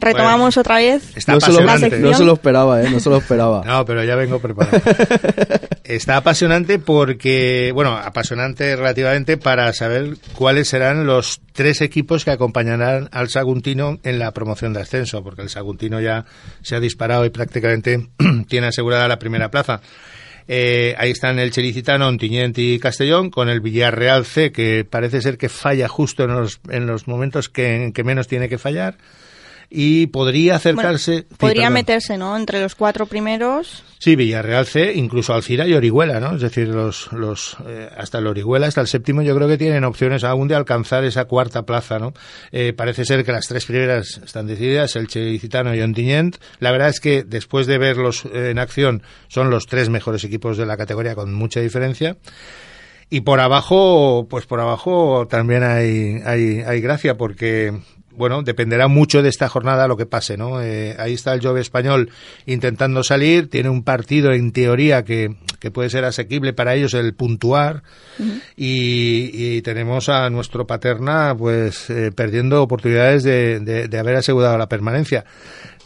Retomamos 0.00 0.56
otra 0.56 0.76
vez. 0.76 1.16
Está 1.16 1.34
no, 1.34 1.40
se 1.40 1.52
lo, 1.52 1.60
no 1.60 2.14
se 2.14 2.24
lo 2.24 2.32
esperaba, 2.34 2.82
¿eh? 2.82 2.90
No 2.90 3.00
se 3.00 3.10
lo 3.10 3.18
esperaba. 3.18 3.62
No, 3.64 3.84
pero 3.84 4.04
ya 4.04 4.16
vengo 4.16 4.38
preparado. 4.40 4.80
está 5.84 6.16
apasionante 6.16 6.78
porque, 6.78 7.72
bueno, 7.74 7.96
apasionante 7.96 8.76
relativamente 8.76 9.36
para 9.36 9.72
saber 9.72 10.16
cuáles 10.34 10.68
serán 10.68 11.06
los 11.06 11.40
tres 11.52 11.80
equipos 11.80 12.24
que 12.24 12.30
acompañarán 12.30 13.08
al 13.12 13.28
Saguntino 13.28 13.98
en 14.02 14.18
la 14.18 14.32
promoción 14.32 14.72
de 14.72 14.80
ascenso, 14.80 15.22
porque 15.22 15.42
el 15.42 15.50
Saguntino 15.50 16.00
ya 16.00 16.24
se 16.62 16.76
ha 16.76 16.80
disparado 16.80 17.24
y 17.24 17.30
prácticamente 17.30 18.08
tiene 18.48 18.68
asegurada 18.68 19.08
la 19.08 19.18
primera 19.18 19.50
plaza. 19.50 19.80
Eh, 20.52 20.96
ahí 20.98 21.12
están 21.12 21.38
el 21.38 21.52
Chelicitano, 21.52 22.08
Ontiñent 22.08 22.58
y 22.58 22.80
Castellón, 22.80 23.30
con 23.30 23.48
el 23.48 23.60
Villarreal 23.60 24.26
C, 24.26 24.50
que 24.50 24.84
parece 24.84 25.22
ser 25.22 25.38
que 25.38 25.48
falla 25.48 25.86
justo 25.86 26.24
en 26.24 26.34
los, 26.34 26.60
en 26.70 26.88
los 26.88 27.06
momentos 27.06 27.48
que, 27.48 27.76
en 27.76 27.92
que 27.92 28.02
menos 28.02 28.26
tiene 28.26 28.48
que 28.48 28.58
fallar 28.58 28.96
y 29.70 30.08
podría 30.08 30.56
acercarse. 30.56 31.26
podría 31.38 31.70
meterse, 31.70 32.18
¿no? 32.18 32.36
Entre 32.36 32.60
los 32.60 32.74
cuatro 32.74 33.06
primeros. 33.06 33.84
Sí, 34.00 34.16
Villarreal 34.16 34.66
C, 34.66 34.94
incluso 34.94 35.32
Alcira 35.32 35.66
y 35.68 35.74
Orihuela, 35.74 36.18
¿no? 36.18 36.34
Es 36.34 36.40
decir, 36.40 36.68
los, 36.68 37.12
los, 37.12 37.56
eh, 37.66 37.88
hasta 37.96 38.18
el 38.18 38.26
Orihuela, 38.26 38.66
hasta 38.66 38.80
el 38.80 38.88
séptimo, 38.88 39.22
yo 39.22 39.36
creo 39.36 39.46
que 39.46 39.58
tienen 39.58 39.84
opciones 39.84 40.24
aún 40.24 40.48
de 40.48 40.56
alcanzar 40.56 41.04
esa 41.04 41.26
cuarta 41.26 41.64
plaza, 41.64 41.98
¿no? 41.98 42.12
Eh, 42.50 42.72
parece 42.72 43.04
ser 43.04 43.24
que 43.24 43.30
las 43.30 43.46
tres 43.46 43.64
primeras 43.64 44.20
están 44.24 44.48
decididas, 44.48 44.96
el 44.96 45.06
Chelicitano 45.06 45.74
y 45.74 45.82
Ontinyent. 45.82 46.38
La 46.58 46.72
verdad 46.72 46.88
es 46.88 46.98
que 46.98 47.22
después 47.22 47.68
de 47.68 47.78
verlos 47.78 48.24
en 48.24 48.58
acción, 48.58 49.02
son 49.28 49.50
los 49.50 49.66
tres 49.66 49.88
mejores 49.88 50.24
equipos 50.24 50.56
de 50.56 50.66
la 50.66 50.76
categoría 50.76 51.14
con 51.14 51.32
mucha 51.32 51.60
diferencia. 51.60 52.16
Y 53.10 53.20
por 53.22 53.40
abajo, 53.40 54.26
pues 54.30 54.46
por 54.46 54.60
abajo 54.60 55.26
también 55.28 55.62
hay, 55.62 56.20
hay, 56.24 56.60
hay 56.60 56.80
gracia 56.80 57.16
porque 57.16 57.72
bueno, 58.12 58.42
dependerá 58.42 58.88
mucho 58.88 59.22
de 59.22 59.28
esta 59.28 59.48
jornada 59.48 59.88
lo 59.88 59.96
que 59.96 60.06
pase, 60.06 60.36
¿no? 60.36 60.60
Eh, 60.60 60.96
ahí 60.98 61.14
está 61.14 61.32
el 61.32 61.40
Jove 61.40 61.60
español 61.60 62.10
intentando 62.46 63.02
salir, 63.02 63.48
tiene 63.48 63.68
un 63.68 63.84
partido 63.84 64.32
en 64.32 64.52
teoría 64.52 65.04
que, 65.04 65.36
que 65.58 65.70
puede 65.70 65.90
ser 65.90 66.04
asequible 66.04 66.52
para 66.52 66.74
ellos 66.74 66.94
el 66.94 67.14
puntuar 67.14 67.82
y, 68.56 69.60
tenemos 69.62 70.08
a 70.08 70.30
nuestro 70.30 70.66
Paterna 70.66 71.34
pues 71.36 71.90
eh, 71.90 72.10
perdiendo 72.12 72.62
oportunidades 72.62 73.22
de, 73.22 73.60
de, 73.60 73.98
haber 73.98 74.16
asegurado 74.16 74.56
la 74.56 74.68
permanencia. 74.68 75.24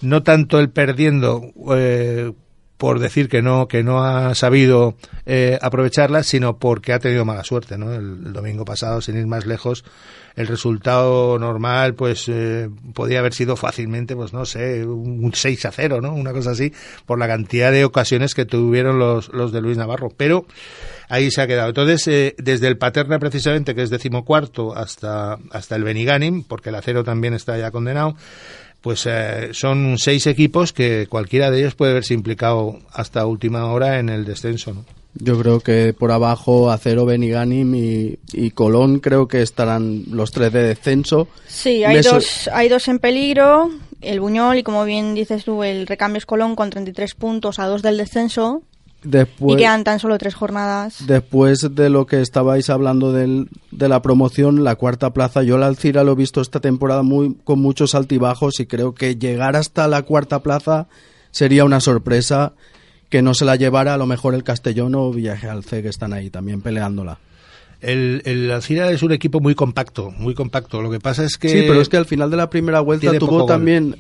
No 0.01 0.23
tanto 0.23 0.61
el 0.61 0.71
perdiendo 0.71 1.53
eh, 1.77 2.33
por 2.77 2.99
decir 2.99 3.29
que 3.29 3.43
no 3.43 3.69
que 3.69 3.83
no 3.83 4.05
ha 4.05 4.35
sabido 4.35 4.97
aprovecharla, 5.61 6.23
sino 6.23 6.59
porque 6.59 6.93
ha 6.93 6.99
tenido 6.99 7.25
mala 7.25 7.45
suerte, 7.45 7.79
¿no? 7.79 7.93
el 7.93 8.33
domingo 8.33 8.65
pasado, 8.65 9.01
sin 9.01 9.17
ir 9.17 9.27
más 9.27 9.47
lejos, 9.47 9.85
el 10.37 10.49
resultado 10.49 11.39
normal 11.39 11.95
pues 11.95 12.29
eh, 12.29 12.69
podía 12.93 13.21
haber 13.21 13.35
sido 13.35 13.57
fácilmente 13.57 14.17
pues 14.17 14.33
no 14.33 14.45
sé 14.45 14.85
un 14.85 15.33
6 15.33 15.67
a 15.67 15.71
0 15.71 16.01
no 16.01 16.13
una 16.13 16.33
cosa 16.33 16.51
así 16.51 16.73
por 17.07 17.19
la 17.19 17.29
cantidad 17.29 17.71
de 17.71 17.85
ocasiones 17.85 18.35
que 18.35 18.45
tuvieron 18.45 18.99
los, 18.99 19.29
los 19.33 19.53
de 19.53 19.61
Luis 19.61 19.77
Navarro. 19.77 20.09
Pero 20.17 20.47
ahí 21.09 21.31
se 21.31 21.41
ha 21.41 21.47
quedado. 21.47 21.69
Entonces 21.69 22.07
eh, 22.09 22.35
desde 22.39 22.67
el 22.67 22.79
Paterna 22.79 23.19
precisamente 23.19 23.75
que 23.75 23.83
es 23.83 23.91
decimocuarto 23.91 24.77
hasta 24.77 25.39
hasta 25.51 25.77
el 25.77 25.85
Beniganim 25.85 26.43
porque 26.43 26.71
el 26.71 26.75
acero 26.75 27.05
también 27.05 27.35
está 27.35 27.57
ya 27.57 27.71
condenado 27.71 28.17
pues 28.85 29.07
eh, 29.07 29.49
son 29.53 29.97
seis 29.97 30.27
equipos 30.27 30.75
que 30.75 31.07
cualquiera 31.09 31.51
de 31.51 31.61
ellos 31.61 31.75
puede 31.75 31.95
verse 31.95 32.13
implicado 32.13 32.79
hasta 32.93 33.25
última 33.25 33.65
hora 33.73 33.99
en 33.99 34.11
el 34.11 34.27
descenso 34.27 34.75
¿no? 34.75 34.85
Yo 35.15 35.39
creo 35.41 35.61
que 35.61 35.95
por 35.95 36.11
abajo 36.11 36.71
Acero, 36.71 37.07
Beniganim 37.07 37.75
y, 37.77 38.19
y 38.33 38.51
Colón 38.51 38.99
creo 38.99 39.29
que 39.29 39.43
estarán 39.43 40.03
los 40.11 40.33
tres 40.33 40.53
de 40.53 40.65
descenso. 40.65 41.29
Sí, 41.47 41.85
hay, 41.85 42.03
dos, 42.03 42.51
hay 42.53 42.69
dos 42.69 42.89
en 42.89 42.99
peligro, 42.99 43.71
el 44.01 44.19
Buñol 44.19 44.59
y 44.59 44.63
como 44.65 44.85
bien 44.85 45.15
dices 45.15 45.45
tú, 45.45 45.63
el 45.63 45.87
recambio 45.87 46.19
es 46.19 46.27
Colón 46.27 46.57
con 46.57 46.71
33 46.71 47.15
puntos 47.15 47.61
a 47.61 47.67
dos 47.67 47.81
del 47.81 47.97
descenso. 47.97 48.65
Después, 49.05 49.55
y 49.55 49.63
quedan 49.63 49.85
tan 49.85 50.01
solo 50.01 50.17
tres 50.19 50.35
jornadas. 50.35 51.07
Después 51.07 51.69
de 51.75 51.91
lo 51.91 52.07
que 52.07 52.21
estabais 52.21 52.71
hablando 52.71 53.13
del, 53.13 53.49
de 53.71 53.89
la 53.89 54.01
promoción, 54.03 54.65
la 54.65 54.77
cuarta 54.77 55.13
plaza, 55.13 55.43
yo 55.43 55.59
la 55.59 55.67
Alcira 55.67 56.05
lo 56.05 56.13
he 56.13 56.17
visto 56.17 56.41
esta 56.41 56.61
temporada 56.61 57.03
muy, 57.03 57.37
con 57.45 57.61
muchos 57.61 57.95
altibajos 57.95 58.61
y 58.61 58.67
creo 58.67 58.95
que 58.95 59.17
llegar 59.17 59.57
hasta 59.57 59.87
la 59.89 60.03
cuarta 60.03 60.43
plaza 60.43 60.89
sería 61.31 61.65
una 61.65 61.81
sorpresa 61.81 62.55
que 63.11 63.23
no 63.23 63.35
se 63.35 63.45
la 63.45 63.57
llevara 63.57 63.95
a 63.95 63.99
lo 63.99 64.07
mejor 64.07 64.35
el 64.35 64.43
Castellón 64.43 64.95
o 64.95 65.13
Villaje 65.13 65.49
C 65.63 65.83
que 65.83 65.89
están 65.89 66.13
ahí 66.13 66.31
también 66.31 66.63
peleándola. 66.63 67.19
El, 67.81 68.23
el 68.25 68.51
Alcira 68.51 68.91
es 68.91 69.03
un 69.03 69.13
equipo 69.13 69.41
muy 69.41 69.55
compacto, 69.55 70.11
muy 70.13 70.35
compacto. 70.35 70.81
Lo 70.81 70.91
que 70.91 71.01
pasa 71.01 71.23
es 71.25 71.37
que... 71.37 71.51
Sí, 71.51 71.65
pero 71.67 71.83
es 71.83 71.91
que 71.91 71.99
al 71.99 72.07
final 72.07 72.31
de 72.31 72.39
la 72.39 72.49
primera 72.49 72.81
vuelta 72.81 73.17
tuvo 73.19 73.45
también 73.45 73.97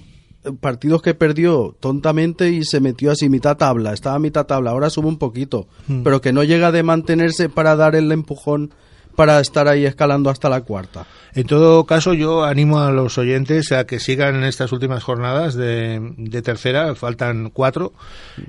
partidos 0.61 1.03
que 1.03 1.15
perdió 1.15 1.75
tontamente 1.81 2.51
y 2.51 2.65
se 2.65 2.81
metió 2.81 3.11
así 3.11 3.29
mitad 3.29 3.57
tabla, 3.57 3.93
estaba 3.93 4.19
mitad 4.19 4.47
tabla, 4.47 4.71
ahora 4.71 4.91
sube 4.91 5.09
un 5.09 5.19
poquito, 5.19 5.67
hmm. 5.89 6.03
pero 6.03 6.21
que 6.21 6.33
no 6.33 6.45
llega 6.45 6.73
de 6.73 6.83
mantenerse 6.83 7.49
para 7.49 7.77
dar 7.77 7.97
el 7.97 8.11
empujón 8.13 8.73
para 9.15 9.41
estar 9.41 9.69
ahí 9.69 9.85
escalando 9.85 10.31
hasta 10.31 10.49
la 10.49 10.63
cuarta. 10.63 11.07
En 11.35 11.47
todo 11.47 11.85
caso, 11.85 12.15
yo 12.15 12.45
animo 12.45 12.79
a 12.79 12.93
los 12.93 13.19
oyentes 13.19 13.73
a 13.73 13.87
que 13.87 13.99
sigan 13.99 14.37
en 14.37 14.45
estas 14.45 14.71
últimas 14.71 15.03
jornadas 15.03 15.55
de, 15.55 16.43
tercera, 16.45 16.95
faltan 16.95 17.51
cuatro, 17.51 17.93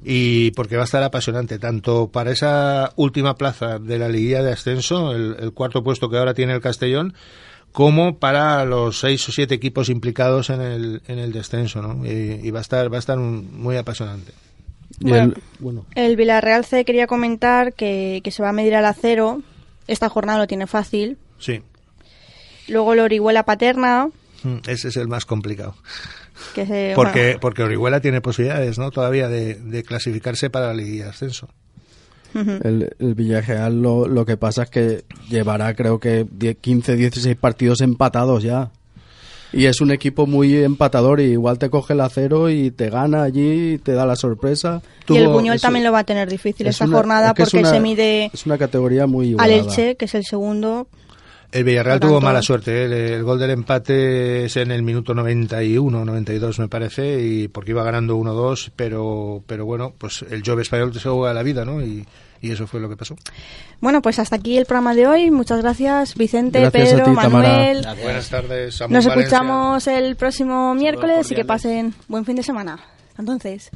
y 0.03 0.51
porque 0.51 0.75
va 0.75 0.83
a 0.83 0.85
estar 0.85 1.01
apasionante, 1.01 1.57
tanto 1.57 2.09
para 2.11 2.31
esa 2.31 2.93
última 2.95 3.35
plaza 3.37 3.79
de 3.79 3.97
la 3.97 4.07
liguilla 4.07 4.43
de 4.43 4.51
ascenso, 4.51 5.13
el, 5.13 5.51
cuarto 5.53 5.83
puesto 5.83 6.09
que 6.09 6.17
ahora 6.17 6.35
tiene 6.35 6.53
el 6.53 6.61
Castellón, 6.61 7.15
como 7.71 8.19
para 8.19 8.63
los 8.65 8.99
seis 8.99 9.27
o 9.27 9.31
siete 9.31 9.55
equipos 9.55 9.89
implicados 9.89 10.51
en 10.51 10.61
el, 10.61 11.01
en 11.07 11.17
el 11.17 11.31
descenso, 11.31 11.81
¿no? 11.81 12.05
Y, 12.05 12.51
va 12.51 12.59
a 12.59 12.61
estar, 12.61 12.91
va 12.91 12.97
a 12.97 12.99
estar 12.99 13.17
muy 13.17 13.77
apasionante. 13.77 14.31
Bueno, 14.99 15.33
el, 15.35 15.43
bueno. 15.59 15.85
el 15.95 16.15
Villarreal 16.15 16.63
C 16.63 16.85
quería 16.85 17.07
comentar 17.07 17.73
que, 17.73 18.21
que 18.23 18.29
se 18.29 18.43
va 18.43 18.49
a 18.49 18.53
medir 18.53 18.75
al 18.75 18.85
acero 18.85 19.41
esta 19.87 20.09
jornada 20.09 20.39
lo 20.39 20.47
tiene 20.47 20.67
fácil. 20.67 21.17
Sí. 21.39 21.61
Luego 22.67 22.93
el 22.93 22.99
Orihuela 22.99 23.43
Paterna. 23.43 24.09
Mm, 24.43 24.57
ese 24.67 24.89
es 24.89 24.97
el 24.97 25.07
más 25.07 25.25
complicado. 25.25 25.75
porque, 26.95 27.37
porque 27.39 27.63
Orihuela 27.63 28.01
tiene 28.01 28.21
posibilidades, 28.21 28.77
¿no? 28.77 28.91
Todavía 28.91 29.27
de, 29.29 29.83
clasificarse 29.83 30.49
para 30.49 30.67
la 30.67 30.73
Liga 30.73 31.05
de 31.05 31.09
Ascenso. 31.11 31.49
El, 32.33 32.93
el 32.99 33.15
Villareal 33.15 33.81
lo, 33.81 34.09
lo 34.09 34.25
que 34.25 34.35
pasa 34.35 34.63
es 34.63 34.69
que 34.69 35.05
llevará 35.29 35.73
creo 35.73 36.01
que 36.01 36.27
15, 36.59 36.97
16 36.97 37.37
partidos 37.37 37.79
empatados 37.79 38.43
ya. 38.43 38.71
Y 39.55 39.67
es 39.67 39.79
un 39.79 39.91
equipo 39.91 40.27
muy 40.27 40.55
empatador 40.57 41.21
y 41.21 41.31
igual 41.31 41.57
te 41.57 41.69
coge 41.69 41.93
el 41.93 42.01
acero 42.01 42.49
y 42.49 42.71
te 42.71 42.89
gana 42.89 43.23
allí 43.23 43.73
y 43.73 43.77
te 43.77 43.93
da 43.93 44.05
la 44.05 44.17
sorpresa. 44.17 44.81
Y 45.07 45.15
el 45.15 45.29
Buñol 45.29 45.61
también 45.61 45.85
lo 45.85 45.91
va 45.91 45.99
a 45.99 46.03
tener 46.03 46.29
difícil 46.29 46.67
esta 46.67 46.87
jornada 46.87 47.33
porque 47.33 47.63
se 47.63 47.79
mide 47.79 48.29
es 48.33 48.45
una 48.45 48.57
categoría 48.57 49.07
muy 49.07 49.35
al 49.37 49.51
Elche, 49.51 49.95
que 49.95 50.05
es 50.05 50.15
el 50.15 50.25
segundo. 50.25 50.87
El 51.51 51.63
Villarreal 51.63 52.01
tuvo 52.01 52.19
mala 52.19 52.41
suerte. 52.41 52.83
¿eh? 52.83 53.13
El, 53.15 53.23
gol 53.23 53.39
del 53.39 53.51
empate 53.51 54.43
es 54.43 54.57
en 54.57 54.71
el 54.71 54.83
minuto 54.83 55.13
91, 55.13 56.03
92 56.03 56.59
me 56.59 56.67
parece, 56.67 57.21
y 57.21 57.47
porque 57.47 57.71
iba 57.71 57.81
ganando 57.83 58.17
1-2, 58.17 58.71
pero, 58.75 59.41
pero 59.47 59.65
bueno, 59.65 59.93
pues 59.97 60.25
el 60.29 60.43
Jove 60.45 60.63
español 60.63 60.93
se 60.93 61.07
juega 61.07 61.33
la 61.33 61.43
vida, 61.43 61.63
¿no? 61.63 61.81
Y, 61.81 62.05
y 62.41 62.51
eso 62.51 62.67
fue 62.67 62.79
lo 62.79 62.89
que 62.89 62.97
pasó. 62.97 63.15
Bueno, 63.81 64.01
pues 64.01 64.19
hasta 64.19 64.35
aquí 64.35 64.57
el 64.57 64.65
programa 64.65 64.93
de 64.93 65.07
hoy. 65.07 65.31
Muchas 65.31 65.61
gracias, 65.61 66.15
Vicente, 66.15 66.69
Pedro, 66.71 67.07
Manuel. 67.07 67.85
Buenas 68.01 68.29
tardes. 68.29 68.81
Nos 68.89 69.05
escuchamos 69.05 69.87
el 69.87 70.15
próximo 70.15 70.75
miércoles 70.75 71.31
y 71.31 71.35
que 71.35 71.45
pasen 71.45 71.93
buen 72.07 72.25
fin 72.25 72.35
de 72.35 72.43
semana. 72.43 72.79
Entonces. 73.17 73.71